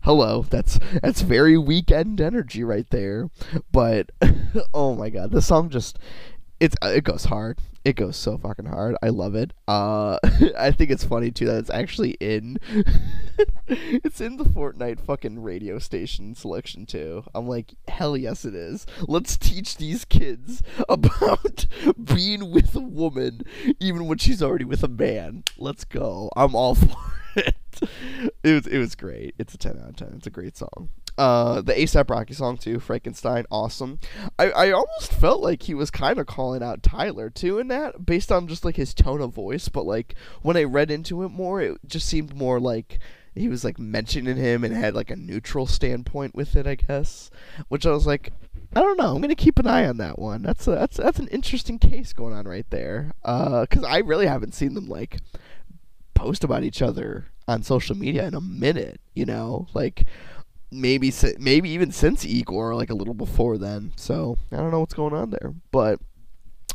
hello. 0.10 0.42
That's 0.50 0.80
that's 1.04 1.22
very 1.22 1.54
Weeknd 1.54 2.20
energy 2.20 2.64
right 2.64 2.90
there. 2.90 3.30
But 3.72 4.10
oh 4.74 4.96
my 4.96 5.12
god 5.12 5.30
the 5.30 5.40
song 5.40 5.70
just 5.70 6.00
it's 6.60 6.76
uh, 6.82 6.88
it 6.88 7.04
goes 7.04 7.26
hard. 7.26 7.60
It 7.86 7.96
goes 7.96 8.18
so 8.18 8.38
fucking 8.38 8.66
hard. 8.66 8.96
I 9.02 9.10
love 9.10 9.36
it. 9.36 9.54
Uh 9.68 10.18
i 10.58 10.72
think 10.72 10.92
it's 10.92 11.04
funny 11.04 11.32
too 11.32 11.46
that 11.46 11.58
it's 11.58 11.70
actually 11.70 12.12
in 12.20 12.58
it's 13.68 14.20
in 14.20 14.38
the 14.38 14.44
fortnite 14.44 15.00
fucking 15.00 15.42
radio 15.42 15.80
station 15.80 16.36
selection 16.36 16.86
too. 16.86 17.24
I'm 17.34 17.48
like 17.48 17.76
hell 17.88 18.18
yes 18.18 18.46
it 18.46 18.56
is. 18.56 18.86
Let's 19.08 19.38
teach 19.38 19.78
these 19.78 20.06
kids 20.06 20.62
about 20.90 21.66
being 22.04 22.52
with 22.52 22.76
a 22.76 22.82
woman 22.82 23.42
even 23.80 24.08
when 24.08 24.18
she's 24.18 24.44
already 24.44 24.66
with 24.66 24.84
a 24.84 24.90
man. 24.90 25.44
Let's 25.58 25.86
go. 25.86 26.30
I'm 26.36 26.56
all 26.56 26.76
for 26.76 26.98
it. 27.36 27.56
It 28.44 28.54
was 28.54 28.68
it 28.68 28.78
was 28.78 28.96
great. 28.96 29.36
It's 29.38 29.54
a 29.54 29.58
ten 29.58 29.80
out 29.82 29.90
of 29.90 29.96
ten. 29.96 30.14
It's 30.18 30.28
a 30.28 30.32
great 30.32 30.58
song. 30.58 30.90
Uh, 31.20 31.60
the 31.60 31.74
ASAP 31.74 32.10
Rocky 32.10 32.34
song 32.34 32.56
too, 32.56 32.80
Frankenstein, 32.80 33.46
awesome. 33.52 34.00
I, 34.40 34.52
I 34.52 34.72
almost 34.72 35.12
felt 35.12 35.42
like 35.42 35.64
he 35.64 35.74
was 35.74 35.92
kind 35.92 36.18
of 36.18 36.28
calling 36.28 36.64
out 36.64 36.82
Tyler 36.82 37.30
too 37.30 37.60
in 37.60 37.68
that, 37.68 38.06
based 38.06 38.32
on 38.32 38.48
just 38.48 38.64
like 38.64 38.78
his 38.78 38.94
tone 38.94 39.20
of 39.20 39.34
voice. 39.34 39.68
But 39.68 39.86
like 39.86 40.16
when 40.44 40.56
I 40.56 40.64
read 40.64 40.90
into 40.90 41.24
it 41.24 41.30
more, 41.30 41.62
it 41.62 41.78
just 41.86 42.08
seemed 42.08 42.38
more 42.38 42.58
like 42.58 43.00
he 43.36 43.50
was 43.50 43.66
like 43.66 43.78
mentioning 43.78 44.38
him 44.38 44.64
and 44.64 44.74
had 44.74 44.94
like 44.96 45.10
a 45.12 45.18
neutral 45.18 45.68
standpoint 45.68 46.36
with 46.36 46.56
it, 46.56 46.66
I 46.66 46.76
guess. 46.76 47.30
Which 47.68 47.86
I 47.86 47.92
was 47.92 48.08
like, 48.08 48.32
I 48.74 48.80
don't 48.80 48.98
know. 48.98 49.14
I'm 49.14 49.22
gonna 49.22 49.36
keep 49.36 49.60
an 49.60 49.68
eye 49.68 49.88
on 49.88 49.98
that 49.98 50.20
one. 50.20 50.42
That's 50.42 50.70
a, 50.70 50.72
that's 50.72 50.96
that's 50.96 51.20
an 51.20 51.28
interesting 51.28 51.80
case 51.80 52.14
going 52.14 52.34
on 52.34 52.48
right 52.48 52.70
there. 52.70 53.12
Uh, 53.26 53.62
because 53.62 53.84
I 53.84 53.98
really 53.98 54.28
haven't 54.28 54.56
seen 54.56 54.74
them 54.74 54.88
like 54.88 55.18
post 56.14 56.46
about 56.46 56.64
each 56.64 56.82
other 56.82 57.26
on 57.46 57.62
social 57.62 57.98
media 57.98 58.26
in 58.26 58.36
a 58.36 58.42
minute. 58.42 59.02
You 59.14 59.26
know, 59.26 59.68
like 59.74 60.06
maybe 60.72 61.12
maybe 61.38 61.70
even 61.70 61.92
since 61.92 62.26
Igor, 62.26 62.76
like 62.76 62.90
a 62.90 62.96
little 62.96 63.14
before 63.14 63.58
then. 63.58 63.94
So 63.96 64.38
I 64.52 64.58
don't 64.58 64.72
know 64.72 64.80
what's 64.80 64.94
going 64.94 65.14
on 65.14 65.32
there. 65.32 65.54
But 65.72 66.00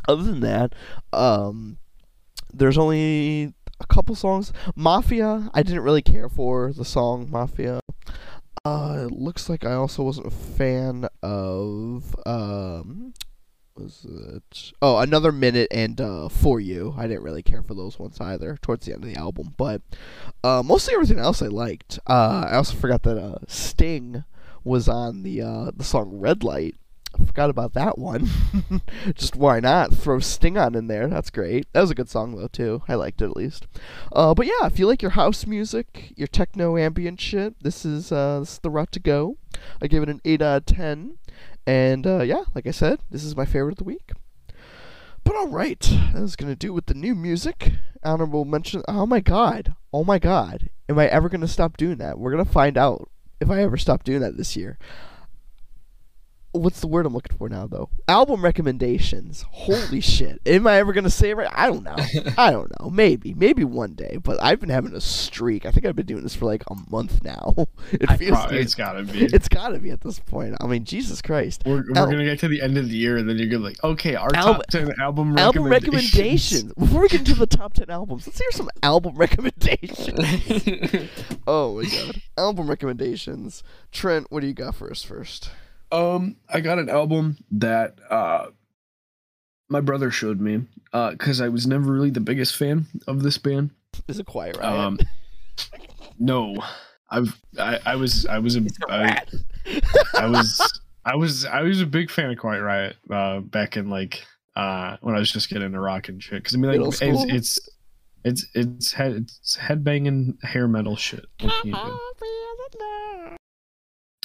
other 0.08 0.22
than 0.22 0.40
that, 0.40 0.74
um, 1.12 1.78
there's 2.52 2.78
only 2.78 3.54
a 3.80 3.86
couple 3.86 4.14
songs. 4.14 4.52
Mafia, 4.74 5.50
I 5.54 5.62
didn't 5.62 5.82
really 5.82 6.02
care 6.02 6.28
for 6.28 6.72
the 6.72 6.84
song 6.84 7.28
Mafia. 7.30 7.80
Uh, 8.64 9.06
it 9.06 9.12
looks 9.12 9.48
like 9.50 9.64
I 9.64 9.74
also 9.74 10.02
wasn't 10.02 10.26
a 10.26 10.30
fan 10.30 11.06
of 11.22 12.16
um, 12.24 13.12
was 13.76 14.06
it? 14.08 14.72
Oh, 14.80 14.98
another 14.98 15.32
minute 15.32 15.68
and 15.70 16.00
uh, 16.00 16.28
for 16.28 16.60
you. 16.60 16.94
I 16.96 17.06
didn't 17.06 17.22
really 17.22 17.42
care 17.42 17.62
for 17.62 17.74
those 17.74 17.98
ones 17.98 18.20
either. 18.20 18.56
Towards 18.60 18.86
the 18.86 18.94
end 18.94 19.04
of 19.04 19.10
the 19.12 19.18
album, 19.18 19.54
but 19.56 19.82
uh, 20.42 20.62
mostly 20.64 20.94
everything 20.94 21.18
else 21.18 21.42
I 21.42 21.46
liked. 21.46 21.98
Uh, 22.06 22.46
I 22.50 22.56
also 22.56 22.76
forgot 22.76 23.02
that 23.02 23.18
uh, 23.18 23.38
Sting 23.48 24.24
was 24.62 24.88
on 24.88 25.22
the 25.22 25.42
uh, 25.42 25.70
the 25.74 25.84
song 25.84 26.18
Red 26.18 26.44
Light. 26.44 26.76
I 27.20 27.24
forgot 27.24 27.50
about 27.50 27.74
that 27.74 27.96
one. 27.96 28.28
Just 29.14 29.36
why 29.36 29.60
not 29.60 29.94
throw 29.94 30.18
Sting 30.18 30.58
on 30.58 30.74
in 30.74 30.88
there? 30.88 31.06
That's 31.06 31.30
great. 31.30 31.72
That 31.72 31.80
was 31.80 31.90
a 31.90 31.94
good 31.94 32.08
song 32.08 32.36
though 32.36 32.48
too. 32.48 32.82
I 32.88 32.94
liked 32.94 33.22
it 33.22 33.26
at 33.26 33.36
least. 33.36 33.66
Uh, 34.12 34.34
but 34.34 34.46
yeah, 34.46 34.66
if 34.66 34.78
you 34.78 34.86
like 34.86 35.02
your 35.02 35.12
house 35.12 35.46
music, 35.46 36.12
your 36.16 36.26
techno 36.26 36.76
ambient 36.76 37.20
shit, 37.20 37.54
this 37.62 37.84
is 37.84 38.10
uh, 38.10 38.40
this 38.40 38.54
is 38.54 38.58
the 38.58 38.70
route 38.70 38.92
to 38.92 39.00
go. 39.00 39.36
I 39.80 39.86
give 39.86 40.02
it 40.02 40.08
an 40.08 40.20
eight 40.24 40.42
out 40.42 40.56
of 40.56 40.66
ten. 40.66 41.18
And 41.66 42.06
uh, 42.06 42.22
yeah, 42.22 42.44
like 42.54 42.66
I 42.66 42.72
said, 42.72 43.00
this 43.10 43.24
is 43.24 43.36
my 43.36 43.44
favorite 43.44 43.72
of 43.72 43.78
the 43.78 43.84
week. 43.84 44.12
But 45.24 45.36
alright, 45.36 45.80
that 45.80 46.20
was 46.20 46.36
gonna 46.36 46.54
do 46.54 46.72
with 46.72 46.86
the 46.86 46.94
new 46.94 47.14
music. 47.14 47.72
Honorable 48.02 48.44
mention. 48.44 48.82
Oh 48.86 49.06
my 49.06 49.20
god. 49.20 49.74
Oh 49.92 50.04
my 50.04 50.18
god. 50.18 50.68
Am 50.88 50.98
I 50.98 51.06
ever 51.06 51.28
gonna 51.30 51.48
stop 51.48 51.76
doing 51.76 51.96
that? 51.98 52.18
We're 52.18 52.30
gonna 52.30 52.44
find 52.44 52.76
out 52.76 53.08
if 53.40 53.50
I 53.50 53.62
ever 53.62 53.78
stop 53.78 54.04
doing 54.04 54.20
that 54.20 54.36
this 54.36 54.56
year 54.56 54.78
what's 56.54 56.80
the 56.80 56.86
word 56.86 57.04
I'm 57.04 57.12
looking 57.12 57.36
for 57.36 57.48
now 57.48 57.66
though? 57.66 57.90
Album 58.08 58.42
recommendations. 58.42 59.44
Holy 59.50 60.00
shit. 60.00 60.40
Am 60.46 60.66
I 60.66 60.76
ever 60.78 60.92
gonna 60.92 61.10
say 61.10 61.30
it 61.30 61.36
right? 61.36 61.50
I 61.52 61.66
don't 61.66 61.82
know. 61.82 61.96
I 62.38 62.50
don't 62.50 62.72
know. 62.80 62.90
Maybe. 62.90 63.34
Maybe 63.34 63.64
one 63.64 63.94
day. 63.94 64.18
But 64.22 64.42
I've 64.42 64.60
been 64.60 64.70
having 64.70 64.94
a 64.94 65.00
streak. 65.00 65.66
I 65.66 65.70
think 65.70 65.84
I've 65.86 65.96
been 65.96 66.06
doing 66.06 66.22
this 66.22 66.34
for 66.34 66.46
like 66.46 66.62
a 66.70 66.74
month 66.90 67.22
now. 67.22 67.54
It 67.92 68.10
I 68.10 68.16
feels 68.16 68.30
probably, 68.30 68.56
like, 68.56 68.64
it's 68.64 68.74
gotta 68.74 69.02
be. 69.04 69.24
It's 69.24 69.48
gotta 69.48 69.78
be 69.78 69.90
at 69.90 70.00
this 70.00 70.18
point. 70.18 70.56
I 70.60 70.66
mean, 70.66 70.84
Jesus 70.84 71.20
Christ. 71.22 71.62
We're, 71.66 71.84
we're 71.88 71.96
Al- 71.98 72.06
gonna 72.10 72.24
get 72.24 72.40
to 72.40 72.48
the 72.48 72.60
end 72.62 72.76
of 72.78 72.88
the 72.88 72.96
year 72.96 73.18
and 73.18 73.28
then 73.28 73.36
you're 73.38 73.46
gonna 73.46 73.58
be 73.58 73.64
like, 73.68 73.84
okay, 73.84 74.14
our 74.14 74.30
Al- 74.34 74.54
top 74.54 74.66
ten 74.68 74.92
album 75.00 75.34
recommendations. 75.34 75.40
Album 75.56 75.70
recommendations. 75.70 76.72
Before 76.74 77.00
we 77.02 77.08
get 77.08 77.20
into 77.20 77.34
the 77.34 77.46
top 77.46 77.74
ten 77.74 77.90
albums, 77.90 78.26
let's 78.26 78.38
hear 78.38 78.50
some 78.52 78.70
album 78.82 79.16
recommendations. 79.16 80.08
oh 81.46 81.76
my 81.80 81.84
god. 81.88 82.20
Album 82.36 82.68
recommendations. 82.68 83.62
Trent, 83.92 84.26
what 84.30 84.40
do 84.40 84.46
you 84.46 84.54
got 84.54 84.74
for 84.74 84.90
us 84.90 85.02
first? 85.02 85.50
Um, 85.94 86.36
I 86.48 86.60
got 86.60 86.78
an 86.78 86.88
album 86.88 87.38
that 87.52 87.96
uh 88.10 88.46
my 89.68 89.80
brother 89.80 90.10
showed 90.10 90.40
me 90.40 90.64
uh 90.92 91.12
because 91.12 91.40
I 91.40 91.48
was 91.48 91.66
never 91.66 91.92
really 91.92 92.10
the 92.10 92.20
biggest 92.20 92.56
fan 92.56 92.86
of 93.06 93.22
this 93.22 93.38
band. 93.38 93.70
Is 94.08 94.18
it 94.18 94.26
Quiet 94.26 94.56
Riot? 94.56 94.78
Um, 94.78 94.98
no, 96.18 96.56
I've 97.10 97.40
I, 97.58 97.78
I 97.86 97.96
was 97.96 98.26
I 98.26 98.38
was 98.38 98.56
a, 98.56 98.66
I, 98.88 99.22
I 100.14 100.26
was 100.26 100.80
I 101.04 101.14
was 101.16 101.44
I 101.44 101.62
was 101.62 101.80
a 101.80 101.86
big 101.86 102.10
fan 102.10 102.30
of 102.30 102.38
Quiet 102.38 102.62
Riot 102.62 102.96
uh 103.10 103.40
back 103.40 103.76
in 103.76 103.88
like 103.88 104.24
uh 104.56 104.96
when 105.00 105.14
I 105.14 105.18
was 105.18 105.30
just 105.30 105.48
getting 105.48 105.66
into 105.66 105.80
rock 105.80 106.08
and 106.08 106.22
shit 106.22 106.42
because 106.42 106.54
I 106.54 106.58
mean 106.58 106.80
like 106.80 106.92
it's, 107.00 107.00
it's 107.02 107.58
It's 108.24 108.46
it's 108.54 108.92
head 108.92 109.12
it's 109.12 109.58
headbanging 109.60 110.42
hair 110.42 110.66
metal 110.66 110.96
shit. 110.96 111.26
What 111.40 111.52
can 111.60 111.70
you 111.70 111.74
do? 111.76 111.98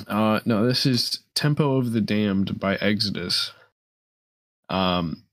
Uh, 0.08 0.40
no, 0.46 0.66
this 0.66 0.86
is 0.86 1.20
Tempo 1.36 1.78
of 1.78 1.92
the 1.92 2.02
Damned 2.02 2.60
by 2.60 2.76
Exodus. 2.76 3.52
Um, 4.70 5.24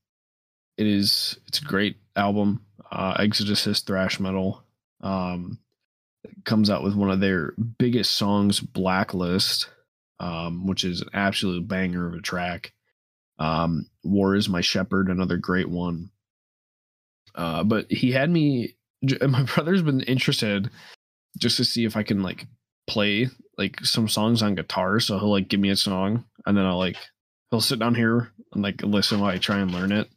it 0.77 0.87
is 0.87 1.39
it's 1.47 1.61
a 1.61 1.65
great 1.65 1.97
album. 2.15 2.65
Uh, 2.91 3.17
Exodus 3.19 3.67
is 3.67 3.81
thrash 3.81 4.21
metal. 4.21 4.63
Um, 5.01 5.59
comes 6.45 6.71
out 6.71 6.83
with 6.83 6.95
one 6.95 7.11
of 7.11 7.21
their 7.21 7.55
biggest 7.79 8.15
songs, 8.15 8.61
Blacklist, 8.61 9.69
um, 10.21 10.67
which 10.67 10.85
is 10.85 11.01
an 11.01 11.09
absolute 11.13 11.67
banger 11.69 12.07
of 12.07 12.15
a 12.15 12.21
track. 12.21 12.73
Um, 13.39 13.87
War 14.03 14.35
is 14.35 14.49
My 14.49 14.61
Shepherd, 14.61 15.09
another 15.09 15.37
great 15.37 15.69
one. 15.69 16.11
Uh, 17.35 17.65
but 17.65 17.91
he 17.91 18.13
had 18.13 18.31
me. 18.31 18.77
My 19.29 19.43
brother's 19.43 19.83
been 19.83 20.01
interested 20.03 20.71
just 21.39 21.59
to 21.59 21.65
see 21.65 21.85
if 21.85 21.97
I 21.97 22.03
can 22.03 22.23
like 22.23 22.47
play 22.87 23.29
like 23.59 23.85
some 23.85 24.09
songs 24.09 24.43
on 24.43 24.55
guitar. 24.55 25.01
So 25.01 25.19
he'll 25.19 25.31
like 25.31 25.49
give 25.49 25.61
me 25.61 25.71
a 25.71 25.77
song, 25.77 26.25
and 26.45 26.57
then 26.57 26.65
I'll 26.65 26.79
like 26.79 26.97
he'll 27.51 27.61
sit 27.61 27.79
down 27.79 27.95
here 27.95 28.33
and 28.53 28.63
like 28.63 28.83
listen 28.83 29.21
while 29.21 29.31
I 29.31 29.39
try 29.39 29.59
and 29.59 29.71
learn 29.71 29.93
it. 29.93 30.09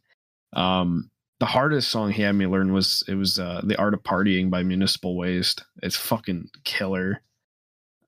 Um, 0.52 1.10
the 1.38 1.46
hardest 1.46 1.90
song 1.90 2.12
he 2.12 2.22
had 2.22 2.34
me 2.34 2.46
learn 2.46 2.72
was 2.72 3.02
it 3.08 3.14
was 3.14 3.38
uh, 3.38 3.62
the 3.64 3.78
art 3.78 3.94
of 3.94 4.02
partying 4.02 4.50
by 4.50 4.62
Municipal 4.62 5.16
Waste. 5.16 5.64
It's 5.82 5.96
fucking 5.96 6.50
killer. 6.64 7.22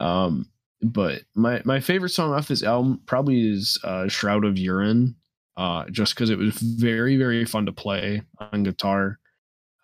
Um, 0.01 0.51
but 0.83 1.23
my 1.35 1.63
my 1.65 1.81
favorite 1.81 2.11
song 2.11 2.33
off 2.33 2.49
this 2.49 2.63
album 2.63 3.01
probably 3.07 3.51
is 3.51 3.79
uh, 3.85 4.09
Shroud 4.09 4.45
of 4.45 4.59
Urine. 4.59 5.17
Uh, 5.55 5.85
just 5.91 6.15
because 6.15 6.31
it 6.31 6.39
was 6.39 6.55
very 6.57 7.17
very 7.17 7.45
fun 7.45 7.67
to 7.67 7.73
play 7.73 8.23
on 8.39 8.63
guitar. 8.63 9.19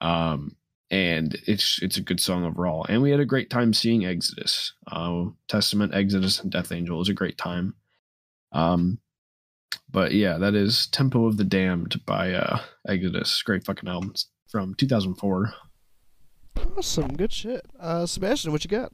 Um, 0.01 0.57
and 0.91 1.37
it's 1.47 1.81
it's 1.83 1.97
a 1.97 2.03
good 2.03 2.21
song 2.21 2.45
overall. 2.45 2.87
And 2.89 3.03
we 3.03 3.11
had 3.11 3.21
a 3.21 3.27
great 3.27 3.51
time 3.51 3.75
seeing 3.75 4.07
Exodus, 4.07 4.73
uh, 4.91 5.25
Testament, 5.49 5.95
Exodus, 5.95 6.41
and 6.41 6.51
Death 6.51 6.73
Angel. 6.73 6.97
It 6.97 7.01
was 7.01 7.09
a 7.09 7.15
great 7.15 7.39
time. 7.39 7.75
Um, 8.53 8.99
but 9.91 10.13
yeah, 10.13 10.39
that 10.39 10.55
is 10.55 10.87
Tempo 10.87 11.27
of 11.27 11.37
the 11.37 11.45
Damned 11.45 12.01
by 12.07 12.33
uh, 12.33 12.61
Exodus. 12.87 13.43
Great 13.43 13.65
fucking 13.65 13.89
album 13.89 14.15
from 14.49 14.75
2004. 14.75 15.53
Awesome, 16.77 17.17
good 17.17 17.33
shit. 17.33 17.65
Uh, 17.79 18.07
Sebastian, 18.07 18.53
what 18.53 18.65
you 18.65 18.71
got? 18.71 18.93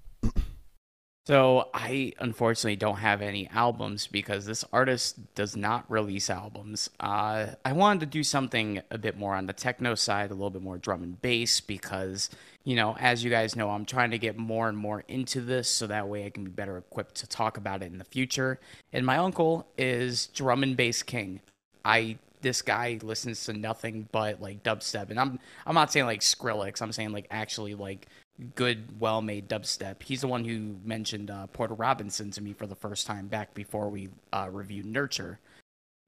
So 1.27 1.71
I 1.73 2.13
unfortunately 2.19 2.77
don't 2.77 2.99
have 2.99 3.23
any 3.23 3.49
albums 3.49 4.07
because 4.07 4.45
this 4.45 4.63
artist 4.75 5.35
does 5.35 5.57
not 5.57 5.91
release 5.91 6.29
albums. 6.29 6.91
Uh, 7.01 7.47
I 7.65 7.73
wanted 7.73 8.01
to 8.01 8.07
do 8.07 8.23
something 8.23 8.83
a 8.91 8.99
bit 8.99 9.17
more 9.17 9.35
on 9.35 9.47
the 9.47 9.55
techno 9.55 9.95
side, 9.95 10.31
a 10.31 10.35
little 10.35 10.51
bit 10.51 10.61
more 10.61 10.77
drum 10.77 11.03
and 11.03 11.21
bass 11.23 11.63
because, 11.63 12.29
you 12.65 12.77
know, 12.77 12.95
as 13.01 13.25
you 13.25 13.31
guys 13.31 13.57
know, 13.57 13.71
I'm 13.71 13.87
trying 13.87 14.11
to 14.11 14.19
get 14.19 14.37
more 14.37 14.69
and 14.69 14.77
more 14.77 15.03
into 15.09 15.41
this 15.41 15.67
so 15.67 15.87
that 15.87 16.09
way 16.09 16.27
I 16.27 16.31
can 16.31 16.45
be 16.45 16.51
better 16.51 16.77
equipped 16.77 17.15
to 17.17 17.27
talk 17.27 17.57
about 17.57 17.83
it 17.83 17.87
in 17.87 17.97
the 17.97 18.05
future. 18.05 18.61
And 18.93 19.07
my 19.07 19.17
uncle 19.17 19.67
is 19.79 20.27
drum 20.27 20.63
and 20.63 20.77
bass 20.77 21.03
king. 21.03 21.41
I 21.87 22.19
this 22.43 22.61
guy 22.61 22.99
listens 23.03 23.45
to 23.45 23.55
nothing 23.55 24.07
but 24.13 24.41
like 24.41 24.63
dubstep, 24.63 25.09
and 25.09 25.19
I'm 25.19 25.41
I'm 25.67 25.75
not 25.75 25.91
saying 25.91 26.05
like 26.05 26.21
Skrillex. 26.21 26.83
I'm 26.83 26.93
saying 26.93 27.13
like 27.13 27.27
actually 27.31 27.75
like 27.75 28.07
good, 28.55 29.01
well 29.01 29.23
made 29.23 29.49
dubstep. 29.49 30.03
He's 30.03 30.23
the 30.23 30.29
one 30.29 30.45
who 30.45 30.77
mentioned 30.85 31.31
uh, 31.31 31.47
Porter 31.49 31.75
Robinson 31.75 32.31
to 32.33 32.43
me 32.43 32.53
for 32.53 32.67
the 32.67 32.75
first 32.75 33.07
time 33.07 33.27
back 33.27 33.55
before 33.55 33.89
we 33.89 34.09
uh, 34.33 34.49
reviewed 34.51 34.87
Nurture. 34.87 35.39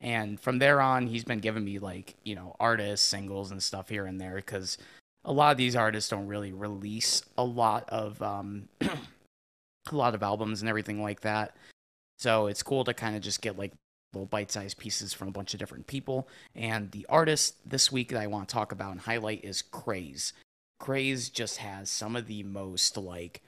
And 0.01 0.39
from 0.39 0.59
there 0.59 0.81
on, 0.81 1.07
he's 1.07 1.25
been 1.25 1.39
giving 1.39 1.65
me 1.65 1.79
like, 1.79 2.15
you 2.25 2.35
know, 2.35 2.55
artists, 2.61 3.07
singles, 3.07 3.51
and 3.51 3.63
stuff 3.63 3.89
here 3.89 4.07
and 4.07 4.21
there 4.21 4.37
because 4.37 4.77
a 5.25 5.33
lot 5.33 5.53
of 5.53 5.57
these 5.57 5.75
artists 5.75 6.11
don't 6.11 6.27
really 6.27 6.53
release 6.53 7.23
a 7.39 7.45
lot 7.45 7.89
of 7.89 8.21
um, 8.23 8.69
a 8.81 8.89
lot 9.93 10.15
of 10.15 10.23
albums 10.23 10.61
and 10.61 10.69
everything 10.69 11.03
like 11.03 11.21
that. 11.23 11.57
So 12.19 12.47
it's 12.47 12.63
cool 12.63 12.85
to 12.85 12.95
kind 12.95 13.17
of 13.17 13.23
just 13.23 13.43
get 13.43 13.59
like 13.59 13.73
little 14.13 14.27
bite-sized 14.27 14.79
pieces 14.79 15.13
from 15.13 15.29
a 15.29 15.33
bunch 15.33 15.55
of 15.55 15.61
different 15.61 15.87
people. 15.87 16.29
And 16.55 16.91
the 16.91 17.07
artist 17.09 17.57
this 17.69 17.93
week 17.93 18.11
that 18.11 18.21
I 18.21 18.27
want 18.27 18.49
to 18.49 18.53
talk 18.53 18.73
about 18.73 18.93
and 18.93 19.01
highlight 19.01 19.45
is 19.45 19.63
Craze. 19.63 20.33
Craze 20.79 21.31
just 21.31 21.59
has 21.59 21.91
some 21.91 22.17
of 22.17 22.27
the 22.27 22.43
most 22.43 22.97
like 22.97 23.43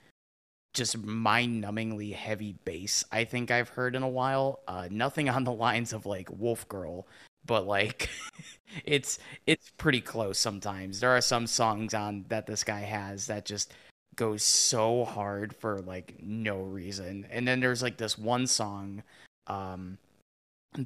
just 0.74 0.98
mind-numbingly 0.98 2.14
heavy 2.14 2.54
bass 2.64 3.04
I 3.10 3.24
think 3.24 3.50
I've 3.50 3.70
heard 3.70 3.96
in 3.96 4.02
a 4.02 4.08
while. 4.08 4.60
Uh, 4.68 4.88
nothing 4.90 5.28
on 5.28 5.44
the 5.44 5.52
lines 5.52 5.92
of 5.92 6.06
like 6.06 6.28
Wolf 6.30 6.68
Girl, 6.68 7.06
but 7.44 7.66
like 7.66 8.08
it's 8.84 9.18
it's 9.46 9.70
pretty 9.76 10.00
close 10.00 10.38
sometimes. 10.38 11.00
There 11.00 11.10
are 11.10 11.20
some 11.20 11.46
songs 11.46 11.94
on 11.94 12.24
that 12.28 12.46
this 12.46 12.64
guy 12.64 12.80
has 12.80 13.26
that 13.26 13.44
just 13.44 13.72
goes 14.16 14.42
so 14.42 15.04
hard 15.04 15.54
for 15.54 15.80
like 15.80 16.14
no 16.20 16.58
reason. 16.58 17.26
And 17.30 17.46
then 17.46 17.60
there's 17.60 17.82
like 17.82 17.96
this 17.96 18.18
one 18.18 18.46
song 18.46 19.02
um 19.46 19.98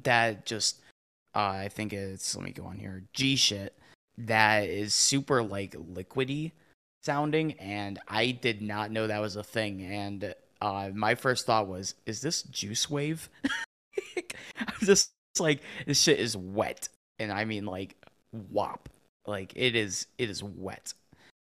that 0.03 0.45
just 0.45 0.81
uh, 1.35 1.39
I 1.39 1.69
think 1.69 1.93
it's 1.93 2.35
let 2.35 2.45
me 2.45 2.51
go 2.51 2.65
on 2.65 2.77
here. 2.77 3.03
G 3.13 3.35
shit 3.35 3.77
that 4.17 4.69
is 4.69 4.93
super 4.93 5.41
like 5.41 5.73
liquidy 5.73 6.51
sounding 7.01 7.53
and 7.53 7.99
I 8.07 8.31
did 8.31 8.61
not 8.61 8.91
know 8.91 9.07
that 9.07 9.21
was 9.21 9.35
a 9.35 9.43
thing 9.43 9.83
and 9.83 10.33
uh, 10.61 10.89
my 10.93 11.15
first 11.15 11.45
thought 11.45 11.67
was 11.67 11.95
is 12.05 12.21
this 12.21 12.43
juice 12.43 12.89
wave? 12.89 13.29
I'm 14.17 14.79
just 14.81 15.11
like 15.39 15.61
this 15.85 16.01
shit 16.01 16.19
is 16.19 16.37
wet 16.37 16.87
and 17.19 17.31
I 17.31 17.45
mean 17.45 17.65
like 17.65 17.95
wop. 18.31 18.89
Like 19.25 19.53
it 19.55 19.75
is 19.75 20.07
it 20.17 20.29
is 20.29 20.41
wet. 20.41 20.93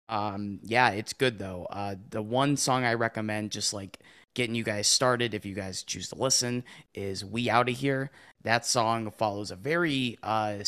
Um 0.10 0.60
yeah, 0.64 0.90
it's 0.90 1.14
good 1.14 1.40
though. 1.40 1.68
Uh 1.70 1.96
the 2.10 2.22
one 2.22 2.58
song 2.58 2.84
I 2.84 2.96
recommend 2.96 3.52
just 3.52 3.74
like 3.74 4.00
getting 4.36 4.56
you 4.56 4.64
guys 4.64 4.88
started 4.88 5.34
if 5.34 5.46
you 5.46 5.56
guys 5.56 5.84
choose 5.84 6.10
to 6.10 6.16
listen 6.16 6.64
is 6.94 7.24
We 7.24 7.50
Outta 7.50 7.72
Here. 7.72 8.12
That 8.44 8.66
song 8.66 9.12
follows 9.12 9.52
a 9.52 9.56
very 9.56 10.18
uh 10.22 10.60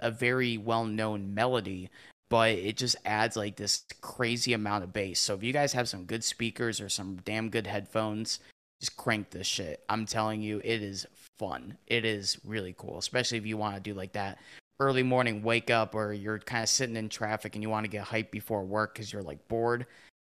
a 0.00 0.10
very 0.10 0.58
well-known 0.58 1.34
melody 1.34 1.90
but 2.28 2.50
it 2.50 2.76
just 2.76 2.96
adds 3.04 3.36
like 3.36 3.56
this 3.56 3.84
crazy 4.00 4.52
amount 4.52 4.84
of 4.84 4.92
bass. 4.92 5.20
So 5.20 5.34
if 5.34 5.42
you 5.42 5.52
guys 5.52 5.72
have 5.72 5.88
some 5.88 6.04
good 6.04 6.22
speakers 6.22 6.80
or 6.80 6.88
some 6.88 7.18
damn 7.24 7.48
good 7.48 7.66
headphones, 7.66 8.40
just 8.80 8.96
crank 8.96 9.30
this 9.30 9.46
shit. 9.46 9.82
I'm 9.88 10.06
telling 10.06 10.42
you, 10.42 10.60
it 10.62 10.82
is 10.82 11.06
fun. 11.38 11.78
It 11.86 12.04
is 12.04 12.38
really 12.44 12.74
cool, 12.76 12.98
especially 12.98 13.38
if 13.38 13.46
you 13.46 13.56
want 13.56 13.76
to 13.76 13.80
do 13.80 13.94
like 13.94 14.12
that 14.12 14.38
early 14.80 15.02
morning 15.02 15.42
wake 15.42 15.70
up 15.70 15.94
or 15.94 16.12
you're 16.12 16.38
kind 16.38 16.62
of 16.62 16.68
sitting 16.68 16.96
in 16.96 17.08
traffic 17.08 17.56
and 17.56 17.62
you 17.62 17.70
want 17.70 17.84
to 17.84 17.90
get 17.90 18.06
hyped 18.06 18.30
before 18.30 18.62
work 18.62 18.94
because 18.94 19.12
you're 19.12 19.22
like 19.22 19.48
bored. 19.48 19.86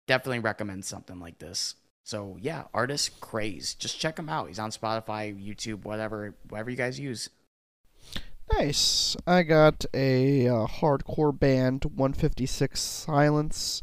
Definitely 0.06 0.38
recommend 0.38 0.84
something 0.84 1.18
like 1.20 1.38
this. 1.38 1.74
So 2.04 2.38
yeah, 2.40 2.64
artist 2.72 3.20
craze. 3.20 3.74
Just 3.74 4.00
check 4.00 4.18
him 4.18 4.28
out. 4.28 4.48
He's 4.48 4.58
on 4.58 4.70
Spotify, 4.70 5.36
YouTube, 5.36 5.84
whatever, 5.84 6.34
whatever 6.48 6.70
you 6.70 6.76
guys 6.76 6.98
use. 6.98 7.28
Nice. 8.53 9.16
I 9.26 9.42
got 9.42 9.84
a 9.94 10.49
uh, 10.49 10.66
hardcore 10.66 11.38
band, 11.38 11.84
156 11.84 12.80
Silence, 12.80 13.82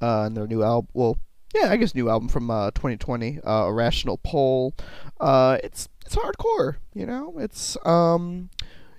uh, 0.00 0.24
and 0.26 0.36
their 0.36 0.46
new 0.46 0.62
album. 0.62 0.88
Well, 0.94 1.18
yeah, 1.54 1.70
I 1.70 1.76
guess 1.76 1.94
new 1.94 2.08
album 2.08 2.28
from 2.28 2.50
uh, 2.50 2.70
2020, 2.72 3.40
uh, 3.44 3.66
Irrational 3.66 4.18
Pull. 4.18 4.74
Uh, 5.20 5.58
it's 5.62 5.88
it's 6.04 6.16
hardcore, 6.16 6.76
you 6.94 7.06
know. 7.06 7.34
It's 7.38 7.76
um, 7.86 8.50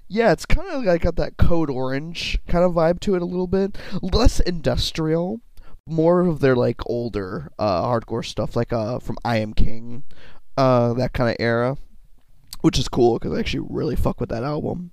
yeah, 0.07 0.31
it's 0.31 0.45
kind 0.45 0.69
of 0.69 0.83
like 0.83 1.01
got 1.01 1.15
that 1.17 1.37
Code 1.37 1.69
Orange 1.69 2.39
kind 2.47 2.63
of 2.63 2.73
vibe 2.73 2.99
to 3.01 3.15
it 3.15 3.21
a 3.21 3.25
little 3.25 3.47
bit, 3.47 3.77
less 4.01 4.39
industrial, 4.39 5.41
more 5.87 6.21
of 6.21 6.39
their 6.39 6.55
like 6.55 6.81
older 6.85 7.51
uh, 7.59 7.83
hardcore 7.83 8.25
stuff, 8.25 8.55
like 8.55 8.71
uh 8.71 8.99
from 8.99 9.17
I 9.25 9.37
Am 9.37 9.53
King, 9.53 10.03
uh 10.57 10.93
that 10.93 11.13
kind 11.13 11.29
of 11.29 11.35
era 11.39 11.77
which 12.61 12.79
is 12.79 12.87
cool 12.87 13.19
because 13.19 13.35
I 13.35 13.39
actually 13.39 13.67
really 13.69 13.95
fuck 13.95 14.19
with 14.19 14.29
that 14.29 14.43
album. 14.43 14.91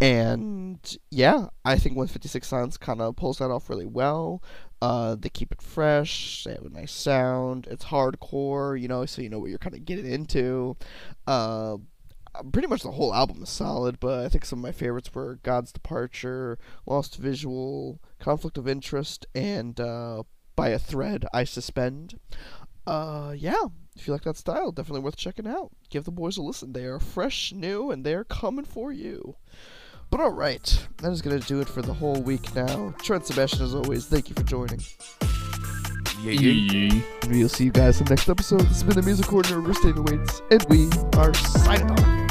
And 0.00 0.78
yeah, 1.10 1.48
I 1.64 1.76
think 1.76 1.96
156 1.96 2.46
Silence 2.46 2.76
kind 2.76 3.00
of 3.00 3.16
pulls 3.16 3.38
that 3.38 3.50
off 3.50 3.70
really 3.70 3.86
well. 3.86 4.42
Uh, 4.82 5.16
they 5.18 5.30
keep 5.30 5.52
it 5.52 5.62
fresh. 5.62 6.44
They 6.44 6.52
have 6.52 6.64
a 6.64 6.68
nice 6.68 6.92
sound. 6.92 7.66
It's 7.70 7.86
hardcore, 7.86 8.80
you 8.80 8.88
know, 8.88 9.06
so 9.06 9.22
you 9.22 9.30
know 9.30 9.38
what 9.38 9.50
you're 9.50 9.58
kind 9.58 9.74
of 9.74 9.84
getting 9.84 10.06
into. 10.06 10.76
Uh, 11.26 11.78
pretty 12.52 12.68
much 12.68 12.82
the 12.82 12.90
whole 12.90 13.14
album 13.14 13.42
is 13.42 13.48
solid, 13.48 13.98
but 14.00 14.24
I 14.24 14.28
think 14.28 14.44
some 14.44 14.58
of 14.58 14.62
my 14.62 14.72
favorites 14.72 15.14
were 15.14 15.38
God's 15.42 15.72
Departure, 15.72 16.58
Lost 16.84 17.16
Visual, 17.16 18.00
Conflict 18.18 18.58
of 18.58 18.68
Interest, 18.68 19.26
and 19.34 19.78
uh, 19.80 20.24
By 20.54 20.68
a 20.68 20.78
Thread 20.78 21.24
I 21.32 21.44
Suspend. 21.44 22.18
Uh, 22.86 23.34
yeah, 23.36 23.64
if 23.96 24.06
you 24.06 24.12
like 24.12 24.22
that 24.22 24.36
style, 24.36 24.72
definitely 24.72 25.00
worth 25.00 25.16
checking 25.16 25.46
out. 25.46 25.70
Give 25.90 26.04
the 26.04 26.10
boys 26.10 26.36
a 26.36 26.42
listen. 26.42 26.72
They 26.72 26.84
are 26.84 27.00
fresh, 27.00 27.52
new, 27.52 27.90
and 27.90 28.04
they 28.04 28.14
are 28.14 28.24
coming 28.24 28.64
for 28.64 28.92
you. 28.92 29.36
But 30.10 30.20
alright, 30.20 30.86
that 30.98 31.10
is 31.10 31.22
going 31.22 31.40
to 31.40 31.46
do 31.46 31.60
it 31.60 31.68
for 31.68 31.82
the 31.82 31.94
whole 31.94 32.22
week 32.22 32.54
now. 32.54 32.94
Trent 33.02 33.26
Sebastian, 33.26 33.64
as 33.64 33.74
always, 33.74 34.06
thank 34.06 34.28
you 34.28 34.34
for 34.34 34.44
joining. 34.44 34.80
Yeah, 36.22 36.32
yeah. 36.32 37.02
We'll 37.28 37.48
see 37.48 37.64
you 37.64 37.72
guys 37.72 37.98
in 38.00 38.06
the 38.06 38.14
next 38.14 38.28
episode. 38.28 38.60
This 38.60 38.68
has 38.68 38.84
been 38.84 38.96
the 38.96 39.02
Music 39.02 39.26
Corner 39.26 39.68
of 39.68 39.76
State 39.76 39.98
Waits, 39.98 40.42
and 40.50 40.64
we 40.68 40.88
are 41.18 41.34
signing 41.34 41.90
off. 41.90 42.25